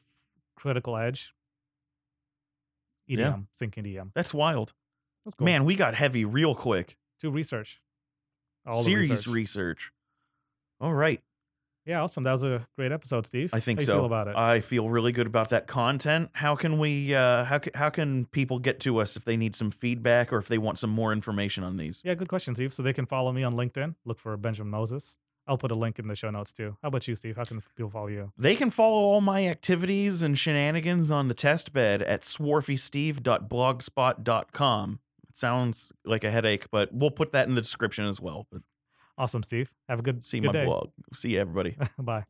critical 0.57 0.97
edge, 0.97 1.35
EDM, 3.09 3.19
Yeah. 3.19 3.37
sink 3.53 3.77
EDM. 3.77 4.11
That's 4.15 4.33
wild. 4.35 4.73
Cool. 5.33 5.45
Man, 5.45 5.65
we 5.65 5.75
got 5.75 5.95
heavy 5.95 6.25
real 6.25 6.55
quick. 6.55 6.97
to 7.21 7.31
research. 7.31 7.81
All 8.67 8.83
the 8.83 8.95
research. 8.95 9.27
research. 9.27 9.93
All 10.81 10.93
right. 10.93 11.23
Yeah, 11.87 12.03
awesome. 12.03 12.23
That 12.23 12.33
was 12.33 12.43
a 12.43 12.67
great 12.79 12.93
episode, 12.93 13.27
Steve. 13.27 13.51
I 13.53 13.61
think 13.61 13.79
How 13.79 13.83
you 13.83 13.87
so. 13.87 13.97
Feel 13.97 14.07
about 14.07 14.29
it? 14.29 14.37
I 14.37 14.61
feel 14.61 14.89
really 14.89 15.13
good 15.13 15.27
about 15.27 15.51
that 15.51 15.67
content. 15.67 16.31
How 16.33 16.57
can 16.57 16.79
we 16.79 17.15
uh 17.15 17.45
how 17.45 17.59
can, 17.59 17.75
how 17.75 17.91
can 17.91 18.25
people 18.27 18.59
get 18.59 18.81
to 18.81 18.97
us 18.99 19.17
if 19.17 19.25
they 19.27 19.37
need 19.37 19.55
some 19.55 19.71
feedback 19.71 20.33
or 20.33 20.39
if 20.39 20.49
they 20.49 20.57
want 20.57 20.79
some 20.79 20.89
more 20.91 21.13
information 21.13 21.63
on 21.63 21.77
these? 21.77 22.01
yeah, 22.05 22.15
good 22.15 22.29
question, 22.29 22.55
Steve. 22.55 22.73
So 22.73 22.83
they 22.83 22.95
can 22.95 23.05
follow 23.07 23.33
me 23.33 23.43
on 23.43 23.55
LinkedIn. 23.55 23.97
Look 24.05 24.19
for 24.19 24.35
Benjamin 24.39 24.71
Moses. 24.71 25.19
I'll 25.47 25.59
put 25.59 25.71
a 25.71 25.75
link 25.75 25.99
in 25.99 26.07
the 26.07 26.17
show 26.17 26.31
notes 26.31 26.55
too. 26.55 26.79
How 26.81 26.89
about 26.89 27.07
you, 27.07 27.15
Steve? 27.17 27.37
How 27.37 27.45
can 27.45 27.61
people 27.77 27.91
follow 27.91 28.07
you? 28.07 28.33
They 28.39 28.57
can 28.57 28.71
follow 28.71 29.01
all 29.01 29.21
my 29.21 29.47
activities 29.47 30.23
and 30.23 30.39
shenanigans 30.39 31.11
on 31.11 31.29
the 31.29 31.35
test 31.35 31.75
bed 31.75 32.01
at 32.01 32.23
swarfysteve.blogspot.com. 32.23 35.01
Sounds 35.35 35.93
like 36.05 36.25
a 36.25 36.31
headache, 36.31 36.67
but 36.71 36.91
we'll 36.93 37.11
put 37.11 37.33
that 37.33 37.49
in 37.49 37.55
the 37.55 37.61
description 37.61 38.07
as 38.07 38.21
well. 38.21 38.47
But 38.51 38.63
Awesome, 39.17 39.43
Steve. 39.43 39.73
Have 39.89 40.01
a 40.01 40.03
good 40.03 40.25
see 40.25 40.41
good 40.41 40.47
my 40.47 40.53
day. 40.53 40.65
blog. 40.65 40.91
See 41.13 41.31
you 41.31 41.41
everybody. 41.41 41.77
Bye. 41.99 42.25